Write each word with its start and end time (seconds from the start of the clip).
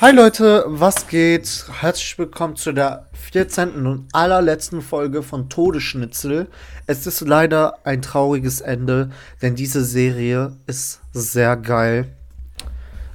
Hi 0.00 0.12
Leute, 0.12 0.64
was 0.66 1.08
geht? 1.08 1.66
Herzlich 1.80 2.18
willkommen 2.18 2.56
zu 2.56 2.72
der 2.72 3.06
14. 3.32 3.86
und 3.86 4.08
allerletzten 4.14 4.80
Folge 4.80 5.22
von 5.22 5.50
Todesschnitzel. 5.50 6.48
Es 6.86 7.06
ist 7.06 7.20
leider 7.20 7.78
ein 7.84 8.00
trauriges 8.00 8.62
Ende, 8.62 9.10
denn 9.42 9.56
diese 9.56 9.84
Serie 9.84 10.56
ist 10.66 11.00
sehr 11.12 11.56
geil. 11.56 12.10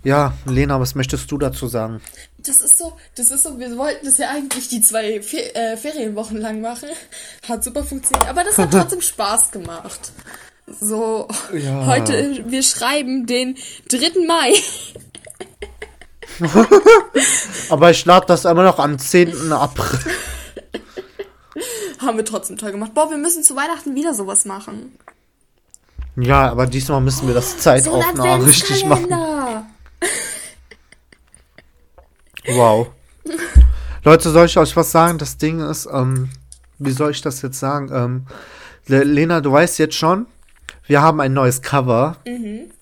Ja, 0.04 0.34
Lena, 0.46 0.80
was 0.80 0.94
möchtest 0.94 1.32
du 1.32 1.40
dazu 1.40 1.68
sagen? 1.68 2.02
Das 2.38 2.62
ist 2.62 2.78
so, 2.78 2.94
das 3.16 3.32
ist 3.32 3.42
so, 3.42 3.58
wir 3.58 3.76
wollten 3.76 4.06
das 4.06 4.20
ja 4.20 4.30
eigentlich 4.30 4.68
die 4.70 4.82
zwei 4.82 5.20
Fer 5.24 5.56
äh, 5.56 5.78
Ferienwochen 5.78 6.38
lang 6.38 6.62
machen. 6.62 6.90
Hat 7.50 7.64
super 7.64 7.84
funktioniert, 7.84 8.30
aber 8.30 8.44
das 8.44 8.60
hat 8.60 8.70
trotzdem 8.72 9.02
Spaß 9.02 9.50
gemacht. 9.50 10.12
So, 10.68 11.28
Ja. 11.52 11.88
heute, 11.88 12.44
wir 12.48 12.62
schreiben 12.62 13.26
den 13.26 13.56
3. 13.90 14.26
Mai. 14.28 14.54
Aber 17.70 17.92
ich 17.92 18.06
lade 18.06 18.26
das 18.28 18.46
immer 18.46 18.64
noch 18.64 18.80
am 18.80 18.98
10. 18.98 19.52
April. 19.52 20.00
Haben 22.00 22.18
wir 22.18 22.26
trotzdem 22.26 22.58
toll 22.58 22.72
gemacht. 22.72 22.94
Boah, 22.94 23.10
wir 23.10 23.18
müssen 23.18 23.44
zu 23.44 23.56
Weihnachten 23.56 23.96
wieder 23.96 24.14
sowas 24.14 24.46
machen. 24.46 24.98
Ja, 26.18 26.50
aber 26.50 26.66
diesmal 26.66 27.02
müssen 27.02 27.28
wir 27.28 27.34
das 27.34 27.52
So 27.52 27.72
ein 27.72 27.84
Zeitaufnahme 27.84 28.46
richtig 28.46 28.86
machen. 28.86 29.10
Wow. 32.48 32.90
Leute, 34.04 34.30
soll 34.30 34.46
ich 34.46 34.56
euch 34.56 34.76
was 34.76 34.92
sagen? 34.92 35.18
Das 35.18 35.38
Ding 35.38 35.68
ist, 35.68 35.88
ähm, 35.92 36.30
wie 36.78 36.92
soll 36.92 37.10
ich 37.10 37.22
das 37.22 37.42
jetzt 37.42 37.60
sagen? 37.60 37.90
Ähm, 37.92 38.28
Le 38.86 39.04
Lena, 39.04 39.42
du 39.42 39.52
weißt 39.52 39.80
jetzt 39.80 39.96
schon, 39.96 40.28
wir 40.88 41.02
haben 41.02 41.20
ein 41.22 41.34
neues 41.34 41.62
Cover 41.62 42.18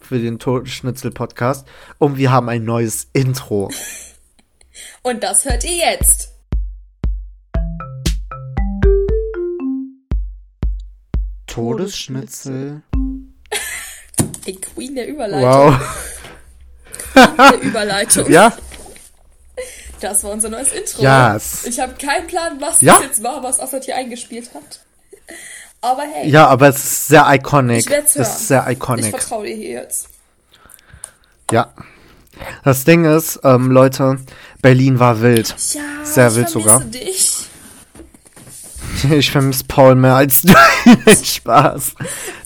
für 0.02 0.20
den 0.20 0.40
Totschnitzel-Podcast 0.40 1.66
und 2.00 2.18
wir 2.18 2.32
haben 2.32 2.50
ein 2.50 2.66
neues 2.66 3.08
Intro. 3.14 3.70
Und 5.04 5.24
das 5.24 5.46
hört 5.46 5.64
ihr 5.64 5.76
jetzt. 5.76 6.30
Todesschnitzel. 11.48 12.82
Die 14.46 14.56
Queen 14.60 14.96
der 14.96 15.08
Überleitung. 15.08 15.50
Wow. 15.50 16.10
Der 17.16 17.62
Überleitung. 17.62 18.30
Ja? 18.32 18.52
Das 20.02 20.24
war 20.24 20.32
unser 20.32 20.50
neues 20.50 20.74
Intro. 20.74 21.02
Yes. 21.04 21.66
Ich 21.66 21.80
habe 21.80 21.94
keinen 21.94 22.28
Plan, 22.28 22.60
was 22.60 22.82
Ja? 22.82 22.96
das 22.96 23.04
jetzt 23.04 23.24
war, 23.24 23.44
was 23.44 23.60
Offert 23.60 23.86
hier 23.86 23.96
eingespielt 23.96 24.54
hat. 24.54 24.84
Aber 25.84 26.04
hey, 26.04 26.30
Ja, 26.30 26.48
aber 26.48 26.70
es 26.70 26.78
ist 26.78 27.08
sehr 27.08 27.26
iconic. 27.34 27.80
ich 27.80 27.90
hören. 27.90 28.04
Das 28.16 28.16
ist 28.40 28.48
sehr 28.48 28.66
ich 28.70 28.78
iconic. 28.78 29.10
vertraue 29.20 29.46
dir 29.46 29.56
hier 29.56 29.70
jetzt. 29.82 30.08
Ja. 31.52 31.74
Das 32.64 32.84
Ding 32.86 33.06
ist, 33.06 33.40
ähm, 33.44 33.70
Leute, 33.70 34.18
Berlin 34.62 34.98
war 35.00 35.22
wild. 35.22 35.56
Ja, 35.74 35.82
Sehr 36.04 36.30
ich 36.30 36.36
wild 36.36 36.50
sogar. 36.50 36.80
dich. 36.84 37.32
Ich 39.10 39.32
vermisse 39.32 39.66
Paul 39.66 39.96
mehr 39.96 40.16
als 40.16 40.44
du. 40.44 40.54
Spaß. 41.24 41.94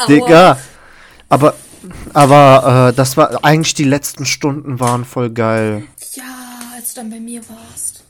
Digga. 0.08 0.58
Aber, 1.30 1.54
aber 2.14 2.90
äh, 2.90 2.96
das 2.96 3.16
war 3.18 3.44
eigentlich 3.46 3.76
die 3.76 3.84
letzten 3.84 4.26
Stunden 4.26 4.80
waren 4.80 5.06
voll 5.06 5.30
geil. 5.30 5.84
Ja, 6.14 6.24
als 6.76 6.94
du 6.96 7.02
dann 7.02 7.10
bei 7.12 7.20
mir 7.20 7.42
warst. 7.50 8.04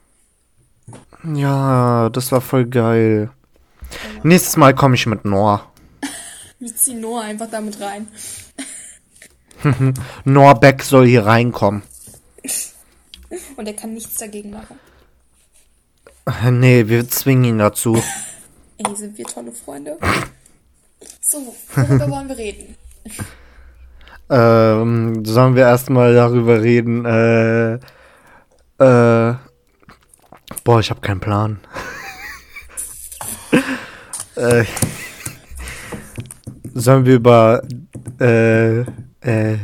Ja, 1.36 2.10
das 2.10 2.32
war 2.32 2.40
voll 2.42 2.66
geil. 2.66 3.32
Nächstes 4.24 4.58
Mal 4.58 4.74
komme 4.76 4.96
ich 4.96 5.06
mit 5.06 5.26
Noah. 5.26 5.72
Wir 6.60 6.76
ziehen 6.76 7.02
Noah 7.02 7.24
einfach 7.24 7.50
damit 7.50 7.80
rein. 7.82 8.08
Noah 10.26 10.60
Beck 10.60 10.84
soll 10.84 11.08
hier 11.08 11.26
reinkommen. 11.26 11.84
Und 13.56 13.68
er 13.68 13.74
kann 13.74 13.94
nichts 13.94 14.16
dagegen 14.16 14.52
machen. 14.52 14.80
Nee, 16.52 16.90
wir 16.90 17.08
zwingen 17.08 17.46
ihn 17.46 17.58
dazu. 17.60 18.04
Ey, 18.78 18.96
sind 18.98 19.18
wir 19.18 19.26
tolle 19.26 19.54
Freunde. 19.54 19.98
So, 21.22 21.56
worüber 21.74 22.10
wollen 22.10 22.28
wir 22.28 22.38
reden? 22.38 22.76
Ähm, 24.30 25.24
sollen 25.24 25.56
wir 25.56 25.64
erstmal 25.64 26.14
darüber 26.14 26.62
reden, 26.62 27.06
äh, 27.06 27.76
äh, 28.80 29.36
boah, 30.64 30.80
ich 30.80 30.90
habe 30.90 31.00
keinen 31.00 31.22
Plan. 31.22 31.60
Äh, 34.38 34.66
sollen 36.74 37.06
wir 37.06 37.16
über, 37.16 37.62
äh, 38.20 38.82
äh, 38.82 38.86
äh, 39.24 39.58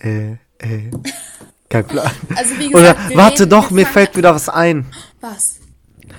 äh, 0.00 0.32
äh, 0.58 0.90
kein 1.68 1.86
Plan. 1.86 2.10
Also 2.34 2.58
wie 2.58 2.74
Oder, 2.74 2.94
gesagt, 2.94 3.10
wir 3.10 3.16
warte 3.16 3.46
doch, 3.46 3.70
mir 3.70 3.86
fällt 3.86 4.16
wieder 4.16 4.34
was 4.34 4.48
ein. 4.48 4.86
Was? 5.20 5.58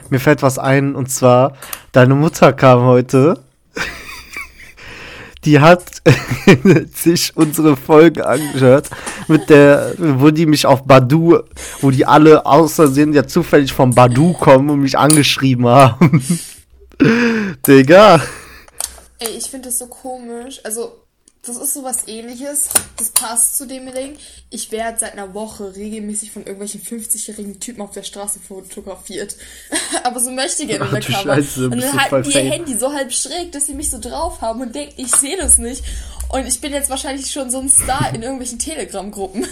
Mir 0.09 0.19
fällt 0.19 0.41
was 0.41 0.59
ein, 0.59 0.95
und 0.95 1.09
zwar, 1.09 1.53
deine 1.91 2.15
Mutter 2.15 2.53
kam 2.53 2.81
heute. 2.81 3.39
Die 5.43 5.59
hat 5.59 6.03
sich 6.93 7.35
unsere 7.35 7.75
Folge 7.75 8.27
angehört, 8.27 8.91
mit 9.27 9.49
der, 9.49 9.95
wo 9.97 10.29
die 10.29 10.45
mich 10.45 10.67
auf 10.67 10.83
Badu, 10.83 11.39
wo 11.81 11.89
die 11.89 12.05
alle 12.05 12.45
außersehen 12.45 13.11
ja 13.13 13.25
zufällig 13.25 13.73
vom 13.73 13.95
Badu 13.95 14.33
kommen 14.33 14.69
und 14.69 14.81
mich 14.81 14.99
angeschrieben 14.99 15.65
haben. 15.65 16.23
Digga. 17.67 18.21
Ey, 19.19 19.37
ich 19.37 19.49
finde 19.49 19.69
das 19.69 19.79
so 19.79 19.87
komisch. 19.87 20.61
Also, 20.63 21.01
das 21.43 21.57
ist 21.57 21.73
sowas 21.73 22.07
ähnliches. 22.07 22.69
Das 22.97 23.09
passt 23.09 23.57
zu 23.57 23.65
dem 23.65 23.91
Ding. 23.93 24.15
Ich 24.51 24.71
werde 24.71 24.99
seit 24.99 25.13
einer 25.13 25.33
Woche 25.33 25.75
regelmäßig 25.75 26.31
von 26.31 26.43
irgendwelchen 26.43 26.81
50-jährigen 26.81 27.59
Typen 27.59 27.81
auf 27.81 27.91
der 27.91 28.03
Straße 28.03 28.39
fotografiert. 28.39 29.35
Aber 30.03 30.19
so 30.19 30.29
möchte 30.31 30.63
ich 30.63 30.69
gerne 30.69 30.85
Ach 30.85 30.89
du 30.91 30.95
undercover. 30.97 31.35
Scheiße, 31.35 31.65
und 31.65 31.81
dann 31.81 31.99
halten 31.99 32.29
die 32.29 32.37
ihr. 32.37 32.51
Handy 32.51 32.77
so 32.77 32.93
halb 32.93 33.11
schräg, 33.11 33.51
dass 33.51 33.65
sie 33.65 33.73
mich 33.73 33.89
so 33.89 33.99
drauf 33.99 34.41
haben 34.41 34.61
und 34.61 34.75
denken, 34.75 34.93
ich 34.97 35.15
sehe 35.15 35.37
das 35.37 35.57
nicht. 35.57 35.83
Und 36.29 36.45
ich 36.47 36.61
bin 36.61 36.73
jetzt 36.73 36.89
wahrscheinlich 36.89 37.31
schon 37.31 37.49
so 37.49 37.59
ein 37.59 37.69
Star 37.69 38.13
in 38.13 38.21
irgendwelchen 38.21 38.59
Telegram-Gruppen. 38.59 39.47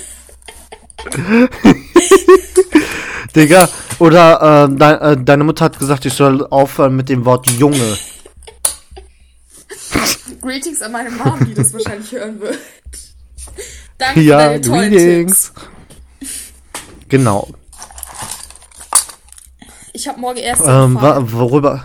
Digga. 3.35 3.69
Oder 3.99 4.65
äh, 4.65 4.75
de 4.75 4.87
äh, 5.13 5.17
deine 5.23 5.43
Mutter 5.43 5.65
hat 5.65 5.77
gesagt, 5.79 6.05
ich 6.05 6.13
soll 6.13 6.45
aufhören 6.47 6.95
mit 6.95 7.09
dem 7.09 7.25
Wort 7.25 7.49
Junge. 7.51 7.97
Greetings 10.41 10.81
an 10.81 10.91
meine 10.93 11.11
Mom, 11.11 11.45
die 11.45 11.53
das 11.53 11.73
wahrscheinlich 11.73 12.11
hören 12.11 12.39
wird. 12.39 12.57
Danke 13.97 14.21
für 14.21 14.25
Ja, 14.25 14.37
deine 14.37 14.61
tollen 14.61 14.91
greetings. 14.91 15.53
Tipps. 15.53 15.69
Genau. 17.09 17.49
Ich 19.91 20.07
habe 20.07 20.19
morgen 20.19 20.37
erst 20.37 20.61
Ähm, 20.65 20.95
worüber? 21.33 21.83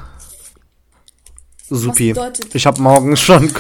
Supi. 1.69 2.15
Ich 2.53 2.67
habe 2.67 2.81
morgen 2.81 3.17
schon. 3.17 3.47
Ich, 3.47 3.55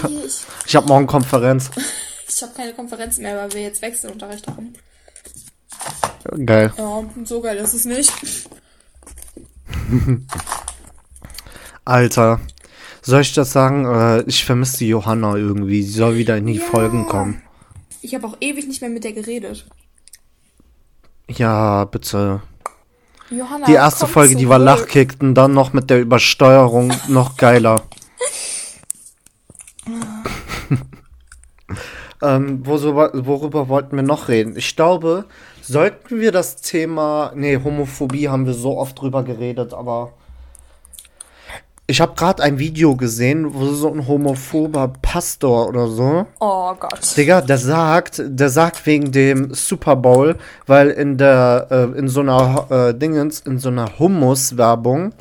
Ich 0.66 0.76
habe 0.76 0.86
morgen 0.86 1.06
Konferenz. 1.06 1.70
ich 2.28 2.42
habe 2.42 2.52
keine 2.54 2.72
Konferenz 2.72 3.18
mehr, 3.18 3.36
weil 3.36 3.52
wir 3.52 3.62
jetzt 3.62 3.82
Wechselunterricht 3.82 4.46
haben. 4.46 4.74
Geil. 6.44 6.72
Ja, 6.76 7.04
so 7.24 7.40
geil 7.40 7.56
ist 7.58 7.74
es 7.74 7.84
nicht. 7.84 8.12
Alter. 11.84 12.40
Soll 13.02 13.20
ich 13.20 13.34
das 13.34 13.52
sagen? 13.52 13.84
Äh, 13.84 14.22
ich 14.22 14.44
vermisse 14.44 14.78
die 14.78 14.88
Johanna 14.88 15.36
irgendwie. 15.36 15.82
Sie 15.82 15.92
soll 15.92 16.16
wieder 16.16 16.36
in 16.38 16.46
die 16.46 16.54
Ja. 16.54 16.64
Folgen 16.64 17.06
kommen. 17.06 17.42
Ich 18.00 18.14
habe 18.14 18.26
auch 18.26 18.36
ewig 18.40 18.66
nicht 18.66 18.80
mehr 18.80 18.90
mit 18.90 19.04
der 19.04 19.12
geredet. 19.12 19.66
Ja, 21.28 21.84
bitte. 21.84 22.42
Johanna, 23.30 23.66
Die 23.66 23.72
erste 23.74 24.06
Folge, 24.06 24.36
die 24.36 24.48
war 24.48 24.58
zurück. 24.58 24.80
Lachkickt 24.80 25.22
und 25.22 25.34
dann 25.34 25.54
noch 25.54 25.72
mit 25.72 25.90
der 25.90 26.00
Übersteuerung 26.00 26.92
noch 27.08 27.36
geiler. 27.36 27.82
ähm, 32.22 32.66
worüber, 32.66 33.10
worüber 33.14 33.68
wollten 33.68 33.96
wir 33.96 34.02
noch 34.02 34.28
reden? 34.28 34.56
Ich 34.56 34.76
glaube, 34.76 35.24
sollten 35.66 36.20
wir 36.20 36.32
das 36.32 36.56
Thema. 36.56 37.32
Nee, 37.34 37.58
Homophobie 37.62 38.28
haben 38.28 38.46
wir 38.46 38.54
so 38.54 38.78
oft 38.78 39.00
drüber 39.00 39.22
geredet, 39.22 39.72
aber. 39.74 40.12
Ich 41.86 42.00
habe 42.00 42.14
gerade 42.14 42.42
ein 42.42 42.58
Video 42.58 42.96
gesehen, 42.96 43.52
wo 43.52 43.66
so 43.66 43.92
ein 43.92 44.08
homophober 44.08 44.90
Pastor 45.02 45.68
oder 45.68 45.86
so. 45.88 46.26
Oh 46.40 46.72
Gott. 46.80 47.14
Digga, 47.14 47.42
der 47.42 47.58
sagt, 47.58 48.22
der 48.24 48.48
sagt 48.48 48.86
wegen 48.86 49.12
dem 49.12 49.52
Super 49.52 49.94
Bowl, 49.94 50.36
weil 50.66 50.88
in 50.88 51.18
der, 51.18 51.66
äh, 51.70 51.98
in 51.98 52.08
so 52.08 52.20
einer 52.20 52.66
äh, 52.70 52.94
Dingens, 52.94 53.40
in 53.40 53.58
so 53.58 53.68
einer 53.68 53.98
Hummus-Werbung 53.98 55.12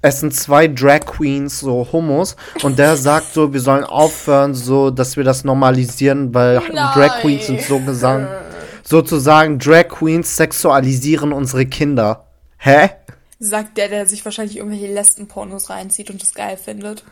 essen 0.00 0.30
zwei 0.30 0.68
Drag 0.68 1.00
Queens 1.00 1.60
so 1.60 1.86
Hummus 1.92 2.34
und 2.62 2.78
der 2.78 2.96
sagt 2.96 3.34
so, 3.34 3.52
wir 3.52 3.60
sollen 3.60 3.84
aufhören, 3.84 4.54
so, 4.54 4.90
dass 4.90 5.18
wir 5.18 5.24
das 5.24 5.44
normalisieren, 5.44 6.32
weil 6.32 6.62
Drag 6.94 7.20
Queens 7.20 7.46
sind 7.46 7.60
so 7.60 7.78
gesagt, 7.80 8.45
sozusagen 8.86 9.58
Drag 9.58 9.88
Queens 9.88 10.36
sexualisieren 10.36 11.32
unsere 11.32 11.66
Kinder. 11.66 12.26
Hä? 12.58 12.90
Sagt 13.38 13.76
der, 13.76 13.88
der 13.88 14.06
sich 14.06 14.24
wahrscheinlich 14.24 14.56
irgendwelche 14.56 14.92
Lesben-Pornos 14.92 15.68
reinzieht 15.70 16.10
und 16.10 16.22
das 16.22 16.32
geil 16.34 16.56
findet. 16.56 17.04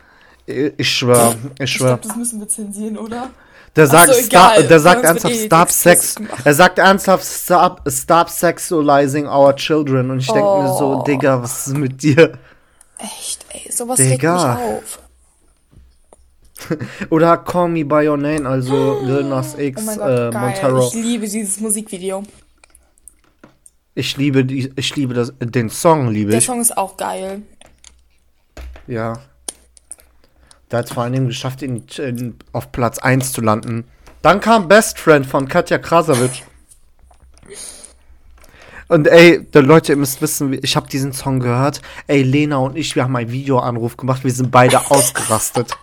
Ich 0.46 0.90
schwör, 0.90 1.34
ich 1.58 1.64
Ich 1.64 1.72
schwör. 1.72 1.88
glaube, 1.98 2.06
das 2.08 2.16
müssen 2.16 2.40
wir 2.40 2.48
zensieren, 2.48 2.98
oder? 2.98 3.30
Der 3.76 3.86
sagt, 3.88 4.14
so, 4.14 4.20
egal. 4.20 4.66
der 4.68 4.78
sagt 4.78 5.04
ernsthaft, 5.04 5.34
eh 5.34 5.46
stop 5.46 5.70
sex. 5.70 6.14
Er 6.44 6.54
sagt 6.54 6.78
ernsthaft, 6.78 7.24
stop, 7.24 7.80
stop 7.88 8.28
sexualizing 8.30 9.26
our 9.26 9.54
children. 9.56 10.10
Und 10.12 10.20
ich 10.20 10.26
denke 10.28 10.40
mir 10.62 10.68
so, 10.78 11.00
Oh. 11.00 11.02
Digga, 11.02 11.42
was 11.42 11.66
ist 11.66 11.76
mit 11.76 12.00
dir? 12.02 12.38
Echt, 12.98 13.44
ey, 13.50 13.70
sowas 13.72 13.98
regt 13.98 14.10
mich 14.10 14.18
Digga. 14.20 14.54
auf. 14.56 15.00
Oder 17.10 17.36
Call 17.38 17.68
Me 17.68 17.84
By 17.84 18.08
Your 18.08 18.16
Name, 18.16 18.48
also 18.48 19.00
Lil 19.02 19.24
Nas 19.24 19.58
X, 19.58 19.82
Oh 19.86 19.96
Gott, 19.96 20.34
äh. 20.34 20.38
Montero. 20.38 20.88
Ich 20.88 20.94
liebe 20.94 21.28
dieses 21.28 21.60
Musikvideo. 21.60 22.22
Ich 23.94 24.16
liebe 24.16 24.44
die, 24.44 24.72
ich 24.76 24.96
liebe 24.96 25.14
das, 25.14 25.32
den 25.38 25.70
Song 25.70 26.08
liebe 26.08 26.30
Der 26.30 26.38
ich. 26.38 26.46
Song 26.46 26.60
ist 26.60 26.76
auch 26.76 26.96
geil. 26.96 27.42
Ja. 28.86 29.14
Der 30.70 30.78
hat 30.80 30.86
es 30.86 30.92
vor 30.92 31.04
allen 31.04 31.12
Dingen 31.12 31.28
geschafft, 31.28 31.62
ihn 31.62 31.84
in, 31.98 32.36
auf 32.52 32.72
Platz 32.72 32.98
1 32.98 33.32
zu 33.32 33.40
landen. 33.40 33.84
Dann 34.22 34.40
kam 34.40 34.68
Best 34.68 34.98
Friend 34.98 35.24
von 35.24 35.46
Katja 35.48 35.78
Krasavitsch. 35.78 36.42
Und 38.88 39.06
ey, 39.06 39.44
die 39.44 39.58
Leute, 39.58 39.92
ihr 39.92 39.96
müsst 39.96 40.20
wissen, 40.20 40.58
ich 40.62 40.76
habe 40.76 40.88
diesen 40.88 41.12
Song 41.12 41.40
gehört. 41.40 41.80
Ey, 42.06 42.22
Lena 42.22 42.56
und 42.58 42.76
ich, 42.76 42.96
wir 42.96 43.04
haben 43.04 43.16
einen 43.16 43.30
Videoanruf 43.30 43.96
gemacht. 43.96 44.24
Wir 44.24 44.32
sind 44.32 44.50
beide 44.50 44.78
ausgerastet. 44.90 45.76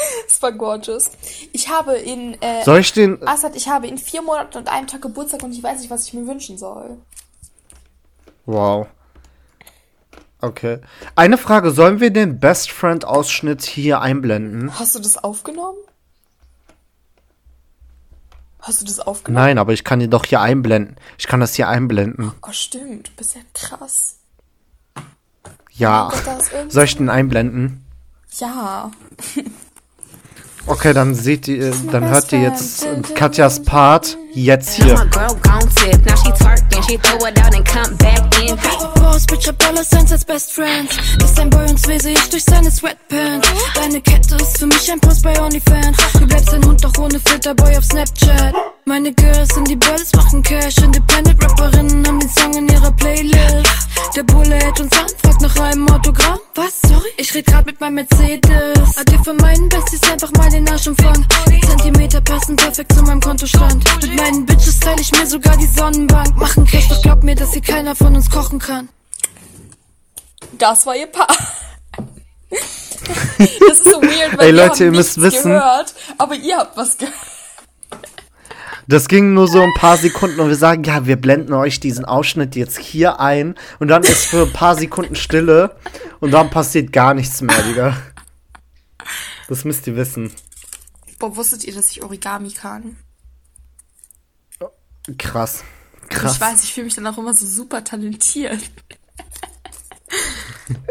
Das 0.26 0.40
war 0.42 0.52
gorgeous. 0.52 1.10
Ich 1.52 1.68
habe 1.68 1.94
in, 1.94 2.40
äh, 2.40 2.64
Soll 2.64 2.78
ich 2.80 2.92
den. 2.92 3.26
Assad, 3.26 3.56
ich 3.56 3.68
habe 3.68 3.86
in 3.88 3.98
vier 3.98 4.22
Monaten 4.22 4.56
und 4.58 4.68
einem 4.68 4.86
Tag 4.86 5.02
Geburtstag 5.02 5.42
und 5.42 5.52
ich 5.52 5.62
weiß 5.62 5.80
nicht, 5.80 5.90
was 5.90 6.06
ich 6.06 6.14
mir 6.14 6.26
wünschen 6.26 6.56
soll. 6.56 6.96
Wow. 8.46 8.86
Okay. 10.40 10.78
Eine 11.16 11.36
Frage: 11.36 11.70
Sollen 11.72 12.00
wir 12.00 12.10
den 12.10 12.40
Best 12.40 12.70
Friend 12.70 13.04
Ausschnitt 13.04 13.62
hier 13.62 14.00
einblenden? 14.00 14.78
Hast 14.78 14.94
du 14.94 14.98
das 15.00 15.18
aufgenommen? 15.22 15.76
Hast 18.60 18.80
du 18.80 18.84
das 18.86 19.00
aufgenommen? 19.00 19.44
Nein, 19.44 19.58
aber 19.58 19.72
ich 19.72 19.84
kann 19.84 20.00
ihn 20.00 20.10
doch 20.10 20.24
hier 20.26 20.40
einblenden. 20.40 20.96
Ich 21.18 21.26
kann 21.26 21.40
das 21.40 21.54
hier 21.54 21.68
einblenden. 21.68 22.32
Oh, 22.42 22.52
stimmt. 22.52 23.08
Du 23.08 23.12
bist 23.16 23.34
ja 23.34 23.40
krass. 23.54 24.16
Ja. 25.72 26.10
Gott, 26.24 26.52
irgend- 26.52 26.72
Soll 26.72 26.84
ich 26.84 26.96
den 26.96 27.08
einblenden? 27.10 27.84
Ja. 28.38 28.90
Okay, 30.66 30.92
dann 30.92 31.14
seht 31.14 31.48
ihr, 31.48 31.72
dann 31.90 32.08
hört 32.08 32.32
ihr 32.32 32.40
jetzt 32.40 32.86
Katjas 33.14 33.62
Part 33.62 34.18
jetzt 34.34 34.78
My 34.78 34.84
hier. 34.84 34.94
girl 35.06 35.34
gon' 35.42 35.68
tip. 35.76 36.04
Now 36.06 36.16
she 36.16 36.30
twerking. 36.32 36.82
She 36.88 36.96
throw 36.98 37.26
it 37.26 37.38
out 37.38 37.54
and 37.54 37.64
come 37.64 37.96
back 37.96 38.20
in. 38.42 38.56
Boss, 38.94 39.26
Bitch, 39.26 39.48
hab 39.48 39.58
Dollar 39.58 39.84
Signs 39.84 40.12
als 40.12 40.24
Best 40.24 40.52
Friends. 40.52 40.96
Ist 41.22 41.38
dein 41.38 41.50
Boy 41.50 41.68
und 41.68 41.86
lese 41.86 42.10
ich 42.10 42.30
durch 42.30 42.44
seine 42.44 42.70
Sweatpants. 42.70 43.48
Deine 43.74 44.00
Kette 44.00 44.36
ist 44.36 44.58
für 44.58 44.66
mich 44.66 44.90
ein 44.90 45.00
Post 45.00 45.22
bei 45.22 45.40
OnlyFans. 45.40 45.96
Du 46.18 46.26
bleibst 46.26 46.52
ein 46.54 46.64
Hund, 46.64 46.82
doch 46.84 46.96
ohne 46.98 47.20
Filterboy 47.20 47.76
auf 47.76 47.84
Snapchat. 47.84 48.54
Meine 48.84 49.12
Girls 49.12 49.48
sind 49.54 49.68
die 49.68 49.76
Bells, 49.76 50.12
machen 50.14 50.42
Cash. 50.42 50.78
Independent 50.78 51.42
Rapperinnen 51.42 52.06
haben 52.06 52.20
den 52.20 52.28
Song 52.30 52.54
in 52.54 52.68
ihrer 52.68 52.90
Playlist. 52.92 53.66
Der 54.16 54.22
Bulle 54.24 54.56
hält 54.56 54.80
uns 54.80 54.92
an, 54.98 55.06
fragt 55.22 55.40
nach 55.42 55.56
einem 55.60 55.88
Autogramm. 55.88 56.38
Was? 56.56 56.80
Sorry? 56.82 57.08
Ich 57.16 57.32
red 57.34 57.46
grad 57.46 57.66
mit 57.66 57.80
meinem 57.80 57.94
Mercedes. 57.96 58.96
Adieu 58.96 59.22
von 59.22 59.36
meinen 59.36 59.68
Besties, 59.68 60.02
einfach 60.10 60.32
mal 60.32 60.50
den 60.50 60.68
Arsch 60.68 60.88
umfangen. 60.88 61.24
Die 61.48 61.60
Zentimeter 61.60 62.20
passen 62.20 62.56
perfekt 62.56 62.92
zu 62.92 63.02
meinem 63.02 63.20
Kontostand. 63.20 63.84
Mit 64.02 64.19
meinen 64.20 64.46
Bitches 64.46 64.78
teile 64.80 65.00
ich 65.00 65.12
mir 65.12 65.26
sogar 65.26 65.56
die 65.56 65.66
Sonnenbank. 65.66 66.36
Machen 66.36 66.64
Cash, 66.66 66.88
doch 66.88 67.02
glaub 67.02 67.22
mir, 67.22 67.34
dass 67.34 67.52
hier 67.52 67.62
keiner 67.62 67.94
von 67.94 68.14
uns 68.14 68.30
kochen 68.30 68.58
kann. 68.58 68.88
Das 70.58 70.86
war 70.86 70.96
ihr 70.96 71.06
Paar. 71.06 71.28
Das 73.38 73.78
ist 73.80 73.84
so 73.86 74.00
weird, 74.02 74.38
weil 74.38 74.46
Ey, 74.46 74.50
Leute, 74.52 74.84
ihr 74.84 74.90
müsst 74.92 75.20
wissen- 75.20 75.50
gehört, 75.52 75.94
aber 76.18 76.34
ihr 76.34 76.58
habt 76.58 76.76
was 76.76 76.96
gehört. 76.98 77.14
Das 78.86 79.08
ging 79.08 79.34
nur 79.34 79.48
so 79.48 79.60
ein 79.62 79.72
paar 79.74 79.96
Sekunden 79.96 80.38
und 80.40 80.48
wir 80.48 80.56
sagen, 80.56 80.84
ja, 80.84 81.06
wir 81.06 81.16
blenden 81.16 81.52
euch 81.54 81.80
diesen 81.80 82.04
Ausschnitt 82.04 82.54
jetzt 82.56 82.78
hier 82.78 83.18
ein 83.18 83.54
und 83.78 83.88
dann 83.88 84.02
ist 84.02 84.26
für 84.26 84.42
ein 84.46 84.52
paar 84.52 84.76
Sekunden 84.76 85.14
Stille 85.16 85.76
und 86.20 86.30
dann 86.32 86.50
passiert 86.50 86.92
gar 86.92 87.14
nichts 87.14 87.40
mehr, 87.40 87.60
Digga. 87.62 87.96
Das 89.48 89.64
müsst 89.64 89.86
ihr 89.86 89.96
wissen. 89.96 90.32
Boah, 91.18 91.34
wusstet 91.36 91.64
ihr, 91.64 91.74
dass 91.74 91.90
ich 91.90 92.02
Origami 92.02 92.50
kann? 92.50 92.96
Krass. 95.18 95.64
Krass. 96.08 96.34
Ich 96.34 96.40
weiß, 96.40 96.64
ich 96.64 96.74
fühle 96.74 96.84
mich 96.86 96.94
dann 96.94 97.06
auch 97.06 97.18
immer 97.18 97.34
so 97.34 97.46
super 97.46 97.84
talentiert. 97.84 98.58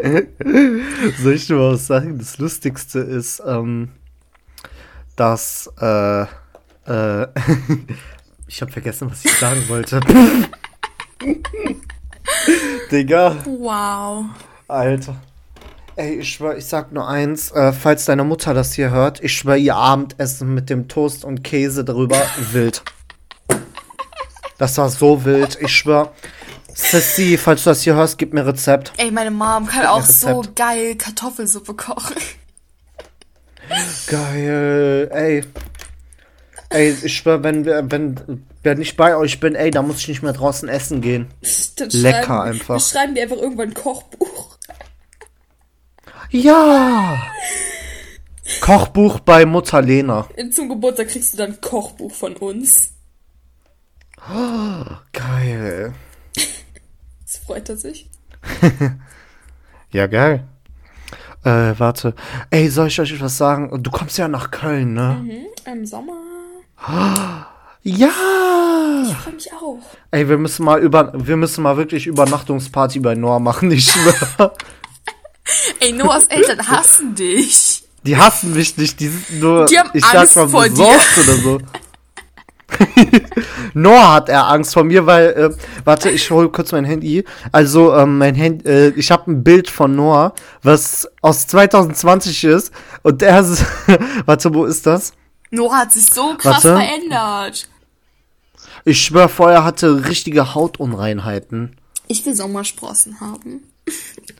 Soll 1.22 1.34
ich 1.34 1.46
dir 1.46 1.56
mal 1.56 1.74
was 1.74 1.86
sagen? 1.86 2.18
Das 2.18 2.38
Lustigste 2.38 3.00
ist, 3.00 3.42
ähm, 3.46 3.90
dass, 5.16 5.70
äh, 5.80 6.22
äh, 6.22 6.26
ich 8.46 8.62
habe 8.62 8.72
vergessen, 8.72 9.10
was 9.10 9.24
ich 9.24 9.32
sagen 9.38 9.68
wollte. 9.68 10.00
Digga, 12.90 13.36
Wow. 13.44 14.24
Alter. 14.68 15.16
Ey, 15.96 16.20
ich 16.20 16.32
schwör, 16.32 16.56
ich 16.56 16.64
sag 16.64 16.92
nur 16.92 17.06
eins, 17.08 17.50
äh, 17.50 17.72
falls 17.72 18.06
deine 18.06 18.24
Mutter 18.24 18.54
das 18.54 18.72
hier 18.72 18.90
hört, 18.90 19.22
ich 19.22 19.36
schwör, 19.36 19.56
ihr 19.56 19.76
Abendessen 19.76 20.54
mit 20.54 20.70
dem 20.70 20.88
Toast 20.88 21.24
und 21.24 21.44
Käse 21.44 21.84
drüber, 21.84 22.16
wild. 22.52 22.82
Das 24.60 24.76
war 24.76 24.90
so 24.90 25.24
wild, 25.24 25.56
ich 25.60 25.74
schwör. 25.74 26.12
Sissy, 26.74 27.38
falls 27.38 27.64
du 27.64 27.70
das 27.70 27.80
hier 27.82 27.94
hörst, 27.94 28.18
gib 28.18 28.34
mir 28.34 28.46
Rezept. 28.46 28.92
Ey, 28.98 29.10
meine 29.10 29.30
Mom 29.30 29.66
kann 29.66 29.86
auch 29.86 30.02
so 30.04 30.44
geil 30.54 30.96
Kartoffelsuppe 30.96 31.72
kochen. 31.74 32.16
Geil, 34.06 35.08
ey. 35.12 35.44
Ey, 36.68 36.94
ich 37.02 37.16
schwör, 37.16 37.42
wenn, 37.42 37.64
wir- 37.64 37.90
wenn, 37.90 38.44
wenn 38.62 38.80
ich 38.82 38.96
bei 38.96 39.16
euch 39.16 39.40
bin, 39.40 39.54
ey, 39.54 39.70
da 39.70 39.80
muss 39.82 39.98
ich 40.00 40.08
nicht 40.08 40.22
mehr 40.22 40.32
draußen 40.34 40.68
essen 40.68 41.00
gehen. 41.00 41.28
Dann 41.76 41.88
Lecker 41.90 42.22
schreiben, 42.26 42.40
einfach. 42.50 42.74
Wir 42.76 42.80
schreiben 42.80 43.14
dir 43.14 43.22
einfach 43.22 43.36
irgendwann 43.38 43.68
ein 43.68 43.74
Kochbuch. 43.74 44.58
Ja! 46.30 47.22
Kochbuch 48.60 49.20
bei 49.20 49.46
Mutter 49.46 49.80
Lena. 49.82 50.28
Zum 50.54 50.68
Geburtstag 50.68 51.08
kriegst 51.08 51.32
du 51.32 51.38
dann 51.38 51.52
ein 51.52 51.60
Kochbuch 51.60 52.12
von 52.12 52.36
uns. 52.36 52.90
Geil. 55.12 55.92
Das 57.24 57.36
freut 57.46 57.68
er 57.68 57.76
sich. 57.76 58.08
Ja, 59.92 60.06
geil. 60.06 60.44
Äh, 61.44 61.74
warte. 61.78 62.14
Ey, 62.50 62.68
soll 62.68 62.86
ich 62.88 63.00
euch 63.00 63.20
was 63.20 63.36
sagen? 63.36 63.82
Du 63.82 63.90
kommst 63.90 64.18
ja 64.18 64.28
nach 64.28 64.50
Köln, 64.52 64.94
ne? 64.94 65.46
Im 65.66 65.84
Sommer. 65.86 66.12
Ja! 67.82 68.10
Ich 69.08 69.16
freue 69.16 69.34
mich 69.34 69.50
auch. 69.54 69.78
Ey, 70.10 70.28
wir 70.28 70.36
müssen 70.36 70.64
mal 70.66 70.80
über, 70.80 71.12
wir 71.14 71.36
müssen 71.38 71.62
mal 71.62 71.78
wirklich 71.78 72.06
Übernachtungsparty 72.06 73.00
bei 73.00 73.14
Noah 73.14 73.40
machen, 73.40 73.70
ich 73.70 73.86
schwör. 73.86 74.54
Ey, 75.80 75.92
Noahs 75.92 76.26
Eltern 76.26 76.68
hassen 76.68 77.14
dich. 77.14 77.84
Die 78.04 78.16
hassen 78.18 78.52
mich 78.52 78.76
nicht, 78.76 79.00
die 79.00 79.08
sind 79.08 79.40
nur, 79.40 79.64
Die 79.64 79.78
haben 79.78 79.90
ich 79.94 80.04
Angst 80.04 80.34
sag 80.34 80.50
mal, 80.50 80.50
vor 80.50 80.64
dir. 80.64 80.70
besorgt 80.70 81.18
oder 81.18 81.36
so. 81.36 81.58
Noah 83.74 84.14
hat 84.14 84.28
er 84.28 84.48
Angst 84.48 84.74
vor 84.74 84.84
mir, 84.84 85.06
weil, 85.06 85.28
äh, 85.30 85.50
warte, 85.84 86.10
ich 86.10 86.30
hole 86.30 86.48
kurz 86.48 86.72
mein 86.72 86.84
Handy. 86.84 87.24
Also, 87.52 87.94
ähm, 87.94 88.18
mein 88.18 88.34
Handy, 88.34 88.68
äh, 88.68 88.88
ich 88.90 89.10
habe 89.10 89.30
ein 89.30 89.44
Bild 89.44 89.68
von 89.68 89.94
Noah, 89.94 90.34
was 90.62 91.08
aus 91.22 91.46
2020 91.46 92.44
ist. 92.44 92.72
Und 93.02 93.22
der 93.22 93.40
ist, 93.40 93.64
warte, 94.26 94.54
wo 94.54 94.64
ist 94.64 94.86
das? 94.86 95.12
Noah 95.50 95.78
hat 95.78 95.92
sich 95.92 96.10
so 96.10 96.34
krass 96.36 96.64
Warte. 96.64 96.76
verändert. 96.76 97.68
Ich 98.84 99.02
schwör, 99.02 99.28
vorher 99.28 99.64
hatte 99.64 100.06
richtige 100.06 100.54
Hautunreinheiten. 100.54 101.76
Ich 102.06 102.24
will 102.24 102.34
Sommersprossen 102.34 103.20
haben. 103.20 103.62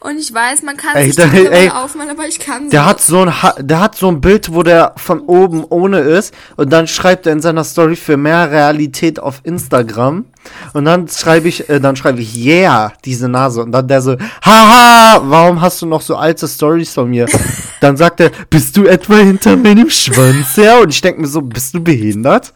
Und 0.00 0.18
ich 0.18 0.32
weiß, 0.32 0.62
man 0.62 0.76
kann 0.76 0.94
Ey, 0.94 1.06
sich 1.06 1.16
da- 1.16 1.24
ey, 1.32 1.70
aufmalen, 1.70 2.10
aber 2.10 2.26
ich 2.26 2.38
kann 2.38 2.70
Der 2.70 2.82
so. 2.82 2.86
hat 2.86 3.00
so 3.00 3.20
ein, 3.22 3.42
Ha- 3.42 3.56
der 3.58 3.80
hat 3.80 3.96
so 3.96 4.08
ein 4.08 4.20
Bild, 4.20 4.52
wo 4.54 4.62
der 4.62 4.92
von 4.96 5.20
oben 5.20 5.64
ohne 5.64 5.98
ist 6.00 6.32
und 6.56 6.72
dann 6.72 6.86
schreibt 6.86 7.26
er 7.26 7.32
in 7.32 7.40
seiner 7.40 7.64
Story 7.64 7.96
für 7.96 8.16
mehr 8.16 8.50
Realität 8.50 9.18
auf 9.18 9.40
Instagram 9.42 10.26
und 10.74 10.84
dann 10.84 11.08
schreibe 11.08 11.48
ich, 11.48 11.68
äh, 11.68 11.80
dann 11.80 11.96
schreibe 11.96 12.20
ich, 12.20 12.36
yeah, 12.36 12.92
diese 13.04 13.28
Nase 13.28 13.62
und 13.62 13.72
dann 13.72 13.88
der 13.88 14.00
so, 14.02 14.16
haha, 14.44 15.20
warum 15.24 15.60
hast 15.60 15.82
du 15.82 15.86
noch 15.86 16.02
so 16.02 16.14
alte 16.16 16.46
Stories 16.46 16.92
von 16.92 17.10
mir? 17.10 17.26
dann 17.80 17.96
sagt 17.96 18.20
er, 18.20 18.30
bist 18.48 18.76
du 18.76 18.84
etwa 18.84 19.16
hinter 19.16 19.56
meinem 19.56 19.90
Schwanz 19.90 20.56
her? 20.56 20.80
Und 20.80 20.90
ich 20.90 21.00
denke 21.00 21.20
mir 21.22 21.26
so, 21.26 21.40
bist 21.42 21.74
du 21.74 21.80
behindert? 21.82 22.52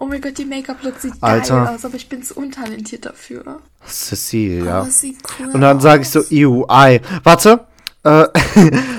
Oh 0.00 0.06
mein 0.06 0.20
Gott, 0.20 0.38
die 0.38 0.44
Make-up-Look 0.44 0.98
sieht 0.98 1.14
Alter. 1.20 1.64
geil 1.64 1.74
aus, 1.74 1.84
aber 1.84 1.96
ich 1.96 2.08
bin 2.08 2.22
zu 2.22 2.34
untalentiert 2.34 3.04
dafür. 3.04 3.60
Sissy, 3.84 4.62
ja. 4.64 4.84
Sieht 4.84 5.18
cool 5.38 5.48
Und 5.52 5.60
dann 5.60 5.80
sage 5.80 6.02
ich 6.02 6.10
so, 6.10 6.22
ew, 6.30 6.64
ei. 6.68 7.00
Warte. 7.24 7.66
Äh, 8.04 8.26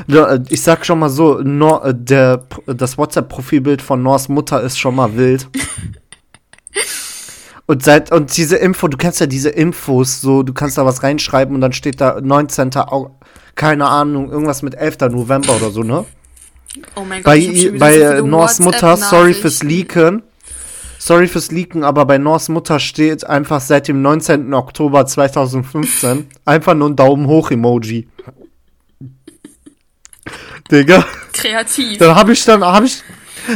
ich 0.49 0.61
sag 0.61 0.85
schon 0.85 0.99
mal 0.99 1.09
so, 1.09 1.39
Nor, 1.41 1.93
der, 1.93 2.45
das 2.65 2.97
WhatsApp-Profilbild 2.97 3.81
von 3.81 4.03
Nors 4.03 4.27
Mutter 4.27 4.61
ist 4.61 4.77
schon 4.77 4.95
mal 4.95 5.15
wild. 5.15 5.47
Und 7.65 7.83
seit, 7.83 8.11
und 8.11 8.35
diese 8.35 8.55
Info, 8.55 8.87
du 8.87 8.97
kennst 8.97 9.19
ja 9.19 9.27
diese 9.27 9.49
Infos, 9.49 10.21
so, 10.21 10.41
du 10.41 10.53
kannst 10.53 10.79
da 10.79 10.87
was 10.87 11.03
reinschreiben 11.03 11.53
und 11.53 11.61
dann 11.61 11.71
steht 11.71 12.01
da 12.01 12.19
19. 12.19 12.75
Au 12.77 13.15
keine 13.53 13.85
Ahnung, 13.85 14.31
irgendwas 14.31 14.63
mit 14.63 14.73
11. 14.73 15.11
November 15.11 15.55
oder 15.55 15.69
so, 15.69 15.83
ne? 15.83 16.03
Oh 16.95 17.03
mein 17.03 17.21
Gott, 17.21 17.25
Bei, 17.25 17.37
ich 17.37 17.47
hab 17.47 17.69
schon 17.69 17.77
bei 17.77 18.17
so 18.17 18.25
Norths 18.25 18.59
Mutter, 18.59 18.97
sorry 18.97 19.35
fürs. 19.35 19.61
Leaken. 19.61 20.23
Sorry 21.01 21.29
fürs 21.29 21.49
Leaken, 21.49 21.85
aber 21.85 22.05
bei 22.05 22.17
Norths 22.17 22.49
Mutter 22.49 22.77
steht 22.77 23.25
einfach 23.25 23.61
seit 23.61 23.87
dem 23.87 24.01
19. 24.01 24.53
Oktober 24.53 25.05
2015 25.05 26.27
einfach 26.43 26.73
nur 26.73 26.89
ein 26.89 26.97
Daumen 26.97 27.25
hoch 27.25 27.51
Emoji. 27.51 28.09
Digga. 30.69 31.05
Kreativ. 31.31 31.97
Dann 31.99 32.15
habe 32.15 32.33
ich 32.33 32.43
dann 32.43 32.63
habe 32.65 32.85
ich 32.85 33.01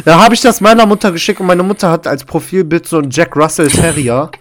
dann 0.05 0.21
habe 0.21 0.33
ich 0.33 0.39
das 0.39 0.61
meiner 0.61 0.85
Mutter 0.85 1.11
geschickt 1.11 1.41
und 1.41 1.47
meine 1.47 1.63
Mutter 1.63 1.91
hat 1.91 2.07
als 2.07 2.23
Profilbild 2.23 2.87
so 2.87 2.97
einen 2.97 3.11
Jack 3.11 3.35
Russell 3.35 3.67
Terrier. 3.67 4.31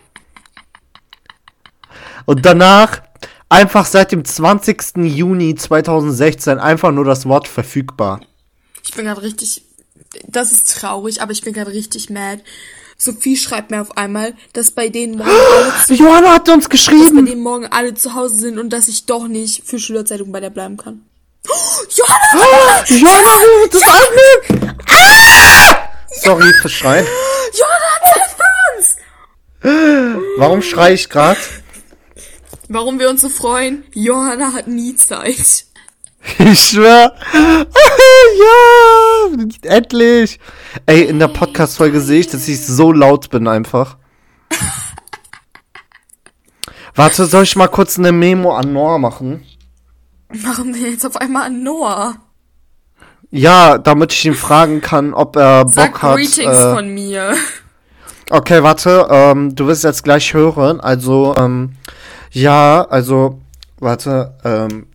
Und 2.24 2.46
danach 2.46 3.02
einfach 3.48 3.84
seit 3.84 4.12
dem 4.12 4.24
20. 4.24 4.98
Juni 4.98 5.56
2016 5.56 6.60
einfach 6.60 6.92
nur 6.92 7.04
das 7.04 7.26
Wort 7.26 7.48
verfügbar. 7.48 8.20
Ich 8.84 8.94
bin 8.94 9.06
gerade 9.06 9.22
richtig. 9.22 9.64
Das 10.28 10.52
ist 10.52 10.72
traurig, 10.78 11.20
aber 11.20 11.32
ich 11.32 11.42
bin 11.42 11.52
gerade 11.52 11.72
richtig 11.72 12.10
mad. 12.10 12.42
Sophie 13.02 13.36
schreibt 13.36 13.72
mir 13.72 13.80
auf 13.80 13.96
einmal, 13.96 14.32
dass 14.52 14.70
bei 14.70 14.88
denen 14.88 15.18
morgen 15.18 15.30
alle 15.30 15.84
zu, 15.86 15.94
Johanna 15.94 16.34
hat 16.34 16.48
uns 16.48 16.68
dass 16.68 16.86
bei 16.86 16.92
geschrieben. 16.92 17.26
denen 17.26 17.42
morgen 17.42 17.66
alle 17.66 17.94
zu 17.94 18.14
Hause 18.14 18.36
sind 18.36 18.60
und 18.60 18.70
dass 18.72 18.86
ich 18.86 19.06
doch 19.06 19.26
nicht 19.26 19.66
für 19.66 19.80
Schülerzeitung 19.80 20.30
bei 20.30 20.38
der 20.38 20.50
bleiben 20.50 20.76
kann. 20.76 21.02
Oh, 21.48 21.84
Johanna! 21.90 22.84
Johanna 22.86 23.40
will 23.40 23.68
das 23.72 23.82
aufnehmen. 23.82 24.76
Ah! 24.88 25.88
Sorry 26.22 26.52
fürs 26.60 26.72
Schreien. 26.72 27.04
Johanna 27.52 27.86
hat 27.96 28.02
Zeit 28.14 28.36
für 28.38 29.68
uns! 29.68 30.28
Warum 30.38 30.62
schrei 30.62 30.92
ich 30.92 31.08
gerade? 31.08 31.40
Warum 32.68 33.00
wir 33.00 33.10
uns 33.10 33.22
so 33.22 33.28
freuen? 33.28 33.82
Johanna 33.92 34.52
hat 34.52 34.68
nie 34.68 34.94
Zeit. 34.94 35.64
Ich 36.38 36.60
schwör. 36.60 37.16
ja, 38.44 39.74
endlich. 39.74 40.38
Ey, 40.86 41.02
in 41.04 41.18
der 41.18 41.28
Podcast-Folge 41.28 42.00
sehe 42.00 42.20
ich, 42.20 42.28
dass 42.28 42.48
ich 42.48 42.64
so 42.66 42.92
laut 42.92 43.30
bin 43.30 43.46
einfach. 43.48 43.96
Warte, 46.94 47.26
soll 47.26 47.44
ich 47.44 47.56
mal 47.56 47.68
kurz 47.68 47.98
eine 47.98 48.12
Memo 48.12 48.54
an 48.54 48.72
Noah 48.72 48.98
machen? 48.98 49.44
Machen 50.42 50.74
wir 50.74 50.90
jetzt 50.90 51.04
auf 51.06 51.16
einmal 51.16 51.46
an 51.46 51.62
Noah. 51.62 52.14
Ja, 53.30 53.78
damit 53.78 54.12
ich 54.12 54.24
ihn 54.26 54.34
fragen 54.34 54.80
kann, 54.82 55.14
ob 55.14 55.36
er 55.36 55.64
Bock 55.64 55.74
Sag 55.74 56.02
hat. 56.02 56.16
Greetings 56.16 56.58
Äh, 56.58 56.74
von 56.74 56.88
mir. 56.92 57.34
okay, 58.30 58.62
warte, 58.62 59.06
ähm, 59.10 59.54
du 59.54 59.66
wirst 59.66 59.84
jetzt 59.84 60.04
gleich 60.04 60.34
hören. 60.34 60.80
Also, 60.80 61.34
ähm, 61.38 61.72
ja, 62.30 62.82
also, 62.88 63.40
warte, 63.78 64.34
ähm, 64.44 64.86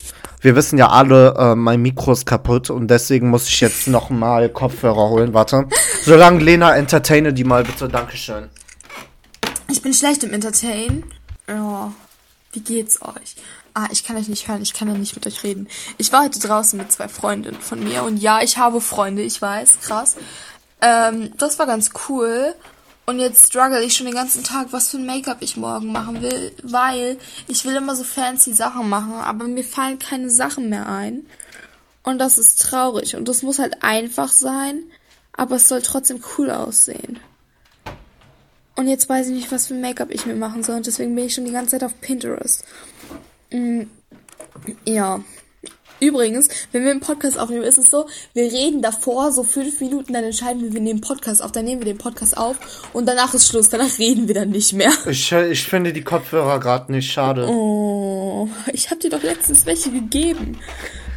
wir 0.42 0.56
wissen 0.56 0.78
ja 0.78 0.90
alle, 0.90 1.36
äh, 1.38 1.56
mein 1.56 1.82
Mikro 1.82 2.12
ist 2.12 2.26
kaputt 2.26 2.70
und 2.70 2.88
deswegen 2.88 3.30
muss 3.30 3.48
ich 3.48 3.60
jetzt 3.60 3.88
nochmal 3.88 4.50
Kopfhörer 4.50 5.10
holen. 5.10 5.34
Warte. 5.34 5.68
Solange 6.04 6.44
Lena 6.44 6.76
entertaine 6.76 7.34
die 7.34 7.44
mal 7.44 7.64
bitte. 7.64 7.88
Dankeschön. 7.88 8.50
Ich 9.70 9.82
bin 9.82 9.94
schlecht 9.94 10.24
im 10.24 10.34
Entertain. 10.34 11.04
Ja. 11.48 11.92
Wie 12.54 12.62
geht's 12.62 13.02
euch? 13.02 13.36
Ah, 13.74 13.88
ich 13.92 14.04
kann 14.04 14.18
euch 14.18 14.28
nicht 14.28 14.48
hören, 14.48 14.64
ich 14.64 14.74
kann 14.74 14.88
ja 14.88 14.96
nicht 14.96 15.16
mit 15.16 15.28
euch 15.28 15.44
reden. 15.44 15.68
Ich 15.98 16.12
war 16.12 16.24
heute 16.24 16.40
draußen 16.40 16.80
mit 16.80 16.92
zwei 16.92 17.08
Freundinnen 17.08 17.62
von 17.62 17.84
mir 17.84 18.04
und 18.04 18.18
ja, 18.18 18.42
ich 18.42 18.58
habe 18.58 18.82
Freunde, 18.82 19.22
ich 19.22 19.40
weiß, 19.40 19.82
krass. 19.82 20.16
Ähm, 20.82 21.32
das 21.38 21.60
war 21.60 21.68
ganz 21.68 21.92
cool. 22.10 22.56
Und 23.10 23.20
jetzt 23.20 23.48
struggle 23.48 23.82
ich 23.82 23.96
schon 23.96 24.06
den 24.06 24.16
ganzen 24.16 24.44
Tag, 24.44 24.68
was 24.72 24.90
für 24.90 24.98
ein 24.98 25.06
Make-up 25.06 25.38
ich 25.40 25.56
morgen 25.56 25.94
machen 25.94 26.22
will, 26.22 26.52
weil 26.62 27.18
ich 27.48 27.64
will 27.64 27.74
immer 27.78 27.96
so 27.96 28.04
fancy 28.04 28.54
Sachen 28.54 28.90
machen, 28.90 29.14
aber 29.14 29.46
mir 29.46 29.64
fallen 29.64 29.98
keine 29.98 30.30
Sachen 30.30 30.68
mehr 30.68 30.90
ein. 30.90 31.26
Und 32.04 32.20
das 32.20 32.38
ist 32.38 32.62
traurig. 32.62 33.16
Und 33.16 33.30
das 33.30 33.44
muss 33.44 33.60
halt 33.60 33.82
einfach 33.82 34.30
sein, 34.30 34.84
aber 35.32 35.56
es 35.56 35.70
soll 35.70 35.82
trotzdem 35.82 36.22
cool 36.38 36.52
aussehen. 36.52 37.20
Und 38.76 38.90
jetzt 38.90 39.08
weiß 39.08 39.28
ich 39.28 39.36
nicht, 39.36 39.52
was 39.54 39.68
für 39.68 39.76
ein 39.76 39.82
Make-up 39.82 40.12
ich 40.12 40.26
mir 40.26 40.36
machen 40.36 40.64
soll. 40.64 40.76
Und 40.76 40.86
deswegen 40.86 41.16
bin 41.16 41.28
ich 41.28 41.34
schon 41.34 41.46
die 41.46 41.54
ganze 41.54 41.72
Zeit 41.72 41.86
auf 41.86 42.02
Pinterest. 42.02 42.66
Mm, 43.52 43.84
ja. 44.84 45.24
Übrigens, 46.00 46.48
wenn 46.72 46.84
wir 46.84 46.92
einen 46.92 47.00
Podcast 47.00 47.40
aufnehmen, 47.40 47.64
ist 47.64 47.78
es 47.78 47.90
so, 47.90 48.08
wir 48.34 48.44
reden 48.44 48.82
davor 48.82 49.32
so 49.32 49.44
fünf 49.44 49.80
Minuten, 49.80 50.14
dann 50.14 50.24
entscheiden 50.24 50.62
wir, 50.62 50.74
wir 50.74 50.82
nehmen 50.82 51.02
Podcast 51.02 51.44
auf, 51.44 51.52
dann 51.52 51.66
nehmen 51.66 51.82
wir 51.82 51.86
den 51.86 51.98
Podcast 51.98 52.38
auf 52.38 52.58
und 52.94 53.08
danach 53.08 53.34
ist 53.34 53.48
Schluss, 53.48 53.70
danach 53.70 53.98
reden 53.98 54.28
wir 54.28 54.36
dann 54.36 54.50
nicht 54.50 54.74
mehr. 54.74 54.92
Ich, 55.08 55.32
ich 55.32 55.64
finde 55.64 55.94
die 55.94 56.04
Kopfhörer 56.04 56.60
gerade 56.60 56.92
nicht 56.92 57.12
schade. 57.12 57.48
Oh, 57.48 58.48
ich 58.72 58.90
hab 58.92 59.00
dir 59.00 59.10
doch 59.10 59.24
letztens 59.24 59.66
welche 59.66 59.90
gegeben. 59.92 60.60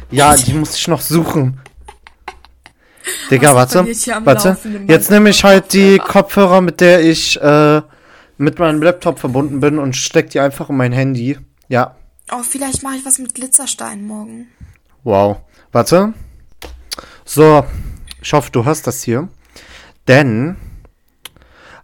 Ja, 0.09 0.35
die 0.35 0.53
muss 0.53 0.75
ich 0.75 0.87
noch 0.87 1.01
suchen. 1.01 1.59
Digga, 3.29 3.55
warte. 3.55 3.85
Warte. 4.25 4.57
Jetzt 4.87 5.09
nehme 5.09 5.29
ich 5.29 5.43
halt 5.43 5.73
die 5.73 5.97
Kopfhörer? 5.97 6.21
Kopfhörer, 6.21 6.61
mit 6.61 6.81
der 6.81 7.01
ich 7.01 7.39
äh, 7.41 7.81
mit 8.37 8.59
meinem 8.59 8.81
Laptop 8.81 9.19
verbunden 9.19 9.59
bin 9.59 9.79
und 9.79 9.95
steck 9.95 10.31
die 10.31 10.39
einfach 10.39 10.69
in 10.69 10.77
mein 10.77 10.91
Handy. 10.91 11.37
Ja. 11.67 11.95
Oh, 12.31 12.43
vielleicht 12.43 12.83
mache 12.83 12.97
ich 12.97 13.05
was 13.05 13.19
mit 13.19 13.35
Glitzerstein 13.35 14.05
morgen. 14.05 14.47
Wow. 15.03 15.37
Warte. 15.71 16.13
So. 17.25 17.65
Ich 18.21 18.33
hoffe, 18.33 18.51
du 18.51 18.63
hörst 18.63 18.85
das 18.85 19.01
hier. 19.01 19.29
Denn. 20.07 20.57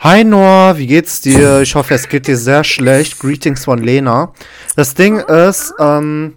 Hi 0.02 0.24
Noah, 0.24 0.78
wie 0.78 0.86
geht's 0.86 1.22
dir? 1.22 1.62
Ich 1.62 1.74
hoffe, 1.74 1.96
es 1.96 2.08
geht 2.08 2.28
dir 2.28 2.38
sehr 2.38 2.64
schlecht. 2.64 3.18
Greetings 3.18 3.66
von 3.66 3.80
Lena. 3.80 4.34
Das 4.76 4.94
Ding 4.94 5.18
ist, 5.18 5.74
ähm, 5.80 6.36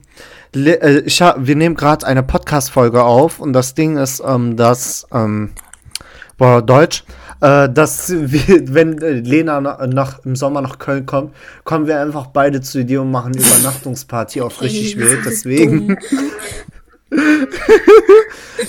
äh, 0.55 1.01
ich 1.01 1.21
hab, 1.21 1.47
wir 1.47 1.55
nehmen 1.55 1.75
gerade 1.75 2.07
eine 2.07 2.23
Podcast-Folge 2.23 3.03
auf 3.03 3.39
und 3.39 3.53
das 3.53 3.75
Ding 3.75 3.99
ist, 3.99 4.23
ähm, 4.27 4.57
dass, 4.57 5.07
ähm, 5.13 5.53
boah, 6.39 6.63
Deutsch, 6.63 7.05
äh, 7.41 7.69
dass 7.69 8.11
wir, 8.11 8.75
wenn 8.75 8.99
äh, 8.99 9.13
Lena 9.13 9.61
nach, 9.61 9.87
nach, 9.87 10.25
im 10.25 10.37
Sommer 10.37 10.61
nach 10.63 10.79
Köln 10.79 11.07
kommt, 11.07 11.35
kommen 11.65 11.87
wir 11.87 12.01
einfach 12.01 12.27
beide 12.29 12.61
zu 12.61 12.85
dir 12.85 13.03
und 13.03 13.11
machen 13.11 13.35
Übernachtungsparty 13.35 14.41
auf 14.41 14.61
richtig 14.61 14.97
wild. 14.99 15.21
Deswegen. 15.25 15.97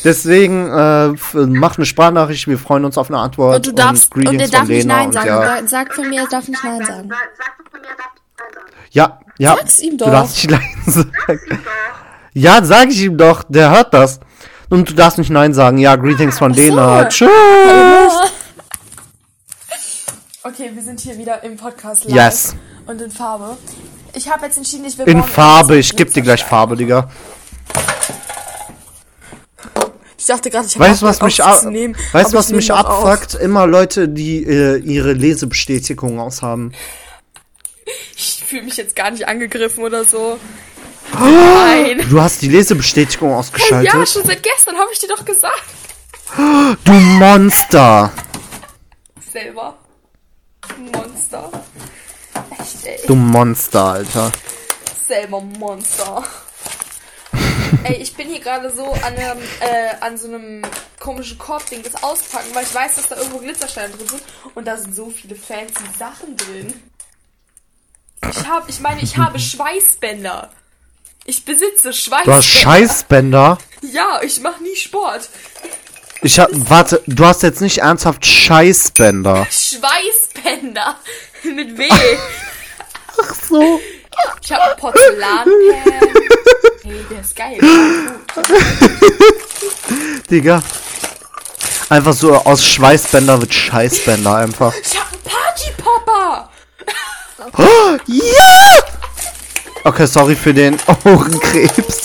Deswegen 0.04 0.68
äh, 0.68 1.10
mach 1.34 1.78
eine 1.78 1.86
Sprachnachricht, 1.86 2.48
wir 2.48 2.58
freuen 2.58 2.86
uns 2.86 2.98
auf 2.98 3.10
eine 3.10 3.20
Antwort. 3.20 3.58
Und 3.58 3.68
du 3.68 3.72
darfst, 3.72 4.16
und, 4.16 4.24
Greetings 4.24 4.50
der 4.50 4.60
darf 4.60 4.68
nicht 4.68 4.88
Nein 4.88 5.08
und 5.08 5.14
sagen. 5.14 5.28
ja. 5.28 5.68
Sag 5.68 5.94
von 5.94 6.10
mir, 6.10 6.22
er 6.22 6.28
darf 6.28 6.48
nicht 6.48 6.64
Nein 6.64 6.84
sagen. 6.86 7.12
Ja, 8.92 9.20
ja. 9.38 9.56
Sag's 9.58 9.80
ihm 9.80 9.98
Du 9.98 10.06
doch. 10.06 10.12
darfst 10.12 10.38
nicht 10.38 10.50
Nein 10.50 10.62
sagen. 10.88 11.12
Ja, 12.34 12.64
sag 12.64 12.90
ich 12.90 13.04
ihm 13.04 13.18
doch, 13.18 13.44
der 13.48 13.70
hört 13.70 13.94
das. 13.94 14.20
Und 14.70 14.90
du 14.90 14.94
darfst 14.94 15.18
nicht 15.18 15.30
Nein 15.30 15.54
sagen. 15.54 15.78
Ja, 15.78 15.96
Greetings 15.98 16.40
von 16.40 16.54
Lena. 16.54 17.06
Tschüss. 17.10 17.30
Okay, 20.44 20.72
wir 20.74 20.82
sind 20.82 21.00
hier 21.00 21.18
wieder 21.20 21.44
im 21.44 21.56
Podcast 21.56 22.06
live 22.06 22.16
Yes. 22.16 22.56
und 22.88 23.00
in 23.00 23.12
Farbe. 23.12 23.58
Ich 24.14 24.28
habe 24.28 24.46
jetzt 24.48 24.58
entschieden, 24.58 24.86
ich 24.86 24.98
will 24.98 25.08
In 25.08 25.24
Farbe, 25.24 25.78
ich 25.78 25.96
geb 25.96 26.12
dir 26.14 26.24
gleich 26.24 26.44
Farbe, 26.44 26.76
Digga. 26.76 27.12
Ich 30.18 30.26
dachte 30.26 30.50
gerade, 30.50 30.66
ich 30.66 30.76
habe 30.76 30.86
Weißt 30.90 31.02
du, 31.04 31.06
was 31.06 31.22
mich, 31.22 31.44
ab, 31.44 31.52
aufzunehmen, 31.52 31.96
weißt, 32.12 32.30
aber 32.30 32.40
was 32.40 32.50
ich 32.50 32.56
mich 32.56 32.74
abfuckt? 32.74 33.36
Immer 33.36 33.68
Leute, 33.68 34.10
die 34.10 34.44
äh, 34.44 34.78
ihre 34.78 35.14
Lesebestätigung 35.14 36.20
aushaben. 36.20 36.74
Ich 38.16 38.44
fühle 38.46 38.64
mich 38.64 38.78
jetzt 38.78 38.96
gar 38.96 39.10
nicht 39.10 39.28
angegriffen 39.28 39.84
oder 39.84 40.04
so. 40.04 40.38
Nein. 41.14 42.06
Du 42.10 42.22
hast 42.22 42.42
die 42.42 42.50
Lesebestätigung 42.50 43.34
ausgeschaltet. 43.34 43.94
Ja, 43.94 44.06
schon 44.06 44.24
seit 44.26 44.44
gestern 44.44 44.76
habe 44.76 44.90
ich 44.92 45.00
dir 45.00 45.08
doch 45.08 45.24
gesagt. 45.26 45.64
Du 46.84 46.92
Monster. 46.92 48.12
Selber. 49.32 49.78
Monster. 50.78 51.50
Echt, 52.60 52.86
ey. 52.86 53.00
Du 53.08 53.16
Monster, 53.16 53.86
Alter. 53.86 54.32
Selber 55.08 55.42
Monster. 55.42 56.24
Ey, 57.84 57.96
ich 58.02 58.16
bin 58.16 58.28
hier 58.28 58.40
gerade 58.40 58.70
so 58.70 58.92
an, 58.92 59.16
einem, 59.16 59.40
äh, 59.62 59.96
an 60.02 60.18
so 60.18 60.28
einem 60.28 60.62
komischen 61.00 61.38
Korbding 61.38 61.82
das 61.84 62.04
auspacken, 62.04 62.50
weil 62.54 62.64
ich 62.64 62.74
weiß, 62.74 62.96
dass 62.96 63.08
da 63.08 63.16
irgendwo 63.16 63.40
Glitzersteine 63.40 63.94
drin 63.94 64.08
sind 64.08 64.24
und 64.56 64.66
da 64.68 64.78
sind 64.78 64.96
so 64.96 65.10
viele 65.10 65.36
fancy 65.36 65.84
Sachen 65.98 66.36
drin. 66.36 66.74
Ich 68.30 68.46
habe, 68.46 68.70
ich 68.70 68.80
meine, 68.80 69.02
ich 69.02 69.18
habe 69.18 69.40
Schweißbänder. 69.52 70.52
Ich 71.26 71.46
besitze 71.46 71.94
Schweißbänder. 71.94 72.26
Du 72.26 72.34
hast 72.34 72.48
Scheißbänder. 72.48 73.58
Ja, 73.82 74.22
ich 74.24 74.42
mache 74.42 74.64
nie 74.64 74.76
Sport. 74.76 75.30
Ich 76.24 76.40
hab, 76.40 76.50
warte, 76.52 77.02
du 77.08 77.26
hast 77.26 77.42
jetzt 77.42 77.62
nicht 77.62 77.80
ernsthaft 77.80 78.26
Scheißbänder. 78.26 79.48
Schweißbänder. 79.52 80.96
Mit 81.44 81.78
W. 81.78 81.90
Ach 83.22 83.36
so. 83.50 83.82
Ich 84.44 84.52
habe 84.52 84.76
Porzellanpan. 84.78 85.52
Hey, 86.84 87.06
der 87.10 87.22
ist 87.22 87.36
geil. 87.36 87.58
Digga. 90.30 90.62
Einfach 91.90 92.14
so 92.14 92.36
aus 92.36 92.66
Schweißbänder 92.66 93.42
wird 93.42 93.54
Scheißbänder 93.54 94.36
einfach. 94.36 94.74
Ich 94.76 95.00
habe 95.00 95.10
einen 95.12 95.24
Partypopper. 95.24 96.50
Ja! 98.06 98.84
Okay, 99.84 100.06
sorry 100.06 100.36
für 100.36 100.54
den 100.54 100.78
Ohrenkrebs. 101.06 102.01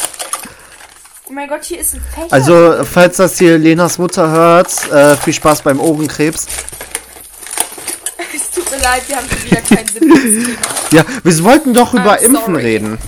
Mein 1.37 1.49
Gott, 1.49 1.64
hier 1.64 1.78
ist 1.81 1.93
ein 1.95 2.00
Fächer. 2.00 2.33
Also, 2.33 2.83
falls 2.85 3.19
das 3.19 3.38
hier 3.38 3.59
Lenas 3.59 3.99
Mutter 3.99 4.31
hört, 4.31 4.90
äh, 4.90 5.19
viel 5.19 5.35
Spaß 5.35 5.61
beim 5.61 5.81
Ohrenkrebs. 5.81 6.47
es 8.35 8.50
tut 8.50 8.71
mir 8.71 8.78
leid, 8.78 9.02
wir 9.07 9.16
haben 9.16 9.28
schon 9.28 9.45
wieder 9.45 9.61
keinen 9.61 9.87
Sinn. 9.87 10.57
Ja, 10.93 11.05
wir 11.23 11.45
wollten 11.45 11.75
doch 11.75 11.93
über 11.93 12.14
I'm 12.14 12.23
Impfen 12.23 12.55
sorry. 12.55 12.62
reden. 12.62 12.99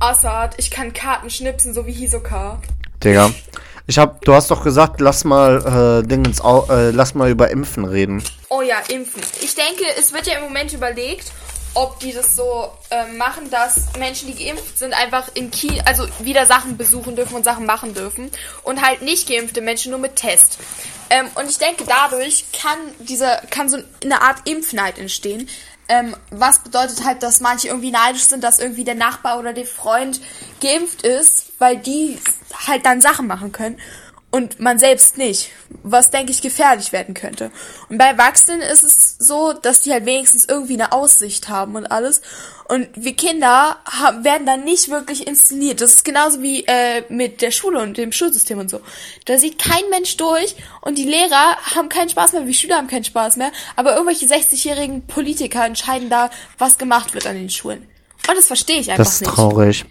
Assad, 0.00 0.54
ich 0.56 0.70
kann 0.70 0.94
Karten 0.94 1.28
schnipsen, 1.28 1.74
so 1.74 1.84
wie 1.84 1.92
Hisoka. 1.92 2.62
Digga. 3.04 3.32
Ich 3.86 3.98
hab, 3.98 4.22
du 4.22 4.32
hast 4.32 4.50
doch 4.50 4.64
gesagt, 4.64 5.02
lass 5.02 5.24
mal, 5.24 6.00
äh, 6.02 6.08
Dingens, 6.08 6.40
äh, 6.40 6.90
lass 6.90 7.14
mal 7.14 7.30
über 7.30 7.50
Impfen 7.50 7.84
reden. 7.84 8.22
Oh 8.48 8.62
ja, 8.62 8.76
impfen. 8.88 9.20
Ich 9.42 9.54
denke, 9.54 9.84
es 9.98 10.14
wird 10.14 10.26
ja 10.26 10.38
im 10.38 10.44
Moment 10.44 10.72
überlegt, 10.72 11.32
ob 11.74 11.98
die 12.00 12.12
das 12.12 12.36
so 12.36 12.70
ähm, 12.90 13.16
machen, 13.16 13.50
dass 13.50 13.86
Menschen, 13.98 14.28
die 14.28 14.44
geimpft 14.44 14.78
sind, 14.78 14.92
einfach 14.92 15.28
in 15.34 15.50
Ki 15.50 15.80
also 15.84 16.06
wieder 16.20 16.46
Sachen 16.46 16.76
besuchen 16.76 17.16
dürfen 17.16 17.34
und 17.34 17.44
Sachen 17.44 17.66
machen 17.66 17.94
dürfen 17.94 18.30
und 18.62 18.82
halt 18.82 19.02
nicht 19.02 19.28
geimpfte 19.28 19.60
Menschen 19.60 19.90
nur 19.90 19.98
mit 19.98 20.16
Test. 20.16 20.58
Ähm, 21.10 21.26
und 21.34 21.48
ich 21.48 21.58
denke, 21.58 21.84
dadurch 21.84 22.44
kann 22.52 22.78
dieser 22.98 23.36
kann 23.50 23.68
so 23.68 23.78
eine 24.04 24.22
Art 24.22 24.48
Impfneid 24.48 24.98
entstehen. 24.98 25.48
Ähm, 25.88 26.16
was 26.30 26.60
bedeutet 26.60 27.04
halt, 27.04 27.22
dass 27.22 27.40
manche 27.40 27.68
irgendwie 27.68 27.90
neidisch 27.90 28.24
sind, 28.24 28.44
dass 28.44 28.60
irgendwie 28.60 28.84
der 28.84 28.94
Nachbar 28.94 29.38
oder 29.38 29.52
der 29.52 29.66
Freund 29.66 30.20
geimpft 30.60 31.02
ist, 31.02 31.52
weil 31.58 31.76
die 31.76 32.18
halt 32.66 32.86
dann 32.86 33.00
Sachen 33.00 33.26
machen 33.26 33.52
können 33.52 33.78
und 34.32 34.60
man 34.60 34.78
selbst 34.78 35.18
nicht, 35.18 35.50
was 35.82 36.10
denke 36.10 36.32
ich 36.32 36.40
gefährlich 36.40 36.90
werden 36.90 37.14
könnte. 37.14 37.52
Und 37.90 37.98
bei 37.98 38.06
Erwachsenen 38.06 38.62
ist 38.62 38.82
es 38.82 39.18
so, 39.18 39.52
dass 39.52 39.82
die 39.82 39.92
halt 39.92 40.06
wenigstens 40.06 40.46
irgendwie 40.46 40.72
eine 40.72 40.92
Aussicht 40.92 41.50
haben 41.50 41.76
und 41.76 41.86
alles. 41.86 42.22
Und 42.66 42.88
wir 42.94 43.14
Kinder 43.14 43.76
haben, 43.84 44.24
werden 44.24 44.46
dann 44.46 44.64
nicht 44.64 44.88
wirklich 44.88 45.26
inszeniert. 45.26 45.82
Das 45.82 45.92
ist 45.92 46.04
genauso 46.04 46.40
wie 46.40 46.64
äh, 46.66 47.04
mit 47.10 47.42
der 47.42 47.50
Schule 47.50 47.80
und 47.80 47.98
dem 47.98 48.10
Schulsystem 48.10 48.58
und 48.58 48.70
so. 48.70 48.80
Da 49.26 49.36
sieht 49.36 49.58
kein 49.58 49.88
Mensch 49.90 50.16
durch 50.16 50.56
und 50.80 50.96
die 50.96 51.04
Lehrer 51.04 51.56
haben 51.74 51.90
keinen 51.90 52.08
Spaß 52.08 52.32
mehr, 52.32 52.40
die 52.42 52.54
Schüler 52.54 52.78
haben 52.78 52.88
keinen 52.88 53.04
Spaß 53.04 53.36
mehr. 53.36 53.52
Aber 53.76 53.92
irgendwelche 53.92 54.24
60-jährigen 54.24 55.06
Politiker 55.06 55.66
entscheiden 55.66 56.08
da, 56.08 56.30
was 56.56 56.78
gemacht 56.78 57.12
wird 57.12 57.26
an 57.26 57.36
den 57.36 57.50
Schulen. 57.50 57.86
Und 58.28 58.36
das 58.36 58.46
verstehe 58.46 58.78
ich 58.80 58.90
einfach 58.90 59.04
Das 59.04 59.14
ist 59.14 59.20
nicht. 59.22 59.34
traurig. 59.34 59.84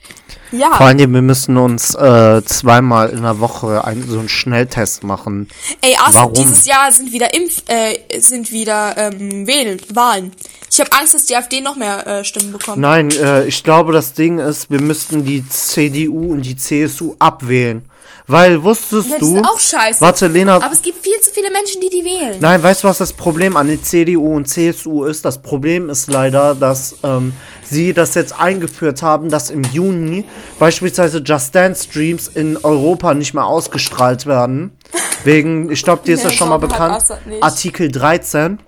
Ja. 0.53 0.73
Vor 0.75 0.85
allem, 0.85 1.13
wir 1.13 1.21
müssen 1.21 1.55
uns 1.57 1.95
äh, 1.95 2.41
zweimal 2.43 3.09
in 3.09 3.21
der 3.23 3.39
Woche 3.39 3.85
ein, 3.85 4.03
so 4.07 4.19
einen 4.19 4.27
Schnelltest 4.29 5.03
machen. 5.03 5.47
Ey, 5.81 5.95
Asa, 5.97 6.19
Warum? 6.21 6.33
dieses 6.33 6.65
Jahr 6.65 6.91
sind 6.91 7.13
wieder 7.13 7.33
Impf, 7.33 7.63
äh, 7.67 8.19
sind 8.19 8.51
wieder 8.51 8.97
ähm, 8.97 9.47
Wählen, 9.47 9.81
Wahlen. 9.93 10.33
Ich 10.69 10.79
habe 10.81 10.91
Angst, 10.93 11.13
dass 11.13 11.25
die 11.25 11.35
AfD 11.35 11.61
noch 11.61 11.75
mehr 11.77 12.05
äh, 12.05 12.23
Stimmen 12.25 12.51
bekommt. 12.51 12.77
Nein, 12.79 13.11
äh, 13.11 13.45
ich 13.45 13.63
glaube, 13.63 13.93
das 13.93 14.13
Ding 14.13 14.39
ist, 14.39 14.69
wir 14.69 14.81
müssten 14.81 15.23
die 15.25 15.47
CDU 15.47 16.33
und 16.33 16.41
die 16.41 16.57
CSU 16.57 17.15
abwählen. 17.19 17.85
Weil, 18.27 18.61
wusstest 18.63 19.09
Ja, 19.09 19.15
die 19.15 19.19
du... 19.21 19.33
sind 19.33 19.45
auch 19.45 19.59
scheiße. 19.59 19.99
Warte, 20.01 20.27
Lena... 20.27 20.55
Aber 20.55 20.71
es 20.71 20.81
gibt 20.81 21.03
viel 21.03 21.19
zu 21.21 21.31
viele 21.31 21.49
Menschen, 21.51 21.81
die 21.81 21.89
die 21.89 22.03
wählen. 22.05 22.37
Nein, 22.39 22.61
weißt 22.61 22.83
du, 22.83 22.87
was 22.87 22.97
das 22.99 23.13
Problem 23.13 23.57
an 23.57 23.67
der 23.67 23.81
CDU 23.81 24.35
und 24.35 24.47
CSU 24.47 25.05
ist? 25.05 25.25
Das 25.25 25.41
Problem 25.41 25.89
ist 25.89 26.09
leider, 26.09 26.55
dass 26.55 26.95
ähm, 27.03 27.33
sie 27.71 27.93
das 27.93 28.13
jetzt 28.13 28.39
eingeführt 28.39 29.01
haben, 29.01 29.29
dass 29.29 29.49
im 29.49 29.63
Juni 29.63 30.25
beispielsweise 30.59 31.19
Just 31.25 31.55
Dance 31.55 31.85
Streams 31.85 32.27
in 32.27 32.57
Europa 32.57 33.13
nicht 33.15 33.33
mehr 33.33 33.45
ausgestrahlt 33.45 34.27
werden. 34.27 34.77
Wegen, 35.23 35.71
ich 35.71 35.81
glaube, 35.83 36.03
dir 36.05 36.13
ist 36.13 36.23
das 36.25 36.35
schon 36.35 36.49
mal 36.49 36.57
bekannt. 36.57 37.03
Artikel 37.41 37.91
13 37.91 38.59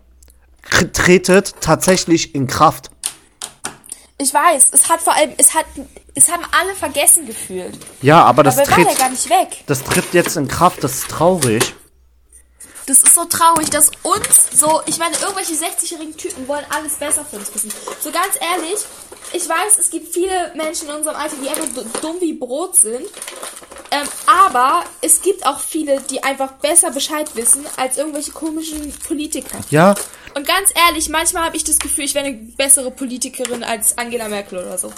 k- 0.62 0.86
tretet 0.92 1.54
tatsächlich 1.62 2.34
in 2.34 2.48
Kraft. 2.48 2.90
Ich 4.18 4.34
weiß, 4.34 4.68
es 4.72 4.90
hat 4.90 5.02
vor 5.02 5.14
allem, 5.16 5.32
es 5.38 5.54
hat, 5.54 5.66
es 6.16 6.32
haben 6.32 6.44
alle 6.60 6.74
vergessen 6.76 7.26
gefühlt. 7.26 7.78
Ja, 8.02 8.24
aber 8.24 8.44
das 8.44 8.58
Aber 8.58 8.70
war 8.70 8.76
tritt, 8.78 8.88
ja 8.88 8.94
gar 8.98 9.10
nicht 9.10 9.30
weg. 9.30 9.64
das 9.66 9.84
tritt 9.84 10.14
jetzt 10.14 10.38
in 10.38 10.48
Kraft. 10.48 10.84
Das 10.84 10.94
ist 10.94 11.10
traurig. 11.10 11.76
Das 12.86 13.02
ist 13.02 13.16
so 13.16 13.24
traurig, 13.26 13.70
dass 13.70 13.92
uns 14.04 14.60
so, 14.60 14.82
ich 14.86 14.98
meine, 14.98 15.16
irgendwelche 15.18 15.54
60-jährigen 15.54 16.18
Typen 16.18 16.48
wollen 16.48 16.66
alles 16.70 16.96
besser 16.96 17.24
für 17.24 17.38
uns 17.38 17.54
wissen. 17.54 17.72
So 18.02 18.12
ganz 18.12 18.36
ehrlich, 18.42 18.80
ich 19.32 19.48
weiß, 19.48 19.80
es 19.80 19.90
gibt 19.90 20.14
viele 20.14 20.52
Menschen 20.56 20.90
in 20.90 20.96
unserem 20.96 21.16
Alter, 21.16 21.36
die 21.42 21.48
einfach 21.48 21.68
so 21.74 21.86
dumm 22.02 22.18
wie 22.20 22.34
Brot 22.34 22.76
sind. 22.76 23.06
Ähm, 23.92 24.08
aber 24.26 24.84
es 25.02 25.22
gibt 25.22 25.46
auch 25.46 25.60
viele, 25.60 26.02
die 26.02 26.24
einfach 26.24 26.54
besser 26.54 26.92
Bescheid 26.92 27.30
wissen 27.36 27.64
als 27.78 27.98
irgendwelche 27.98 28.32
komischen 28.32 28.92
Politiker. 29.08 29.60
Ja, 29.70 29.96
Und 30.36 30.48
ganz 30.48 30.72
ehrlich, 30.88 31.10
manchmal 31.10 31.44
habe 31.46 31.56
ich 31.56 31.64
das 31.64 31.78
Gefühl, 31.78 32.06
ich 32.06 32.16
wäre 32.16 32.26
eine 32.26 32.36
bessere 32.58 32.92
Politikerin 32.92 33.64
als 33.64 33.98
Angela 33.98 34.28
Merkel 34.30 34.60
oder 34.60 34.78
so. 34.78 34.92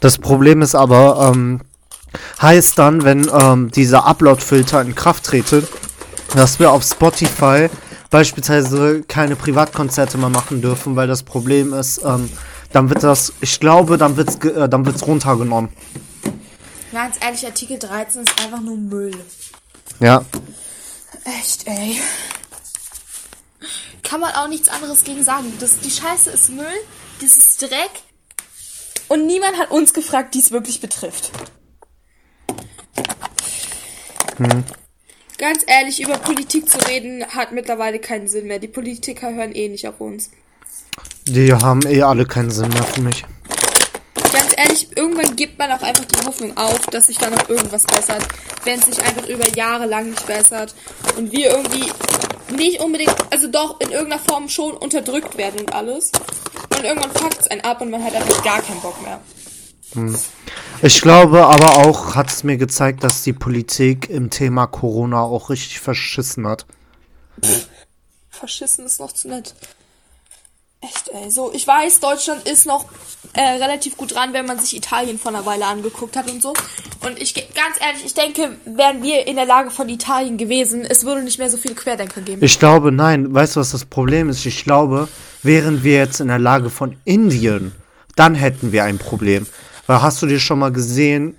Das 0.00 0.18
Problem 0.18 0.62
ist 0.62 0.74
aber, 0.74 1.32
ähm, 1.32 1.60
heißt 2.40 2.78
dann, 2.78 3.04
wenn 3.04 3.30
ähm, 3.32 3.70
dieser 3.70 4.06
Upload-Filter 4.06 4.80
in 4.82 4.94
Kraft 4.94 5.24
trete, 5.24 5.66
dass 6.34 6.58
wir 6.58 6.70
auf 6.70 6.84
Spotify 6.84 7.68
beispielsweise 8.10 9.02
keine 9.02 9.36
Privatkonzerte 9.36 10.18
mehr 10.18 10.28
machen 10.28 10.60
dürfen, 10.62 10.96
weil 10.96 11.06
das 11.08 11.22
Problem 11.22 11.72
ist, 11.72 12.00
ähm, 12.04 12.30
dann 12.72 12.88
wird 12.88 13.02
das, 13.02 13.32
ich 13.40 13.58
glaube, 13.60 13.98
dann 13.98 14.16
wird's, 14.16 14.38
ge- 14.38 14.52
äh, 14.52 14.68
dann 14.68 14.84
wird's 14.86 15.06
runtergenommen. 15.06 15.70
Ganz 16.92 17.16
ehrlich, 17.20 17.44
Artikel 17.46 17.78
13 17.78 18.22
ist 18.22 18.40
einfach 18.42 18.60
nur 18.60 18.76
Müll. 18.76 19.14
Ja, 20.00 20.24
Echt, 21.40 21.66
ey. 21.66 22.00
Kann 24.02 24.20
man 24.20 24.32
auch 24.34 24.48
nichts 24.48 24.68
anderes 24.68 25.04
gegen 25.04 25.22
sagen. 25.22 25.52
Das, 25.60 25.78
die 25.80 25.90
Scheiße 25.90 26.30
ist 26.30 26.48
Müll, 26.50 26.64
das 27.20 27.36
ist 27.36 27.60
Dreck. 27.62 27.90
Und 29.08 29.26
niemand 29.26 29.58
hat 29.58 29.70
uns 29.70 29.92
gefragt, 29.92 30.34
die 30.34 30.38
es 30.40 30.50
wirklich 30.50 30.80
betrifft. 30.80 31.30
Ganz 35.40 35.64
ehrlich, 35.66 36.02
über 36.02 36.18
Politik 36.18 36.68
zu 36.68 36.76
reden, 36.86 37.24
hat 37.24 37.52
mittlerweile 37.52 37.98
keinen 37.98 38.28
Sinn 38.28 38.46
mehr. 38.46 38.58
Die 38.58 38.68
Politiker 38.68 39.32
hören 39.32 39.54
eh 39.54 39.70
nicht 39.70 39.88
auf 39.88 39.98
uns. 39.98 40.30
die 41.24 41.50
haben 41.54 41.80
eh 41.86 42.02
alle 42.02 42.26
keinen 42.26 42.50
Sinn 42.50 42.68
mehr 42.68 42.82
für 42.82 43.00
mich. 43.00 43.24
Ganz 44.30 44.52
ehrlich, 44.54 44.94
irgendwann 44.94 45.36
gibt 45.36 45.58
man 45.58 45.72
auch 45.72 45.80
einfach 45.80 46.04
die 46.04 46.26
Hoffnung 46.26 46.54
auf, 46.58 46.84
dass 46.88 47.06
sich 47.06 47.16
da 47.16 47.30
noch 47.30 47.48
irgendwas 47.48 47.86
bessert, 47.86 48.22
wenn 48.64 48.80
es 48.80 48.84
sich 48.84 49.02
einfach 49.02 49.26
über 49.28 49.48
Jahre 49.48 49.86
lang 49.86 50.10
nicht 50.10 50.26
bessert 50.26 50.74
und 51.16 51.32
wir 51.32 51.52
irgendwie 51.52 51.90
nicht 52.54 52.80
unbedingt, 52.82 53.14
also 53.30 53.46
doch 53.46 53.80
in 53.80 53.92
irgendeiner 53.92 54.20
Form 54.20 54.50
schon 54.50 54.74
unterdrückt 54.74 55.38
werden 55.38 55.60
und 55.60 55.72
alles. 55.72 56.12
Und 56.76 56.84
irgendwann 56.84 57.12
fuckt 57.12 57.40
es 57.40 57.46
einen 57.48 57.62
ab 57.62 57.80
und 57.80 57.90
man 57.90 58.04
hat 58.04 58.14
einfach 58.14 58.44
gar 58.44 58.60
keinen 58.60 58.82
Bock 58.82 59.00
mehr. 59.02 59.18
Ich 60.82 61.00
glaube 61.00 61.46
aber 61.46 61.76
auch, 61.78 62.14
hat 62.14 62.30
es 62.30 62.44
mir 62.44 62.56
gezeigt, 62.56 63.04
dass 63.04 63.22
die 63.22 63.32
Politik 63.32 64.08
im 64.08 64.30
Thema 64.30 64.66
Corona 64.66 65.20
auch 65.20 65.50
richtig 65.50 65.80
verschissen 65.80 66.46
hat. 66.46 66.66
Verschissen 68.30 68.86
ist 68.86 69.00
noch 69.00 69.12
zu 69.12 69.28
nett. 69.28 69.54
Echt, 70.82 71.08
ey. 71.08 71.30
So, 71.30 71.52
ich 71.52 71.66
weiß, 71.66 72.00
Deutschland 72.00 72.48
ist 72.48 72.64
noch 72.64 72.86
äh, 73.34 73.42
relativ 73.42 73.98
gut 73.98 74.14
dran, 74.14 74.32
wenn 74.32 74.46
man 74.46 74.58
sich 74.58 74.74
Italien 74.74 75.18
vor 75.18 75.30
einer 75.30 75.44
Weile 75.44 75.66
angeguckt 75.66 76.16
hat 76.16 76.30
und 76.30 76.40
so. 76.40 76.54
Und 77.04 77.20
ich, 77.20 77.34
ganz 77.34 77.76
ehrlich, 77.80 78.06
ich 78.06 78.14
denke, 78.14 78.56
wären 78.64 79.02
wir 79.02 79.26
in 79.26 79.36
der 79.36 79.44
Lage 79.44 79.70
von 79.70 79.90
Italien 79.90 80.38
gewesen, 80.38 80.86
es 80.88 81.04
würde 81.04 81.22
nicht 81.22 81.38
mehr 81.38 81.50
so 81.50 81.58
viele 81.58 81.74
Querdenker 81.74 82.22
geben. 82.22 82.42
Ich 82.42 82.58
glaube, 82.58 82.92
nein, 82.92 83.32
weißt 83.32 83.56
du, 83.56 83.60
was 83.60 83.72
das 83.72 83.84
Problem 83.84 84.30
ist? 84.30 84.46
Ich 84.46 84.64
glaube, 84.64 85.08
wären 85.42 85.82
wir 85.82 85.96
jetzt 85.96 86.20
in 86.20 86.28
der 86.28 86.38
Lage 86.38 86.70
von 86.70 86.96
Indien, 87.04 87.72
dann 88.16 88.34
hätten 88.34 88.72
wir 88.72 88.84
ein 88.84 88.96
Problem. 88.96 89.46
Weil 89.90 90.02
hast 90.02 90.22
du 90.22 90.26
dir 90.28 90.38
schon 90.38 90.60
mal 90.60 90.70
gesehen, 90.70 91.36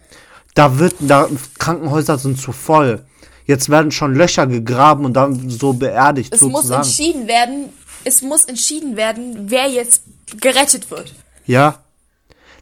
da 0.56 0.78
wird, 0.78 0.96
da 1.00 1.30
Krankenhäuser 1.58 2.18
sind 2.18 2.38
zu 2.38 2.52
voll. 2.52 3.06
Jetzt 3.46 3.70
werden 3.70 3.92
schon 3.92 4.14
Löcher 4.14 4.46
gegraben 4.46 5.06
und 5.06 5.14
dann 5.14 5.50
so 5.50 5.72
beerdigt 5.72 6.34
Es 6.34 6.42
muss 6.42 6.64
sozusagen. 6.64 6.82
entschieden 6.82 7.28
werden, 7.30 7.70
es 8.04 8.22
muss 8.22 8.44
entschieden 8.44 8.98
werden, 8.98 9.50
wer 9.50 9.70
jetzt 9.70 10.04
gerettet 10.42 10.92
wird. 10.92 11.16
Ja. 11.46 11.80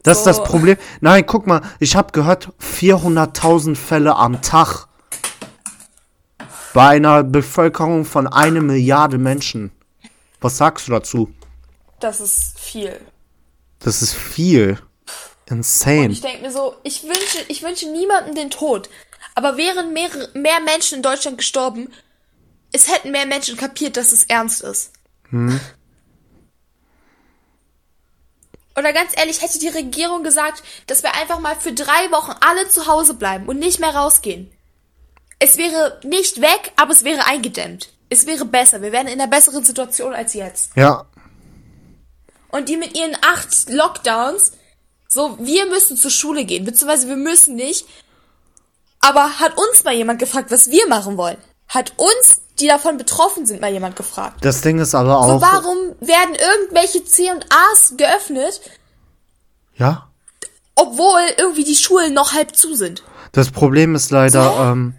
Das 0.03 0.23
So. 0.23 0.29
ist 0.29 0.37
das 0.37 0.43
Problem. 0.47 0.77
Nein, 1.01 1.25
guck 1.25 1.47
mal, 1.47 1.63
ich 1.79 1.95
habe 1.95 2.11
gehört, 2.11 2.49
400.000 2.61 3.75
Fälle 3.75 4.15
am 4.15 4.43
Tag. 4.43 4.85
Bei 6.75 6.89
einer 6.97 7.23
Bevölkerung 7.23 8.05
von 8.05 8.27
eine 8.27 8.61
Milliarde 8.61 9.17
Menschen. 9.17 9.71
Was 10.39 10.57
sagst 10.57 10.87
du 10.87 10.91
dazu? 10.91 11.33
Das 11.99 12.21
ist 12.21 12.59
viel. 12.59 12.95
Das 13.79 14.03
ist 14.03 14.13
viel. 14.13 14.77
Insane. 15.49 16.11
Ich 16.11 16.21
denke 16.21 16.43
mir 16.43 16.51
so, 16.51 16.75
ich 16.83 17.03
wünsche, 17.03 17.43
ich 17.47 17.63
wünsche 17.63 17.89
niemandem 17.89 18.35
den 18.35 18.49
Tod. 18.49 18.89
Aber 19.35 19.57
wären 19.57 19.93
mehr, 19.93 20.09
mehr 20.33 20.59
Menschen 20.59 20.97
in 20.97 21.03
Deutschland 21.03 21.37
gestorben, 21.37 21.91
es 22.71 22.91
hätten 22.91 23.11
mehr 23.11 23.25
Menschen 23.25 23.57
kapiert, 23.57 23.97
dass 23.97 24.11
es 24.11 24.25
ernst 24.25 24.61
ist. 24.61 24.91
Oder 28.77 28.93
ganz 28.93 29.11
ehrlich, 29.17 29.41
hätte 29.41 29.59
die 29.59 29.67
Regierung 29.67 30.23
gesagt, 30.23 30.63
dass 30.87 31.03
wir 31.03 31.13
einfach 31.15 31.39
mal 31.39 31.55
für 31.55 31.73
drei 31.73 32.11
Wochen 32.11 32.33
alle 32.39 32.69
zu 32.69 32.87
Hause 32.87 33.13
bleiben 33.15 33.47
und 33.47 33.59
nicht 33.59 33.79
mehr 33.79 33.95
rausgehen. 33.95 34.51
Es 35.39 35.57
wäre 35.57 35.99
nicht 36.03 36.41
weg, 36.41 36.71
aber 36.75 36.91
es 36.91 37.03
wäre 37.03 37.25
eingedämmt. 37.25 37.93
Es 38.09 38.25
wäre 38.25 38.45
besser. 38.45 38.81
Wir 38.81 38.91
wären 38.91 39.07
in 39.07 39.19
einer 39.19 39.29
besseren 39.29 39.63
Situation 39.63 40.13
als 40.13 40.33
jetzt. 40.33 40.75
Ja. 40.75 41.05
Und 42.49 42.69
die 42.69 42.77
mit 42.77 42.97
ihren 42.97 43.15
acht 43.21 43.69
Lockdowns 43.69 44.53
So, 45.11 45.37
wir 45.39 45.65
müssen 45.65 45.97
zur 45.97 46.11
Schule 46.11 46.45
gehen, 46.45 46.65
beziehungsweise 46.65 47.07
wir 47.07 47.15
müssen 47.15 47.55
nicht. 47.55 47.87
Aber 49.01 49.39
hat 49.39 49.57
uns 49.57 49.83
mal 49.83 49.93
jemand 49.95 50.19
gefragt, 50.19 50.51
was 50.51 50.69
wir 50.69 50.87
machen 50.87 51.17
wollen? 51.17 51.37
Hat 51.67 51.93
uns, 51.97 52.41
die 52.59 52.67
davon 52.67 52.97
betroffen 52.97 53.45
sind, 53.47 53.59
mal 53.59 53.71
jemand 53.71 53.95
gefragt? 53.95 54.37
Das 54.45 54.61
Ding 54.61 54.77
ist 54.79 54.93
aber 54.93 55.23
So, 55.23 55.33
auch. 55.33 55.41
warum 55.41 55.77
werden 55.99 56.35
irgendwelche 56.35 57.03
C 57.05 57.31
und 57.31 57.45
A's 57.49 57.93
geöffnet, 57.97 58.61
Ja? 59.77 60.09
obwohl 60.75 61.21
irgendwie 61.37 61.63
die 61.63 61.75
Schulen 61.75 62.13
noch 62.13 62.33
halb 62.33 62.55
zu 62.55 62.75
sind? 62.75 63.01
Das 63.31 63.49
Problem 63.51 63.95
ist 63.95 64.11
leider, 64.11 64.43
So? 64.53 64.61
ähm, 64.63 64.93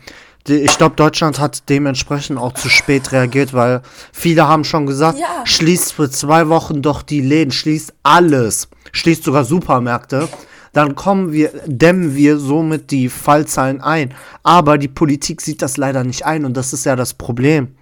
ich 0.48 0.76
glaube, 0.79 0.96
Deutschland 0.96 1.38
hat 1.38 1.68
dementsprechend 1.68 2.38
auch 2.38 2.55
zu 2.55 2.68
spät 2.68 3.12
reagiert, 3.12 3.53
weil 3.53 3.83
viele 4.12 4.48
haben 4.48 4.64
schon 4.64 4.87
gesagt, 4.87 5.18
Ja. 5.18 5.26
schließt 5.44 5.92
für 5.92 6.11
zwei 6.11 6.48
Wochen 6.48 6.83
doch 6.83 7.03
die 7.03 7.20
Läden, 7.20 7.53
schließt 7.53 7.92
alles, 8.03 8.68
schließt 8.92 9.24
sogar 9.24 9.44
Supermärkte. 9.44 10.29
Dann 10.72 10.94
kommen 10.94 11.33
wir, 11.33 11.50
dämmen 11.66 12.14
wir 12.14 12.38
somit 12.38 12.90
die 12.92 13.09
Fallzahlen 13.09 13.81
ein. 13.81 14.14
Aber 14.44 14.79
die 14.79 14.88
Politik 14.88 15.40
sieht 15.40 15.62
das 15.62 15.76
leider 15.76 16.05
nicht 16.05 16.24
ein 16.24 16.44
und 16.44 16.57
das 16.57 16.72
ist 16.72 16.85
ja 16.87 16.94
das 16.96 17.12
Problem. 17.14 17.74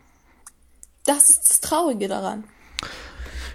Das 1.05 1.31
ist 1.31 1.49
das 1.49 1.61
Traurige 1.61 2.09
daran. 2.09 2.45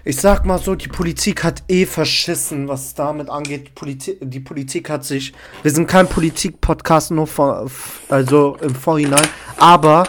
Ich 0.06 0.16
sag 0.16 0.44
mal 0.44 0.58
so, 0.58 0.74
die 0.74 0.88
Politik 0.88 1.44
hat 1.44 1.62
eh 1.66 1.86
verschissen, 1.86 2.68
was 2.68 2.94
damit 2.94 3.30
angeht. 3.30 3.68
Die 3.68 3.72
Politik, 3.72 4.18
die 4.20 4.40
Politik 4.40 4.90
hat 4.90 5.02
sich. 5.02 5.32
Wir 5.62 5.70
sind 5.70 5.86
kein 5.86 6.06
Politik-Podcast, 6.06 7.10
nur 7.10 7.26
vor, 7.26 7.70
also 8.10 8.58
im 8.60 8.74
Vorhinein. 8.74 9.26
Aber 9.56 10.06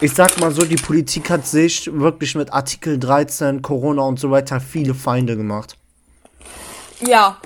ich 0.00 0.12
sag 0.12 0.36
mal 0.40 0.50
so, 0.50 0.64
die 0.64 0.74
Politik 0.74 1.30
hat 1.30 1.46
sich 1.46 1.88
wirklich 1.92 2.34
mit 2.34 2.52
Artikel 2.52 2.98
13, 2.98 3.62
Corona 3.62 4.02
und 4.02 4.18
so 4.18 4.32
weiter 4.32 4.58
viele 4.58 4.94
Feinde 4.94 5.36
gemacht. 5.36 5.78
Ja. 7.06 7.40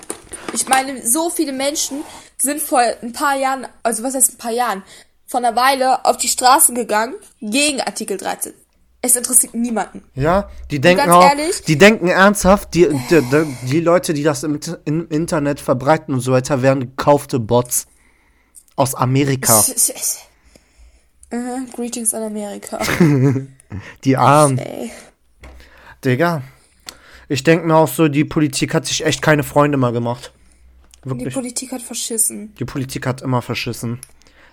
Ich 0.53 0.67
meine, 0.67 1.05
so 1.05 1.29
viele 1.29 1.53
Menschen 1.53 2.03
sind 2.35 2.61
vor 2.61 2.79
ein 2.79 3.13
paar 3.13 3.37
Jahren, 3.37 3.67
also 3.83 4.01
was 4.01 4.15
heißt 4.15 4.33
ein 4.33 4.37
paar 4.39 4.51
Jahren, 4.51 4.81
vor 5.27 5.39
einer 5.39 5.55
Weile 5.55 6.03
auf 6.03 6.17
die 6.17 6.27
Straßen 6.27 6.73
gegangen 6.73 7.13
gegen 7.41 7.79
Artikel 7.79 8.17
13. 8.17 8.53
Es 9.03 9.15
interessiert 9.15 9.55
niemanden. 9.55 10.03
Ja, 10.13 10.49
die 10.69 10.79
denken 10.79 11.05
ganz 11.05 11.11
auch, 11.11 11.23
ehrlich? 11.23 11.63
die 11.63 11.77
denken 11.77 12.07
ernsthaft, 12.07 12.73
die, 12.75 12.87
die, 13.09 13.21
die, 13.21 13.57
die 13.67 13.79
Leute, 13.79 14.13
die 14.13 14.21
das 14.21 14.43
im, 14.43 14.59
im 14.85 15.07
Internet 15.09 15.59
verbreiten 15.59 16.13
und 16.13 16.19
so 16.19 16.31
weiter, 16.31 16.61
wären 16.61 16.81
gekaufte 16.81 17.39
Bots 17.39 17.87
aus 18.75 18.93
Amerika. 18.93 19.63
Mhm, 21.31 21.69
Greetings 21.75 22.13
an 22.13 22.23
Amerika. 22.23 22.79
Die 24.03 24.17
Armen. 24.17 24.57
Ey. 24.57 24.91
Digga. 26.03 26.43
Ich 27.29 27.43
denke 27.43 27.65
mir 27.65 27.75
auch 27.75 27.87
so, 27.87 28.09
die 28.09 28.25
Politik 28.25 28.73
hat 28.73 28.85
sich 28.85 29.05
echt 29.05 29.21
keine 29.21 29.43
Freunde 29.43 29.77
mehr 29.77 29.93
gemacht. 29.93 30.33
Die 31.05 31.09
Wirklich. 31.09 31.33
Politik 31.33 31.71
hat 31.71 31.81
verschissen. 31.81 32.53
Die 32.59 32.65
Politik 32.65 33.07
hat 33.07 33.21
immer 33.21 33.41
verschissen. 33.41 33.99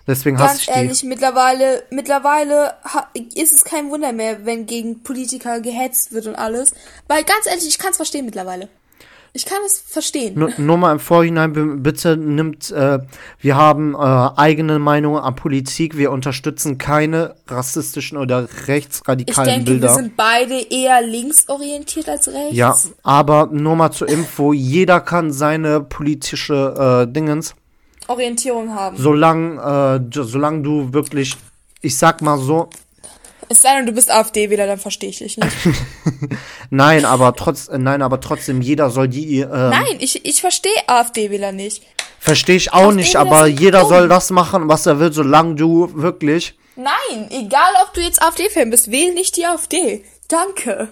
Deswegen 0.07 0.37
hasse 0.39 0.47
Ganz 0.47 0.61
ich 0.61 0.67
die. 0.67 0.79
ehrlich, 0.79 1.03
mittlerweile, 1.03 1.83
mittlerweile 1.91 2.73
ist 3.35 3.53
es 3.53 3.63
kein 3.63 3.89
Wunder 3.89 4.11
mehr, 4.11 4.45
wenn 4.45 4.65
gegen 4.65 5.03
Politiker 5.03 5.59
gehetzt 5.59 6.11
wird 6.11 6.27
und 6.27 6.35
alles. 6.35 6.73
Weil 7.07 7.23
ganz 7.23 7.45
ehrlich, 7.45 7.67
ich 7.67 7.77
kann 7.77 7.91
es 7.91 7.97
verstehen 7.97 8.25
mittlerweile. 8.25 8.69
Ich 9.31 9.45
kann 9.45 9.59
es 9.63 9.77
verstehen. 9.77 10.39
Nur, 10.39 10.51
nur 10.57 10.77
mal 10.77 10.91
im 10.91 10.99
Vorhinein, 10.99 11.83
bitte 11.83 12.17
nimmt, 12.17 12.71
äh, 12.71 12.99
wir 13.39 13.55
haben 13.55 13.93
äh, 13.93 13.97
eigene 13.97 14.79
Meinungen 14.79 15.21
an 15.21 15.35
Politik, 15.35 15.97
wir 15.97 16.11
unterstützen 16.11 16.79
keine 16.79 17.35
rassistischen 17.47 18.17
oder 18.17 18.45
ich 18.45 18.67
rechtsradikalen 18.67 19.49
denke, 19.49 19.71
Bilder. 19.71 19.89
wir 19.89 19.95
sind 19.95 20.17
beide 20.17 20.59
eher 20.59 21.01
linksorientiert 21.03 22.09
als 22.09 22.27
rechts. 22.27 22.55
Ja, 22.55 22.75
aber 23.03 23.49
nur 23.51 23.75
mal 23.75 23.91
zur 23.91 24.09
Info, 24.09 24.51
jeder 24.51 24.99
kann 24.99 25.31
seine 25.31 25.81
politische 25.81 27.05
äh, 27.07 27.13
Dingens, 27.13 27.53
Orientierung 28.09 28.73
haben. 28.73 28.97
solange 28.97 30.01
äh, 30.11 30.23
solang 30.23 30.63
du 30.63 30.91
wirklich, 30.93 31.35
ich 31.81 31.97
sag 31.97 32.21
mal 32.21 32.37
so, 32.37 32.69
Es 33.47 33.61
sei 33.61 33.75
denn, 33.77 33.85
du 33.85 33.91
bist 33.93 34.11
AfD-Wähler, 34.11 34.67
dann 34.67 34.77
verstehe 34.79 35.09
ich 35.09 35.19
dich 35.19 35.37
nicht. 35.37 35.55
nein, 36.69 37.05
aber 37.05 37.35
trotz, 37.35 37.67
äh, 37.67 37.77
nein, 37.77 38.01
aber 38.01 38.19
trotzdem, 38.19 38.61
jeder 38.61 38.89
soll 38.89 39.07
die, 39.07 39.39
äh, 39.39 39.47
Nein, 39.47 39.95
ich, 39.99 40.25
ich 40.25 40.41
verstehe 40.41 40.71
AfD-Wähler 40.87 41.51
nicht. 41.51 41.83
verstehe 42.19 42.57
ich 42.57 42.73
auch 42.73 42.87
Auf 42.89 42.93
nicht, 42.95 43.15
aber 43.15 43.47
jeder 43.47 43.81
dumm. 43.81 43.89
soll 43.89 44.07
das 44.09 44.29
machen, 44.29 44.67
was 44.67 44.85
er 44.85 44.99
will, 44.99 45.11
solange 45.13 45.55
du 45.55 45.89
wirklich, 45.93 46.55
Nein, 46.75 47.27
egal 47.31 47.71
ob 47.83 47.93
du 47.93 48.01
jetzt 48.01 48.21
AfD-Fan 48.21 48.69
bist, 48.69 48.89
wähl 48.91 49.13
nicht 49.13 49.35
die 49.35 49.45
AfD. 49.45 50.03
Danke. 50.29 50.87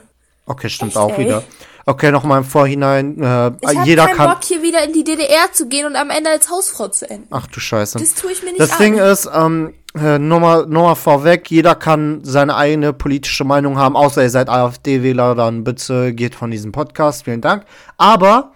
okay, 0.45 0.69
stimmt 0.69 0.91
Echt, 0.91 0.97
auch 0.97 1.11
ey? 1.17 1.25
wieder. 1.25 1.43
Okay, 1.89 2.11
nochmal 2.11 2.39
im 2.39 2.43
Vorhinein, 2.43 3.17
äh, 3.17 3.51
Ich 3.61 3.77
habe 3.77 3.87
jeder 3.87 4.07
keinen 4.07 4.15
kann, 4.17 4.29
Bock, 4.31 4.43
hier 4.43 4.61
wieder 4.61 4.83
in 4.83 4.91
die 4.91 5.05
DDR 5.05 5.51
zu 5.53 5.67
gehen 5.69 5.85
und 5.85 5.95
am 5.95 6.09
Ende 6.09 6.29
als 6.29 6.49
Hausfrau 6.49 6.89
zu 6.89 7.09
enden. 7.09 7.27
ach 7.31 7.47
du 7.47 7.61
Scheiße. 7.61 7.97
Das 7.97 8.13
tue 8.13 8.33
ich 8.33 8.43
mir 8.43 8.49
nicht 8.49 8.59
Das 8.59 8.73
an. 8.73 8.77
Ding 8.79 8.97
ist, 8.97 9.29
ähm, 9.33 9.73
äh, 9.97 10.19
nur, 10.19 10.41
mal, 10.41 10.65
nur 10.67 10.83
mal 10.83 10.95
vorweg, 10.95 11.49
jeder 11.49 11.75
kann 11.75 12.19
seine 12.23 12.57
eigene 12.57 12.91
politische 12.91 13.45
Meinung 13.45 13.77
haben, 13.77 13.95
außer 13.95 14.21
ihr 14.21 14.29
seid 14.29 14.49
AfD-Wähler, 14.49 15.33
dann 15.35 15.63
bitte 15.63 16.13
geht 16.13 16.35
von 16.35 16.51
diesem 16.51 16.73
Podcast, 16.73 17.23
vielen 17.23 17.39
Dank. 17.39 17.63
Aber, 17.95 18.51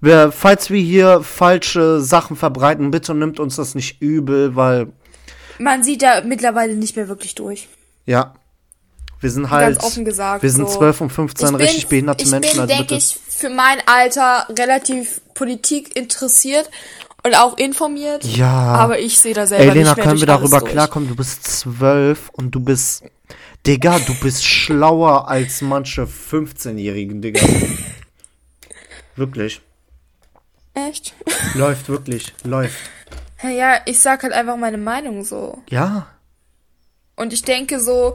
wer, 0.00 0.30
falls 0.30 0.70
wir 0.70 0.80
hier 0.80 1.22
falsche 1.22 2.00
Sachen 2.00 2.36
verbreiten, 2.36 2.92
bitte 2.92 3.14
nimmt 3.14 3.40
uns 3.40 3.56
das 3.56 3.74
nicht 3.74 4.00
übel, 4.00 4.54
weil, 4.54 4.92
Man 5.58 5.82
sieht 5.82 6.02
da 6.02 6.20
mittlerweile 6.24 6.76
nicht 6.76 6.94
mehr 6.94 7.08
wirklich 7.08 7.34
durch. 7.34 7.66
ja, 8.04 8.34
wir 9.26 9.32
sind 9.32 9.50
halt, 9.50 9.82
offen 9.82 10.04
gesagt, 10.04 10.44
wir 10.44 10.50
sind 10.50 10.68
so. 10.68 10.78
12 10.78 11.00
und 11.00 11.10
15 11.10 11.54
richtig 11.56 11.88
behinderte 11.88 12.22
ich 12.22 12.30
Menschen, 12.30 12.52
bin, 12.52 12.60
also 12.60 12.74
denke 12.74 12.94
bitte. 12.94 12.96
ich, 12.96 13.18
für 13.28 13.50
mein 13.50 13.78
Alter 13.86 14.46
relativ 14.56 15.20
Politik 15.34 15.96
interessiert 15.96 16.70
und 17.24 17.34
auch 17.34 17.58
informiert. 17.58 18.24
Ja. 18.24 18.52
Aber 18.52 19.00
ich 19.00 19.18
sehe 19.18 19.34
da 19.34 19.48
selber 19.48 19.64
Ey, 19.64 19.70
Lena, 19.70 19.88
nicht 19.90 19.96
mehr 19.96 20.04
können 20.06 20.20
wir 20.20 20.26
darüber 20.28 20.60
durch. 20.60 20.70
klarkommen? 20.70 21.08
Du 21.08 21.16
bist 21.16 21.42
zwölf 21.42 22.30
und 22.34 22.52
du 22.52 22.60
bist. 22.60 23.02
Digga, 23.66 23.98
du 23.98 24.14
bist 24.20 24.44
schlauer 24.44 25.26
als 25.26 25.60
manche 25.60 26.02
15-Jährigen, 26.04 27.20
Digga. 27.20 27.44
wirklich. 29.16 29.60
Echt? 30.74 31.14
Läuft 31.54 31.88
wirklich. 31.88 32.32
Läuft. 32.44 32.78
Ja, 33.42 33.80
ich 33.86 33.98
sag 33.98 34.22
halt 34.22 34.32
einfach 34.32 34.56
meine 34.56 34.78
Meinung 34.78 35.24
so. 35.24 35.62
Ja. 35.68 36.06
Und 37.16 37.32
ich 37.32 37.42
denke 37.42 37.80
so, 37.80 38.14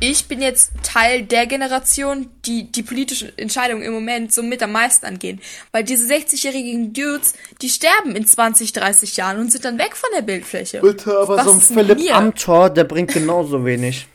ich 0.00 0.28
bin 0.28 0.40
jetzt 0.40 0.72
Teil 0.82 1.22
der 1.22 1.46
Generation, 1.46 2.28
die 2.44 2.70
die 2.70 2.82
politischen 2.82 3.36
Entscheidungen 3.36 3.82
im 3.82 3.92
Moment 3.92 4.32
so 4.32 4.42
mit 4.42 4.62
am 4.62 4.72
meisten 4.72 5.06
angehen. 5.06 5.40
Weil 5.72 5.84
diese 5.84 6.12
60-jährigen 6.12 6.92
Dudes, 6.92 7.34
die 7.60 7.68
sterben 7.68 8.14
in 8.14 8.26
20, 8.26 8.72
30 8.72 9.16
Jahren 9.16 9.38
und 9.38 9.50
sind 9.50 9.64
dann 9.64 9.78
weg 9.78 9.96
von 9.96 10.10
der 10.14 10.22
Bildfläche. 10.22 10.80
Bitte, 10.80 11.18
aber 11.18 11.38
Was 11.38 11.46
so 11.46 11.52
ein 11.52 11.60
Philipp 11.60 11.98
mir? 11.98 12.16
Amthor, 12.16 12.70
der 12.70 12.84
bringt 12.84 13.12
genauso 13.12 13.64
wenig. 13.64 14.06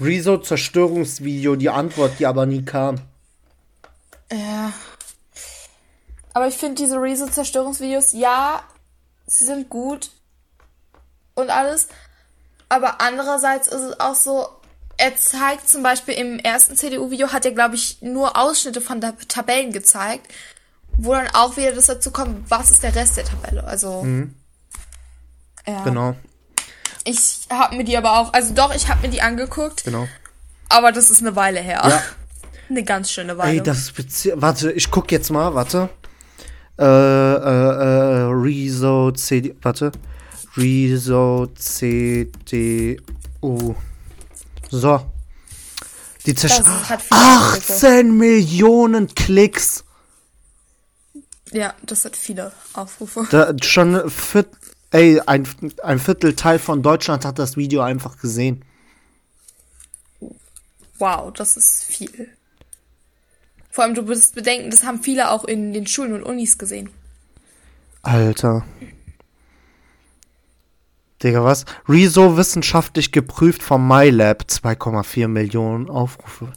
Rezo 0.00 0.38
Zerstörungsvideo, 0.38 1.56
die 1.56 1.70
Antwort, 1.70 2.18
die 2.18 2.26
aber 2.26 2.46
nie 2.46 2.64
kam. 2.64 2.96
Ja. 4.30 4.72
Aber 6.34 6.48
ich 6.48 6.54
finde 6.54 6.82
diese 6.82 7.00
Rezo-Zerstörungsvideos, 7.00 8.12
ja, 8.12 8.62
sie 9.26 9.46
sind 9.46 9.70
gut 9.70 10.10
und 11.34 11.48
alles. 11.48 11.88
Aber 12.68 13.00
andererseits 13.00 13.68
ist 13.68 13.80
es 13.80 14.00
auch 14.00 14.14
so, 14.14 14.48
er 14.96 15.16
zeigt 15.16 15.68
zum 15.68 15.82
Beispiel 15.82 16.14
im 16.14 16.38
ersten 16.38 16.76
CDU-Video, 16.76 17.32
hat 17.32 17.44
er, 17.44 17.52
glaube 17.52 17.74
ich, 17.74 18.00
nur 18.02 18.36
Ausschnitte 18.36 18.80
von 18.80 19.00
der 19.00 19.14
Tabellen 19.28 19.72
gezeigt, 19.72 20.26
wo 20.96 21.12
dann 21.12 21.28
auch 21.34 21.56
wieder 21.56 21.72
das 21.72 21.86
dazu 21.86 22.10
kommt, 22.10 22.50
was 22.50 22.70
ist 22.70 22.82
der 22.82 22.94
Rest 22.94 23.16
der 23.16 23.24
Tabelle. 23.24 23.64
Also, 23.64 24.06
ja. 25.66 25.82
Genau, 25.84 26.16
Ich 27.04 27.46
habe 27.50 27.76
mir 27.76 27.84
die 27.84 27.96
aber 27.96 28.18
auch, 28.18 28.32
also 28.32 28.54
doch, 28.54 28.74
ich 28.74 28.88
habe 28.88 29.02
mir 29.02 29.10
die 29.10 29.20
angeguckt, 29.20 29.84
genau. 29.84 30.08
aber 30.68 30.92
das 30.92 31.10
ist 31.10 31.20
eine 31.20 31.36
Weile 31.36 31.60
her. 31.60 31.82
Ja. 31.84 32.02
Eine 32.68 32.82
ganz 32.82 33.12
schöne 33.12 33.38
Weile. 33.38 33.58
Ey, 33.58 33.62
das 33.62 33.92
ist 33.96 34.42
Warte, 34.42 34.72
ich 34.72 34.90
guck 34.90 35.12
jetzt 35.12 35.30
mal, 35.30 35.54
warte. 35.54 35.88
Äh, 36.76 36.84
äh, 36.84 36.86
äh, 36.86 38.22
Rezo 38.32 39.12
CD. 39.12 39.54
Warte. 39.62 39.92
Rezo 40.56 41.46
CDU. 41.54 43.00
So. 44.70 45.06
Die 46.26 46.34
Aufrufe. 46.34 47.04
18 47.10 48.16
Millionen 48.16 49.14
Klicks. 49.14 49.84
Ja, 51.52 51.74
das 51.82 52.04
hat 52.04 52.16
viele 52.16 52.52
Aufrufe. 52.72 53.26
Da, 53.30 53.54
schon 53.62 54.10
viert, 54.10 54.48
ey, 54.90 55.20
ein, 55.24 55.46
ein 55.82 55.98
Viertelteil 56.00 56.58
von 56.58 56.82
Deutschland 56.82 57.24
hat 57.24 57.38
das 57.38 57.56
Video 57.56 57.82
einfach 57.82 58.18
gesehen. 58.18 58.64
Wow, 60.98 61.32
das 61.32 61.56
ist 61.56 61.84
viel. 61.84 62.28
Vor 63.70 63.84
allem, 63.84 63.94
du 63.94 64.02
musst 64.02 64.34
bedenken, 64.34 64.70
das 64.70 64.82
haben 64.84 65.02
viele 65.02 65.30
auch 65.30 65.44
in 65.44 65.72
den 65.72 65.86
Schulen 65.86 66.14
und 66.14 66.22
Unis 66.22 66.58
gesehen. 66.58 66.90
Alter. 68.02 68.64
Digga, 71.22 71.44
was? 71.44 71.64
Rezo 71.88 72.36
wissenschaftlich 72.36 73.12
geprüft 73.12 73.62
vom 73.62 73.86
MyLab. 73.88 74.42
2,4 74.42 75.28
Millionen 75.28 75.88
Aufrufe. 75.88 76.52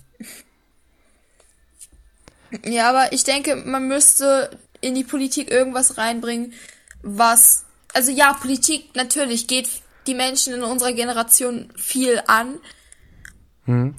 Ja, 2.66 2.90
aber 2.90 3.14
ich 3.14 3.24
denke, 3.24 3.56
man 3.56 3.88
müsste 3.88 4.58
in 4.82 4.96
die 4.96 5.04
Politik 5.04 5.52
irgendwas 5.52 5.98
reinbringen, 5.98 6.54
was. 7.02 7.66
Also 7.94 8.12
ja, 8.12 8.34
Politik 8.34 8.96
natürlich 8.96 9.48
geht 9.48 9.70
die 10.08 10.14
Menschen 10.14 10.54
in 10.54 10.64
unserer 10.64 10.94
Generation 10.94 11.72
viel 11.76 12.22
an. 12.28 12.60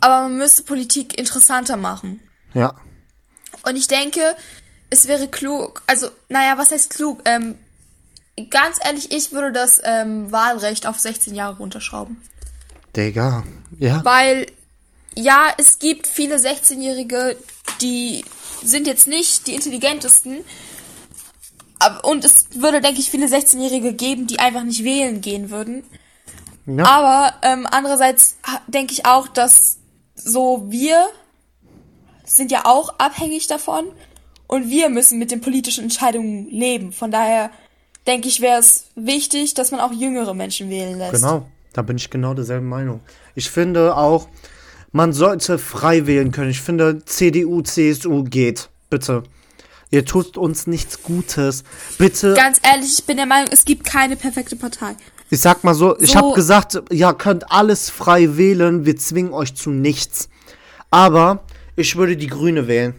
Aber 0.00 0.22
man 0.22 0.36
müsste 0.36 0.64
Politik 0.64 1.16
interessanter 1.16 1.76
machen. 1.76 2.20
Ja. 2.54 2.74
Und 3.62 3.76
ich 3.76 3.86
denke, 3.86 4.20
es 4.90 5.06
wäre 5.06 5.28
klug, 5.28 5.82
also, 5.86 6.08
naja, 6.28 6.58
was 6.58 6.72
heißt 6.72 6.90
klug? 6.90 7.22
Ähm, 7.24 7.56
ganz 8.48 8.78
ehrlich, 8.84 9.12
ich 9.12 9.32
würde 9.32 9.52
das 9.52 9.80
ähm, 9.84 10.30
Wahlrecht 10.32 10.86
auf 10.86 10.98
16 10.98 11.34
Jahre 11.34 11.56
runterschrauben. 11.58 12.20
Digga. 12.96 13.44
Ja. 13.78 14.04
Weil, 14.04 14.46
ja, 15.14 15.48
es 15.58 15.78
gibt 15.78 16.06
viele 16.06 16.36
16-Jährige, 16.36 17.36
die 17.80 18.24
sind 18.62 18.86
jetzt 18.86 19.06
nicht 19.06 19.46
die 19.46 19.54
intelligentesten. 19.54 20.44
Und 22.02 22.24
es 22.24 22.46
würde, 22.54 22.80
denke 22.80 23.00
ich, 23.00 23.10
viele 23.10 23.26
16-Jährige 23.26 23.94
geben, 23.94 24.26
die 24.26 24.38
einfach 24.38 24.62
nicht 24.62 24.84
wählen 24.84 25.20
gehen 25.20 25.50
würden. 25.50 25.84
ja. 26.66 26.84
Aber 26.84 27.34
ähm, 27.42 27.66
andererseits 27.70 28.36
denke 28.66 28.92
ich 28.92 29.06
auch, 29.06 29.28
dass 29.28 29.78
so 30.14 30.66
wir 30.68 31.08
sind 32.24 32.52
ja 32.52 32.64
auch 32.64 32.98
abhängig 32.98 33.46
davon 33.46 33.86
und 34.46 34.68
wir 34.68 34.88
müssen 34.88 35.18
mit 35.18 35.30
den 35.30 35.40
politischen 35.40 35.84
Entscheidungen 35.84 36.48
leben. 36.50 36.92
Von 36.92 37.10
daher 37.10 37.50
denke 38.10 38.28
ich, 38.28 38.40
wäre 38.40 38.58
es 38.58 38.86
wichtig, 38.96 39.54
dass 39.54 39.70
man 39.70 39.80
auch 39.80 39.92
jüngere 39.92 40.34
Menschen 40.34 40.68
wählen 40.68 40.98
lässt. 40.98 41.14
Genau, 41.14 41.46
da 41.72 41.82
bin 41.82 41.96
ich 41.96 42.10
genau 42.10 42.34
derselben 42.34 42.68
Meinung. 42.68 43.00
Ich 43.34 43.48
finde 43.50 43.96
auch, 43.96 44.28
man 44.92 45.12
sollte 45.12 45.58
frei 45.58 46.06
wählen 46.06 46.32
können. 46.32 46.50
Ich 46.50 46.60
finde, 46.60 47.04
CDU, 47.04 47.62
CSU 47.62 48.24
geht. 48.24 48.68
Bitte. 48.90 49.22
Ihr 49.92 50.04
tut 50.04 50.36
uns 50.36 50.66
nichts 50.66 51.02
Gutes. 51.02 51.62
Bitte. 51.98 52.34
Ganz 52.34 52.60
ehrlich, 52.62 52.98
ich 52.98 53.04
bin 53.04 53.16
der 53.16 53.26
Meinung, 53.26 53.48
es 53.52 53.64
gibt 53.64 53.84
keine 53.86 54.16
perfekte 54.16 54.56
Partei. 54.56 54.96
Ich 55.30 55.40
sag 55.40 55.62
mal 55.62 55.74
so, 55.74 55.96
ich 56.00 56.10
So- 56.12 56.16
habe 56.18 56.34
gesagt, 56.34 56.82
ja, 56.90 57.12
könnt 57.12 57.52
alles 57.52 57.88
frei 57.90 58.36
wählen. 58.36 58.84
Wir 58.84 58.96
zwingen 58.96 59.32
euch 59.32 59.54
zu 59.54 59.70
nichts. 59.70 60.28
Aber 60.90 61.44
ich 61.76 61.94
würde 61.96 62.16
die 62.16 62.26
Grüne 62.26 62.66
wählen. 62.66 62.94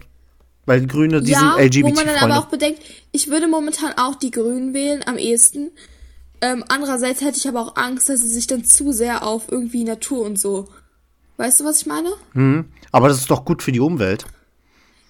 Weil 0.71 0.87
Grüne, 0.87 1.21
die 1.21 1.31
ja, 1.31 1.57
sind 1.59 1.83
wo 1.83 1.89
man 1.89 2.05
dann 2.05 2.15
aber 2.17 2.39
auch 2.39 2.45
bedenkt, 2.45 2.81
ich 3.11 3.29
würde 3.29 3.49
momentan 3.49 3.91
auch 3.97 4.15
die 4.15 4.31
Grünen 4.31 4.73
wählen, 4.73 5.01
am 5.05 5.17
ehesten. 5.17 5.71
Ähm, 6.39 6.63
andererseits 6.69 7.19
hätte 7.19 7.37
ich 7.37 7.47
aber 7.49 7.61
auch 7.61 7.75
Angst, 7.75 8.07
dass 8.07 8.21
sie 8.21 8.29
sich 8.29 8.47
dann 8.47 8.63
zu 8.63 8.93
sehr 8.93 9.27
auf 9.27 9.51
irgendwie 9.51 9.83
Natur 9.83 10.25
und 10.25 10.39
so. 10.39 10.69
Weißt 11.35 11.59
du, 11.59 11.65
was 11.65 11.81
ich 11.81 11.87
meine? 11.87 12.09
Aber 12.93 13.09
das 13.09 13.17
ist 13.17 13.29
doch 13.29 13.43
gut 13.43 13.61
für 13.61 13.73
die 13.73 13.81
Umwelt. 13.81 14.25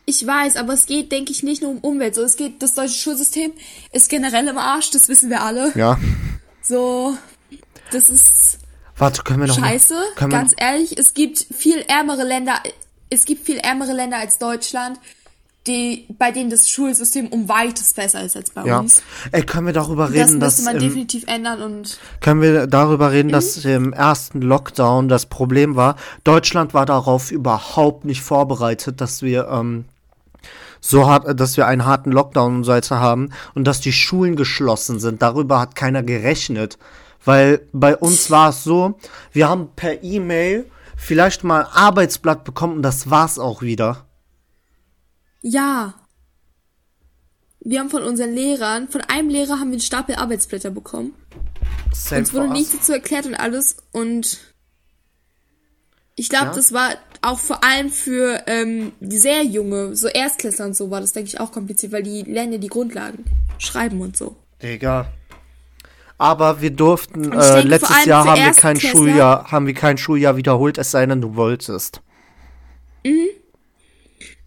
Ich 0.05 0.25
weiß, 0.25 0.55
aber 0.55 0.73
es 0.73 0.87
geht, 0.87 1.11
denke 1.11 1.31
ich, 1.31 1.43
nicht 1.43 1.61
nur 1.61 1.69
um 1.69 1.77
Umwelt. 1.77 2.15
So, 2.15 2.23
es 2.23 2.37
geht, 2.37 2.63
das 2.63 2.73
deutsche 2.73 2.95
Schulsystem 2.95 3.51
ist 3.91 4.09
generell 4.09 4.47
im 4.47 4.57
Arsch, 4.57 4.89
das 4.89 5.09
wissen 5.09 5.29
wir 5.29 5.43
alle. 5.43 5.71
Ja. 5.75 5.99
So, 6.63 7.15
das 7.91 8.09
ist 8.09 8.57
Warte, 8.97 9.21
können 9.21 9.41
wir 9.41 9.47
noch 9.47 9.59
scheiße. 9.59 9.93
Mal, 10.19 10.29
Ganz 10.29 10.53
ehrlich, 10.57 10.97
es 10.97 11.13
gibt 11.13 11.45
viel 11.55 11.83
ärmere 11.87 12.23
Länder, 12.23 12.61
es 13.09 13.25
gibt 13.25 13.45
viel 13.45 13.57
ärmere 13.57 13.93
Länder 13.93 14.17
als 14.17 14.37
Deutschland, 14.37 14.99
die, 15.67 16.07
bei 16.17 16.31
denen 16.31 16.49
das 16.49 16.69
Schulsystem 16.69 17.27
um 17.27 17.47
weites 17.47 17.93
besser 17.93 18.23
ist 18.23 18.35
als 18.35 18.49
bei 18.49 18.65
ja. 18.65 18.79
uns. 18.79 19.03
Ey, 19.31 19.43
können 19.43 19.67
wir 19.67 19.73
darüber 19.73 20.07
Das 20.07 20.13
reden, 20.13 20.39
müsste 20.39 20.39
dass 20.39 20.61
man 20.63 20.75
im, 20.77 20.81
definitiv 20.81 21.23
ändern 21.27 21.61
und 21.61 21.99
können 22.19 22.41
wir 22.41 22.65
darüber 22.65 23.11
reden, 23.11 23.27
Mhm. 23.27 23.33
dass 23.33 23.63
im 23.63 23.93
ersten 23.93 24.41
Lockdown 24.41 25.07
das 25.07 25.27
Problem 25.27 25.75
war, 25.75 25.97
Deutschland 26.23 26.73
war 26.73 26.87
darauf 26.87 27.31
überhaupt 27.31 28.05
nicht 28.05 28.21
vorbereitet, 28.21 29.01
dass 29.01 29.21
wir 29.21 29.47
ähm, 29.49 29.85
so 30.79 31.07
hart, 31.07 31.39
dass 31.39 31.57
wir 31.57 31.67
einen 31.67 31.85
harten 31.85 32.11
Lockdown 32.11 32.55
und 32.57 32.63
so 32.63 32.71
weiter 32.71 32.99
haben 32.99 33.29
und 33.53 33.65
dass 33.65 33.81
die 33.81 33.93
Schulen 33.93 34.35
geschlossen 34.35 34.99
sind. 34.99 35.21
Darüber 35.21 35.59
hat 35.59 35.75
keiner 35.75 36.01
gerechnet, 36.01 36.79
weil 37.23 37.61
bei 37.71 37.95
uns 37.95 38.31
war 38.31 38.49
es 38.49 38.63
so, 38.63 38.97
wir 39.31 39.47
haben 39.47 39.69
per 39.75 40.03
E-Mail 40.03 40.65
vielleicht 40.97 41.43
mal 41.43 41.67
Arbeitsblatt 41.71 42.43
bekommen 42.43 42.77
und 42.77 42.81
das 42.81 43.11
war's 43.11 43.37
auch 43.37 43.61
wieder. 43.61 44.05
Ja. 45.41 45.93
Wir 47.63 47.79
haben 47.79 47.89
von 47.91 48.03
unseren 48.03 48.33
Lehrern, 48.33 48.87
von 48.87 49.01
einem 49.01 49.29
Lehrer 49.29 49.59
haben 49.59 49.67
wir 49.67 49.73
einen 49.73 49.81
Stapel 49.81 50.15
Arbeitsblätter 50.15 50.71
bekommen. 50.71 51.13
Same 51.93 52.21
Uns 52.21 52.33
wurde 52.33 52.49
nichts 52.49 52.71
dazu 52.71 52.91
erklärt 52.93 53.27
und 53.27 53.35
alles. 53.35 53.77
Und 53.91 54.39
ich 56.15 56.29
glaube, 56.29 56.47
Ja. 56.47 56.53
das 56.53 56.73
war 56.73 56.89
auch 57.21 57.37
vor 57.39 57.63
allem 57.63 57.89
für 57.91 58.43
ähm, 58.47 58.93
sehr 58.99 59.43
junge, 59.43 59.95
so 59.95 60.07
Erstklässler 60.07 60.65
und 60.65 60.75
so 60.75 60.89
war 60.89 61.01
das, 61.01 61.13
denke 61.13 61.27
ich, 61.27 61.39
auch 61.39 61.51
kompliziert, 61.51 61.91
weil 61.91 62.03
die 62.03 62.23
lernen 62.23 62.53
ja 62.53 62.57
die 62.57 62.67
Grundlagen. 62.67 63.25
Schreiben 63.59 64.01
und 64.01 64.17
so. 64.17 64.35
Digga. 64.61 65.11
Aber 66.17 66.61
wir 66.61 66.71
durften, 66.71 67.31
äh, 67.31 67.53
denke, 67.53 67.67
letztes 67.67 68.05
Jahr 68.05 68.25
haben 68.25 68.43
wir 68.43 68.53
kein 68.53 68.79
Schuljahr, 68.79 69.51
haben 69.51 69.67
wir 69.67 69.73
kein 69.73 69.97
Schuljahr 69.97 70.35
wiederholt, 70.35 70.77
es 70.77 70.91
sei 70.91 71.05
denn, 71.05 71.21
du 71.21 71.35
wolltest. 71.35 72.01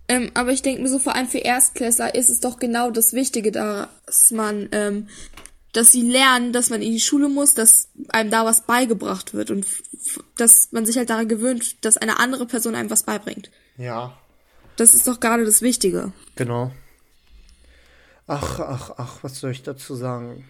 Ähm, 0.08 0.30
aber 0.34 0.50
ich 0.52 0.62
denke 0.62 0.82
mir 0.82 0.88
so, 0.88 0.98
vor 0.98 1.14
allem 1.14 1.28
für 1.28 1.38
Erstklässler 1.38 2.14
ist 2.14 2.28
es 2.28 2.40
doch 2.40 2.58
genau 2.58 2.90
das 2.90 3.12
Wichtige, 3.14 3.50
dass 3.52 4.30
man, 4.30 4.68
ähm, 4.72 5.08
dass 5.72 5.92
sie 5.92 6.02
lernen, 6.02 6.52
dass 6.52 6.68
man 6.70 6.82
in 6.82 6.92
die 6.92 7.00
Schule 7.00 7.28
muss, 7.28 7.54
dass 7.54 7.88
einem 8.10 8.30
da 8.30 8.44
was 8.44 8.62
beigebracht 8.66 9.32
wird 9.34 9.50
und 9.50 9.66
dass 10.36 10.72
man 10.72 10.84
sich 10.84 10.98
halt 10.98 11.08
daran 11.10 11.28
gewöhnt, 11.28 11.84
dass 11.84 11.96
eine 11.96 12.18
andere 12.20 12.46
Person 12.46 12.74
einem 12.74 12.90
was 12.90 13.02
beibringt. 13.04 13.50
Ja, 13.78 14.16
Das 14.76 14.92
ist 14.94 15.06
doch 15.06 15.20
gerade 15.20 15.44
das 15.44 15.62
Wichtige. 15.62 16.12
genau. 16.36 16.70
Ach, 18.26 18.58
ach, 18.60 18.90
ach, 18.96 19.18
was 19.22 19.38
soll 19.40 19.50
ich 19.50 19.62
dazu 19.62 19.94
sagen? 19.94 20.46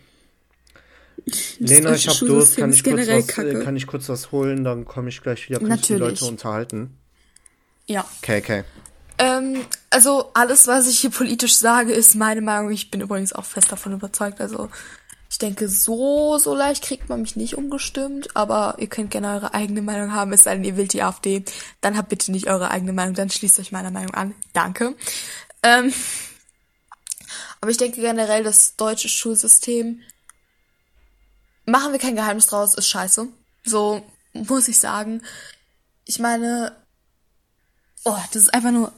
Lena, 1.59 1.91
deutsche 1.91 2.11
ich 2.11 2.21
hab 2.21 2.27
Durst, 2.29 2.57
kann 2.57 2.73
ich, 2.73 2.85
kurz 2.85 3.09
was, 3.09 3.09
äh, 3.09 3.23
kacke. 3.23 3.61
kann 3.65 3.77
ich 3.77 3.87
kurz 3.87 4.09
was 4.09 4.31
holen, 4.31 4.63
dann 4.63 4.85
komme 4.85 5.09
ich 5.09 5.21
gleich 5.23 5.49
wieder, 5.49 5.59
kann 5.59 5.73
ich 5.73 5.87
die 5.87 5.95
Natürlich. 5.95 6.21
Leute 6.21 6.31
unterhalten. 6.31 6.97
Ja. 7.87 8.07
Okay, 8.23 8.39
okay. 8.39 8.65
Ähm, 9.19 9.65
also 9.91 10.31
alles, 10.35 10.67
was 10.67 10.89
ich 10.89 11.01
hier 11.01 11.11
politisch 11.11 11.57
sage, 11.57 11.93
ist 11.93 12.15
meine 12.15 12.41
Meinung. 12.41 12.71
Ich 12.71 12.91
bin 12.91 13.01
übrigens 13.01 13.33
auch 13.33 13.45
fest 13.45 13.71
davon 13.71 13.93
überzeugt. 13.93 14.41
Also 14.41 14.71
ich 15.31 15.39
denke, 15.39 15.69
so, 15.69 16.39
so 16.39 16.55
leicht 16.55 16.85
kriegt 16.85 17.09
man 17.09 17.23
mich 17.23 17.37
nicht 17.37 17.57
umgestimmt, 17.57 18.37
aber 18.37 18.77
ihr 18.79 18.89
könnt 18.89 19.11
gerne 19.11 19.35
eure 19.35 19.55
eigene 19.55 19.83
Meinung 19.83 20.13
haben, 20.13 20.33
es 20.33 20.45
sei 20.45 20.55
denn, 20.55 20.65
ihr 20.65 20.77
wählt 20.77 20.93
die 20.93 21.03
AfD. 21.03 21.45
Dann 21.81 21.97
habt 21.97 22.09
bitte 22.09 22.31
nicht 22.33 22.49
eure 22.49 22.71
eigene 22.71 22.93
Meinung, 22.93 23.15
dann 23.15 23.31
schließt 23.31 23.59
euch 23.59 23.73
meiner 23.73 23.91
Meinung 23.91 24.15
an. 24.15 24.35
Danke. 24.53 24.95
Ähm, 25.63 25.93
aber 27.61 27.71
ich 27.71 27.79
denke 27.79 28.01
generell, 28.01 28.45
das 28.45 28.77
deutsche 28.77 29.09
Schulsystem, 29.09 30.01
machen 31.67 31.93
wir 31.93 31.99
kein 31.99 32.17
Geheimnis 32.17 32.47
draus, 32.47 32.75
ist 32.75 32.89
scheiße. 32.89 33.29
So 33.65 34.03
muss 34.33 34.69
ich 34.69 34.79
sagen. 34.79 35.23
Ich 36.05 36.19
meine, 36.19 36.77
Oh, 38.05 38.19
das 38.33 38.43
ist 38.43 38.55
einfach 38.55 38.71
nur. 38.71 38.93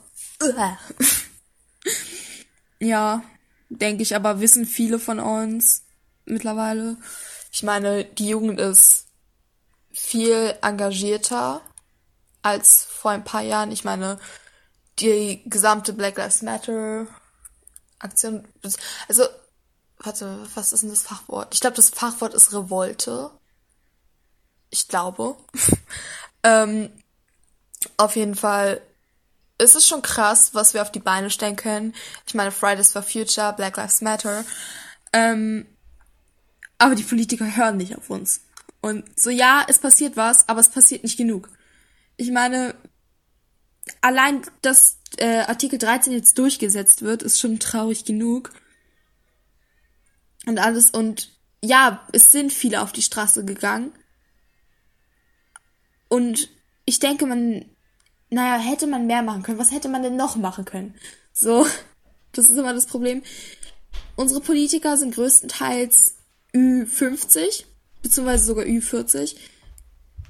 Ja, 2.79 3.23
denke 3.69 4.03
ich, 4.03 4.15
aber 4.15 4.41
wissen 4.41 4.67
viele 4.67 4.99
von 4.99 5.21
uns 5.21 5.85
mittlerweile. 6.25 6.97
Ich 7.53 7.63
meine, 7.63 8.05
die 8.05 8.29
Jugend 8.29 8.61
ist 8.61 9.07
viel 9.91 10.55
engagierter 10.63 11.63
als 12.43 12.85
vor 12.85 13.13
ein 13.13 13.25
paar 13.25 13.43
Jahren. 13.43 13.73
Ich 13.73 13.85
meine, 13.85 14.19
die 14.99 15.43
gesamte 15.47 15.93
Black 15.93 16.17
Lives 16.17 16.43
Matter 16.43 17.07
Aktion. 17.99 18.47
Also, 19.09 19.25
warte, 19.99 20.47
was 20.55 20.73
ist 20.73 20.83
denn 20.83 20.91
das 20.91 21.03
Fachwort? 21.03 21.55
Ich 21.55 21.61
glaube, 21.61 21.77
das 21.77 21.91
Fachwort 21.91 22.35
ist 22.35 22.53
Revolte. 22.53 23.31
Ich 24.71 24.89
glaube. 24.89 25.37
ähm, 26.43 26.91
auf 27.97 28.17
jeden 28.17 28.35
Fall 28.35 28.83
es 29.59 29.75
ist 29.75 29.89
schon 29.89 30.03
krass, 30.03 30.55
was 30.55 30.75
wir 30.75 30.83
auf 30.83 30.93
die 30.93 31.01
Beine 31.01 31.31
stellen 31.31 31.57
können. 31.57 31.95
Ich 32.27 32.35
meine, 32.35 32.53
Fridays 32.53 32.93
for 32.93 33.03
Future, 33.03 33.55
Black 33.55 33.77
Lives 33.77 34.01
Matter. 34.03 34.45
Ähm, 35.13 35.67
aber 36.79 36.95
die 36.95 37.03
Politiker 37.03 37.57
hören 37.57 37.79
nicht 37.79 37.97
auf 37.97 38.11
uns. 38.11 38.43
Und 38.81 39.05
so, 39.19 39.31
ja, 39.31 39.65
es 39.69 39.79
passiert 39.79 40.17
was, 40.17 40.49
aber 40.49 40.61
es 40.61 40.69
passiert 40.69 41.03
nicht 41.03 41.17
genug. 41.17 41.49
Ich 42.17 42.31
meine, 42.31 42.75
allein, 44.03 44.43
dass 44.63 44.99
äh, 45.17 45.41
Artikel 45.41 45.79
13 45.79 46.13
jetzt 46.13 46.39
durchgesetzt 46.39 47.03
wird, 47.03 47.23
ist 47.23 47.41
schon 47.41 47.59
traurig 47.59 48.05
genug. 48.05 48.53
Und 50.45 50.59
alles. 50.59 50.91
Und 50.91 51.33
ja, 51.63 52.07
es 52.13 52.31
sind 52.31 52.53
viele 52.53 52.83
auf 52.83 52.93
die 52.93 53.03
Straße 53.03 53.45
gegangen. 53.45 53.93
Und 56.09 56.49
ich 56.85 56.99
denke, 56.99 57.27
man 57.27 57.65
naja, 58.31 58.59
hätte 58.59 58.87
man 58.87 59.07
mehr 59.07 59.23
machen 59.23 59.43
können. 59.43 59.59
Was 59.59 59.73
hätte 59.73 59.89
man 59.89 60.03
denn 60.03 60.17
noch 60.17 60.37
machen 60.37 60.65
können? 60.65 60.95
So, 61.33 61.67
das 62.33 62.49
ist 62.49 62.57
immer 62.57 62.75
das 62.75 62.87
Problem. 62.87 63.23
Unsere 64.17 64.41
Politiker 64.41 64.97
sind 64.97 65.15
größtenteils 65.15 66.15
Ü50, 66.55 67.65
beziehungsweise 68.03 68.45
sogar 68.45 68.65
Ü40. 68.65 69.37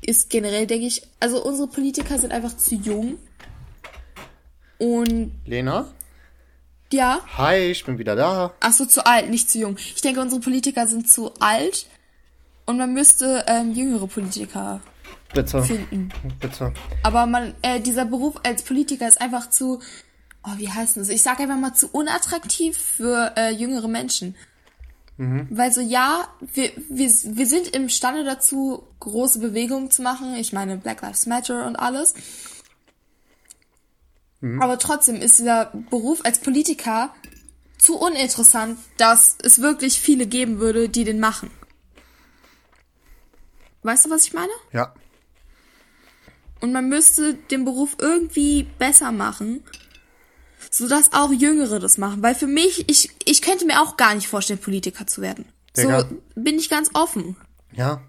Ist 0.02 0.30
generell, 0.30 0.66
denke 0.66 0.86
ich, 0.86 1.02
also 1.20 1.42
unsere 1.44 1.68
Politiker 1.68 2.18
sind 2.18 2.32
einfach 2.32 2.56
zu 2.56 2.74
jung. 2.74 3.18
Und 4.78 5.32
Lena? 5.46 5.92
Ja. 6.92 7.20
Hi, 7.36 7.70
ich 7.70 7.84
bin 7.84 7.98
wieder 7.98 8.14
da. 8.14 8.54
Ach 8.60 8.72
so, 8.72 8.84
zu 8.84 9.06
alt, 9.06 9.30
nicht 9.30 9.50
zu 9.50 9.58
jung. 9.58 9.76
Ich 9.78 10.02
denke, 10.02 10.20
unsere 10.20 10.40
Politiker 10.40 10.86
sind 10.86 11.10
zu 11.10 11.32
alt 11.40 11.86
und 12.66 12.76
man 12.76 12.92
müsste 12.92 13.44
ähm, 13.48 13.72
jüngere 13.72 14.06
Politiker 14.06 14.80
Bitte. 15.34 15.62
finden. 15.62 16.10
Bitte. 16.40 16.72
Aber 17.02 17.26
man, 17.26 17.54
äh, 17.62 17.80
dieser 17.80 18.04
Beruf 18.04 18.36
als 18.44 18.62
Politiker 18.62 19.08
ist 19.08 19.20
einfach 19.20 19.50
zu, 19.50 19.80
oh, 20.44 20.52
wie 20.56 20.70
heißt 20.70 20.96
das? 20.96 21.08
Ich 21.08 21.22
sag 21.22 21.40
einfach 21.40 21.58
mal 21.58 21.74
zu 21.74 21.88
unattraktiv 21.88 22.76
für 22.76 23.32
äh, 23.36 23.50
jüngere 23.50 23.88
Menschen. 23.88 24.34
Weil 25.18 25.72
so, 25.72 25.80
ja, 25.80 26.28
wir, 26.52 26.72
wir, 26.90 27.10
wir 27.10 27.46
sind 27.46 27.68
imstande 27.68 28.22
dazu, 28.22 28.86
große 29.00 29.38
Bewegungen 29.38 29.90
zu 29.90 30.02
machen. 30.02 30.34
Ich 30.34 30.52
meine, 30.52 30.76
Black 30.76 31.00
Lives 31.00 31.24
Matter 31.24 31.66
und 31.66 31.76
alles. 31.76 32.12
Aber 34.60 34.78
trotzdem 34.78 35.16
ist 35.16 35.38
dieser 35.38 35.72
Beruf 35.90 36.24
als 36.24 36.38
Politiker 36.38 37.14
zu 37.78 37.98
uninteressant, 37.98 38.78
dass 38.98 39.36
es 39.42 39.60
wirklich 39.60 39.98
viele 39.98 40.26
geben 40.26 40.58
würde, 40.58 40.88
die 40.88 41.04
den 41.04 41.18
machen. 41.18 41.50
Weißt 43.82 44.04
du, 44.04 44.10
was 44.10 44.26
ich 44.26 44.34
meine? 44.34 44.52
Ja. 44.72 44.92
Und 46.60 46.72
man 46.72 46.88
müsste 46.88 47.34
den 47.34 47.64
Beruf 47.64 47.96
irgendwie 48.00 48.64
besser 48.78 49.12
machen, 49.12 49.62
sodass 50.70 51.12
auch 51.12 51.32
Jüngere 51.32 51.78
das 51.78 51.98
machen. 51.98 52.22
Weil 52.22 52.34
für 52.34 52.46
mich, 52.46 52.88
ich, 52.88 53.10
ich 53.24 53.42
könnte 53.42 53.66
mir 53.66 53.82
auch 53.82 53.96
gar 53.96 54.14
nicht 54.14 54.28
vorstellen, 54.28 54.58
Politiker 54.58 55.06
zu 55.06 55.20
werden. 55.20 55.44
Digga. 55.76 56.00
So 56.00 56.06
bin 56.34 56.58
ich 56.58 56.68
ganz 56.68 56.90
offen. 56.94 57.36
Ja. 57.72 58.00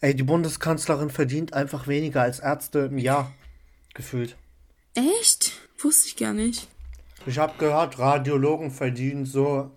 Ey, 0.00 0.14
die 0.14 0.22
Bundeskanzlerin 0.22 1.10
verdient 1.10 1.54
einfach 1.54 1.88
weniger 1.88 2.22
als 2.22 2.38
Ärzte 2.38 2.88
im 2.90 2.98
Jahr. 2.98 3.32
Gefühlt. 3.94 4.36
Echt? 4.94 5.52
Wusste 5.78 6.08
ich 6.08 6.16
gar 6.16 6.32
nicht. 6.32 6.68
Ich 7.26 7.38
habe 7.38 7.54
gehört, 7.58 7.98
Radiologen 7.98 8.70
verdienen 8.70 9.26
so 9.26 9.70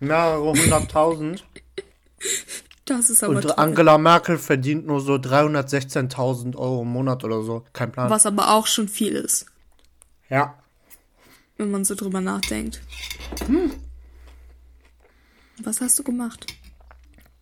mehrere 0.00 0.50
hunderttausend. 0.50 1.44
Das 2.86 3.08
ist 3.08 3.24
aber 3.24 3.36
Und 3.36 3.42
trocken. 3.42 3.58
Angela 3.60 3.96
Merkel 3.98 4.36
verdient 4.38 4.86
nur 4.86 5.00
so 5.00 5.14
316.000 5.14 6.54
Euro 6.56 6.82
im 6.82 6.88
Monat 6.88 7.24
oder 7.24 7.42
so. 7.42 7.64
Kein 7.72 7.90
Plan. 7.92 8.10
Was 8.10 8.26
aber 8.26 8.50
auch 8.52 8.66
schon 8.66 8.88
viel 8.88 9.14
ist, 9.14 9.46
Ja. 10.28 10.58
wenn 11.56 11.70
man 11.70 11.84
so 11.84 11.94
drüber 11.94 12.20
nachdenkt. 12.20 12.82
Was 15.62 15.80
hast 15.80 15.98
du 15.98 16.02
gemacht? 16.02 16.46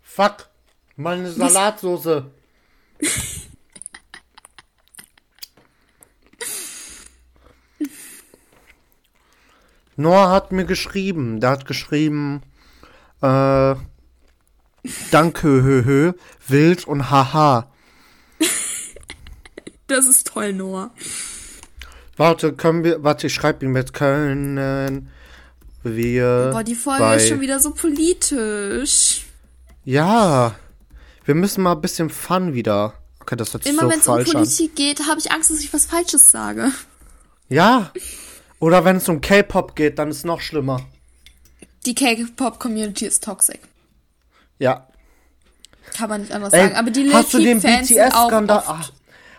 Fuck. 0.02 0.48
Meine 0.96 1.30
Salatsoße. 1.32 2.30
Noah 9.96 10.30
hat 10.30 10.52
mir 10.52 10.64
geschrieben. 10.64 11.40
Der 11.40 11.50
hat 11.50 11.66
geschrieben, 11.66 12.42
äh, 13.20 13.74
danke, 15.10 15.48
hö, 15.48 15.84
hö, 15.84 16.12
wild 16.48 16.86
und 16.86 17.10
haha. 17.10 17.70
Das 19.88 20.06
ist 20.06 20.28
toll, 20.28 20.54
Noah. 20.54 20.90
Warte, 22.16 22.54
können 22.54 22.82
wir, 22.82 23.02
warte, 23.02 23.26
ich 23.26 23.34
schreibe 23.34 23.66
ihm 23.66 23.76
jetzt, 23.76 23.92
können 23.92 25.10
wir 25.82 26.50
Boah, 26.52 26.64
die 26.64 26.74
Folge 26.74 27.00
bei, 27.00 27.16
ist 27.16 27.28
schon 27.28 27.40
wieder 27.40 27.58
so 27.58 27.72
politisch. 27.72 29.26
Ja, 29.84 30.54
wir 31.24 31.34
müssen 31.34 31.62
mal 31.62 31.72
ein 31.72 31.80
bisschen 31.80 32.10
Fun 32.10 32.54
wieder. 32.54 32.94
Okay, 33.20 33.36
das 33.36 33.52
hört 33.52 33.64
sich 33.64 33.72
Immer 33.72 33.82
so 33.82 33.90
wenn 33.90 33.98
es 33.98 34.08
um 34.08 34.14
falsch 34.14 34.28
an. 34.28 34.34
Politik 34.34 34.76
geht, 34.76 35.06
habe 35.08 35.20
ich 35.20 35.30
Angst, 35.30 35.50
dass 35.50 35.60
ich 35.60 35.72
was 35.72 35.86
Falsches 35.86 36.30
sage. 36.30 36.70
Ja. 37.48 37.92
Oder 38.58 38.84
wenn 38.84 38.96
es 38.96 39.08
um 39.08 39.20
K-Pop 39.20 39.76
geht, 39.76 39.98
dann 39.98 40.10
ist 40.10 40.18
es 40.18 40.24
noch 40.24 40.40
schlimmer. 40.40 40.86
Die 41.84 41.94
K-Pop-Community 41.94 43.06
ist 43.06 43.24
toxic. 43.24 43.60
Ja. 44.58 44.86
Kann 45.96 46.08
man 46.08 46.20
nicht 46.22 46.32
anders 46.32 46.52
Ey, 46.52 46.62
sagen. 46.62 46.76
Aber 46.76 46.90
die 46.90 47.12
hast 47.12 47.34
du 47.34 47.38
den 47.38 47.60
BTS-Skandal? 47.60 48.58
oft 48.58 48.66
Ach, 48.68 48.90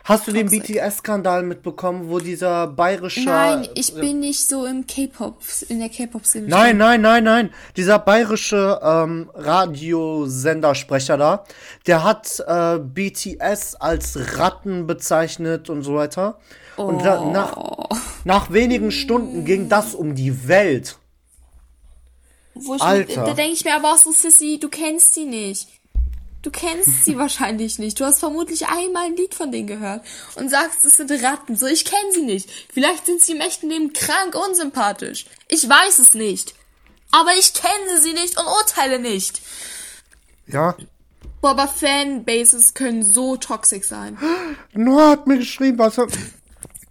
Hast 0.06 0.28
du 0.28 0.34
den 0.34 0.48
toxic. 0.50 0.76
BTS-Skandal 0.76 1.44
mitbekommen, 1.44 2.10
wo 2.10 2.20
dieser 2.20 2.68
bayerische. 2.68 3.24
Nein, 3.24 3.70
ich 3.74 3.96
bin 3.96 4.20
nicht 4.20 4.50
so 4.50 4.66
im 4.66 4.86
K-Pop, 4.86 5.38
in 5.70 5.80
der 5.80 5.88
K-Pop-Szene. 5.88 6.48
Nein, 6.50 6.76
nein, 6.76 7.00
nein, 7.00 7.24
nein. 7.24 7.54
Dieser 7.78 8.00
bayerische 8.00 8.82
ähm, 8.84 9.32
Radiosendersprecher 9.34 11.18
da, 11.18 11.44
der 11.88 12.04
hat 12.04 12.44
äh, 12.46 12.80
BTS 12.80 13.76
als 13.76 14.38
Ratten 14.38 14.88
bezeichnet 14.88 15.70
und 15.70 15.84
so 15.84 15.96
weiter. 15.96 16.38
Und 16.76 17.04
da, 17.06 17.22
Oh. 17.22 17.32
nach, 17.32 17.56
nach 18.26 18.52
wenigen 18.52 18.92
Stunden 18.92 19.46
ging 19.46 19.70
das 19.70 19.96
um 19.96 20.16
die 20.16 20.48
Welt. 20.50 20.98
Wo 22.56 22.76
ich, 22.76 22.82
Alter. 22.82 23.26
Da 23.26 23.34
denke 23.34 23.54
ich 23.54 23.66
mir 23.66 23.76
aber 23.76 23.94
auch 23.94 23.98
so, 23.98 24.12
Sissy, 24.12 24.60
du 24.60 24.70
kennst 24.70 25.14
sie 25.14 25.26
nicht. 25.26 25.68
Du 26.42 26.52
kennst 26.52 27.06
sie 27.06 27.18
wahrscheinlich 27.18 27.80
nicht. 27.80 28.00
Du 28.00 28.06
hast 28.06 28.20
vermutlich 28.20 28.68
einmal 28.68 29.06
ein 29.06 29.16
Lied 29.16 29.34
von 29.34 29.52
denen 29.52 29.68
gehört 29.68 30.06
und 30.36 30.50
sagst, 30.50 30.86
es 30.86 30.98
sind 30.98 31.12
Ratten. 31.12 31.56
So, 31.56 31.66
ich 31.66 31.86
kenne 31.86 32.12
sie 32.14 32.22
nicht. 32.22 32.50
Vielleicht 32.72 33.06
sind 33.06 33.22
sie 33.22 33.34
im 33.34 33.42
echten 33.42 33.70
Leben 33.70 33.94
krank 33.94 34.36
unsympathisch. 34.36 35.26
Ich 35.48 35.68
weiß 35.68 36.00
es 36.00 36.14
nicht. 36.14 36.54
Aber 37.12 37.32
ich 37.38 37.54
kenne 37.54 38.00
sie 38.02 38.14
nicht 38.14 38.40
und 38.40 38.46
urteile 38.46 39.00
nicht. 39.00 39.42
Ja. 40.48 40.76
Boah, 41.42 41.52
aber 41.52 41.68
Fanbases 41.68 42.74
können 42.74 43.04
so 43.04 43.38
toxisch 43.38 43.86
sein. 43.86 44.18
Noah 44.74 45.12
hat 45.12 45.28
mir 45.28 45.38
geschrieben, 45.38 45.78
was 45.78 45.98
er. 45.98 46.08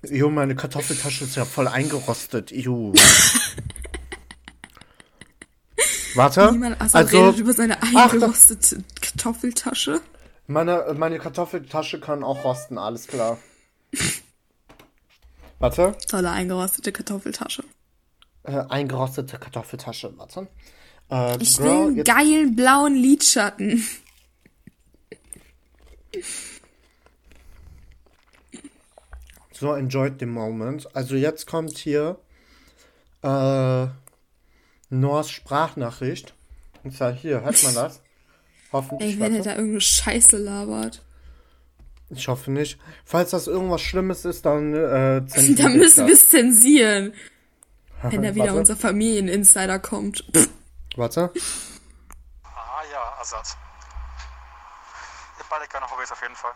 Jo, 0.08 0.30
meine 0.30 0.56
Kartoffeltasche 0.56 1.24
ist 1.24 1.36
ja 1.36 1.44
voll 1.44 1.68
eingerostet. 1.68 2.50
Jo. 2.50 2.92
Warte. 6.14 6.52
Niemand 6.52 6.80
also, 6.80 6.98
also, 6.98 7.18
redet 7.24 7.40
über 7.40 7.52
seine 7.52 7.78
Ach, 7.82 8.12
eingerostete 8.12 8.82
Kartoffeltasche. 9.00 10.00
meine, 10.46 10.94
meine 10.96 11.18
Kartoffeltasche 11.18 12.00
kann 12.00 12.22
auch 12.22 12.44
rosten, 12.44 12.78
alles 12.78 13.06
klar. 13.06 13.38
Warte. 15.58 15.96
Tolle 16.08 16.30
eingerostete 16.30 16.92
Kartoffeltasche. 16.92 17.64
Äh, 18.44 18.64
eingerostete 18.68 19.38
Kartoffeltasche, 19.38 20.12
warte. 20.18 20.48
Äh, 21.10 21.36
Ich 21.40 21.58
will 21.58 21.66
Girl, 21.66 21.86
einen 21.86 21.96
jetzt, 21.96 22.06
geilen 22.08 22.56
blauen 22.56 22.94
Lidschatten. 22.94 23.84
so 29.52 29.74
enjoyed 29.74 30.18
the 30.18 30.26
moment. 30.26 30.88
Also 30.94 31.14
jetzt 31.14 31.46
kommt 31.46 31.78
hier 31.78 32.18
äh, 33.22 33.86
Noahs 34.92 35.30
Sprachnachricht. 35.30 36.34
Und 36.84 36.94
zwar 36.96 37.12
hier, 37.12 37.40
hört 37.42 37.62
man 37.62 37.74
das? 37.74 38.00
Hoffentlich. 38.72 39.14
Ey, 39.14 39.20
wenn 39.20 39.34
er 39.36 39.42
da 39.42 39.50
irgendeine 39.52 39.80
Scheiße 39.80 40.36
labert. 40.38 41.02
Ich 42.10 42.28
hoffe 42.28 42.50
nicht. 42.50 42.78
Falls 43.04 43.30
das 43.30 43.46
irgendwas 43.46 43.80
Schlimmes 43.80 44.24
ist, 44.24 44.44
dann 44.44 44.74
äh, 44.74 45.24
zensiere 45.26 45.62
Da 45.62 45.68
ich 45.70 45.76
müssen 45.76 46.06
wir 46.06 46.14
es 46.14 46.28
zensieren. 46.28 47.14
Wenn 48.02 48.22
da 48.22 48.34
wieder 48.34 48.46
Warte. 48.46 48.58
unser 48.58 48.76
Familieninsider 48.76 49.78
kommt. 49.78 50.24
Warte. 50.96 51.30
Ah 52.42 52.82
ja, 52.90 53.14
Ersatz. 53.18 53.56
Ihr 55.38 55.44
beide 55.48 55.66
keine 55.68 55.86
Hobbys 55.88 56.10
auf 56.10 56.20
jeden 56.20 56.34
Fall. 56.34 56.50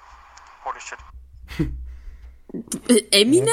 Holy 0.64 0.80
shit. 0.80 0.98
Eminem? 3.12 3.48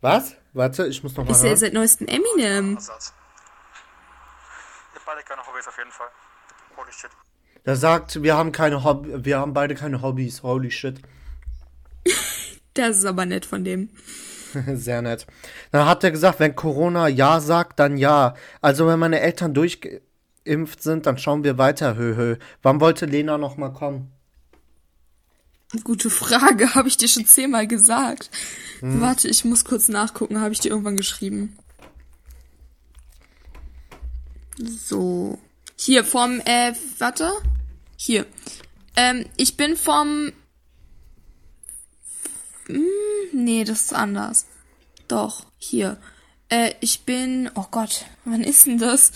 Was? 0.00 0.36
Warte, 0.52 0.86
ich 0.86 1.02
muss 1.02 1.16
noch 1.16 1.24
mal 1.24 1.32
Ist 1.32 1.42
ja 1.42 1.48
hören. 1.48 1.56
seit 1.56 1.72
neuestem 1.72 2.06
Eminem. 2.06 2.76
Ersatz. 2.76 3.12
Beide 5.06 5.22
keine 5.22 5.46
Hobbys 5.46 5.68
auf 5.68 5.78
jeden 5.78 5.92
Fall. 5.92 6.08
Holy 6.76 6.92
shit. 6.92 7.10
Der 7.64 7.76
sagt, 7.76 8.22
wir 8.22 8.36
haben 8.36 8.50
keine 8.50 8.82
Hobby, 8.82 9.24
wir 9.24 9.38
haben 9.38 9.52
beide 9.52 9.76
keine 9.76 10.02
Hobbys. 10.02 10.42
Holy 10.42 10.70
shit. 10.70 11.00
Das 12.74 12.98
ist 12.98 13.04
aber 13.04 13.24
nett 13.24 13.46
von 13.46 13.64
dem. 13.64 13.90
Sehr 14.74 15.02
nett. 15.02 15.26
Dann 15.70 15.86
hat 15.86 16.02
er 16.02 16.10
gesagt, 16.10 16.40
wenn 16.40 16.56
Corona 16.56 17.06
ja 17.06 17.38
sagt, 17.40 17.78
dann 17.78 17.96
ja. 17.96 18.34
Also 18.60 18.88
wenn 18.88 18.98
meine 18.98 19.20
Eltern 19.20 19.54
durchgeimpft 19.54 20.82
sind, 20.82 21.06
dann 21.06 21.18
schauen 21.18 21.44
wir 21.44 21.56
weiter. 21.56 21.96
Hö, 21.96 22.16
hö. 22.16 22.36
Wann 22.62 22.80
wollte 22.80 23.06
Lena 23.06 23.38
noch 23.38 23.56
mal 23.56 23.72
kommen? 23.72 24.12
Gute 25.84 26.10
Frage, 26.10 26.74
habe 26.74 26.88
ich 26.88 26.96
dir 26.96 27.08
schon 27.08 27.26
zehnmal 27.26 27.66
gesagt. 27.66 28.30
Warte, 28.80 29.28
ich 29.28 29.44
muss 29.44 29.64
kurz 29.64 29.88
nachgucken, 29.88 30.40
habe 30.40 30.52
ich 30.52 30.60
dir 30.60 30.70
irgendwann 30.70 30.96
geschrieben. 30.96 31.56
So. 34.58 35.38
Hier, 35.76 36.04
vom, 36.04 36.40
äh, 36.40 36.72
warte. 36.98 37.30
Hier. 37.96 38.26
Ähm, 38.96 39.26
ich 39.36 39.56
bin 39.56 39.76
vom. 39.76 40.32
Hm, 42.66 42.84
nee, 43.32 43.64
das 43.64 43.82
ist 43.82 43.94
anders. 43.94 44.46
Doch, 45.08 45.46
hier. 45.58 45.98
Äh, 46.48 46.72
ich 46.80 47.02
bin. 47.02 47.50
Oh 47.54 47.66
Gott, 47.70 48.06
wann 48.24 48.42
ist 48.42 48.66
denn 48.66 48.78
das? 48.78 49.12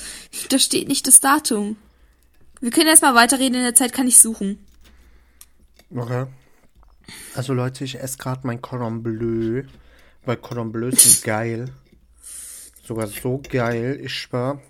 Da 0.50 0.58
steht 0.58 0.88
nicht 0.88 1.06
das 1.06 1.20
Datum. 1.20 1.76
Wir 2.60 2.70
können 2.70 2.88
erstmal 2.88 3.14
weiterreden, 3.14 3.56
in 3.56 3.62
der 3.62 3.74
Zeit 3.74 3.92
kann 3.92 4.06
ich 4.06 4.18
suchen. 4.18 4.64
Okay. 5.94 6.26
Also 7.34 7.54
Leute, 7.54 7.84
ich 7.84 7.98
esse 7.98 8.18
gerade 8.18 8.46
mein 8.46 8.60
Cordon 8.60 9.02
Bleu, 9.02 9.64
weil 10.24 10.36
Cordon 10.36 10.70
Bleu 10.70 10.90
sind 10.92 11.22
geil. 11.24 11.72
sogar 12.86 13.06
so 13.06 13.40
geil, 13.48 13.98
ich 14.02 14.14
schwör. 14.14 14.60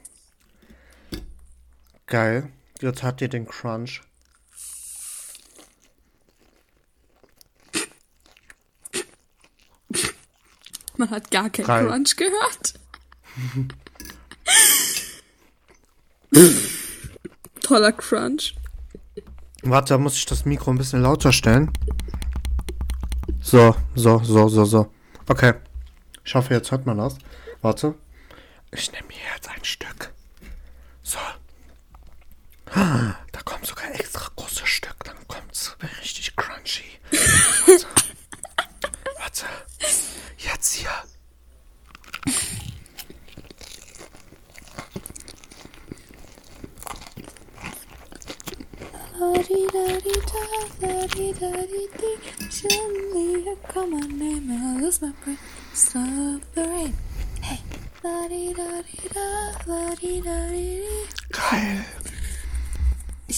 Geil. 2.10 2.52
Jetzt 2.80 3.02
habt 3.04 3.20
ihr 3.22 3.28
den 3.28 3.46
Crunch. 3.46 4.02
Man 10.96 11.08
hat 11.10 11.30
gar 11.30 11.48
keinen 11.50 11.66
Geil. 11.66 11.86
Crunch 11.86 12.16
gehört. 12.16 12.74
Toller 17.62 17.92
Crunch. 17.92 18.56
Warte, 19.62 19.94
da 19.94 19.98
muss 19.98 20.16
ich 20.16 20.26
das 20.26 20.44
Mikro 20.44 20.72
ein 20.72 20.78
bisschen 20.78 21.02
lauter 21.02 21.32
stellen. 21.32 21.72
So, 23.40 23.76
so, 23.94 24.18
so, 24.24 24.48
so, 24.48 24.64
so. 24.64 24.92
Okay. 25.28 25.54
Ich 26.24 26.34
hoffe, 26.34 26.54
jetzt 26.54 26.72
hört 26.72 26.86
man 26.86 26.98
das. 26.98 27.16
Warte. 27.62 27.94
Ich 28.72 28.90
nehme 28.90 29.06
mir 29.06 29.14
jetzt 29.32 29.48
ein 29.48 29.64
Stück. 29.64 30.12
So. 31.02 31.18
Da 32.74 33.40
kommt 33.44 33.66
sogar 33.66 33.92
extra 33.94 34.30
großes 34.36 34.68
Stück. 34.68 34.96
Dann 35.04 35.16
kommt 35.26 35.52
es 35.52 35.76
richtig 36.00 36.34
crunchy. 36.36 36.84
Warte. 37.66 37.86
Warte. 39.18 39.46
Jetzt 40.38 40.74
hier. 40.74 40.90
Geil. 61.30 61.84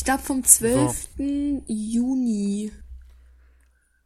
Ich 0.03 0.05
glaube 0.05 0.23
vom 0.25 0.43
12. 0.43 1.11
Juni 1.69 2.73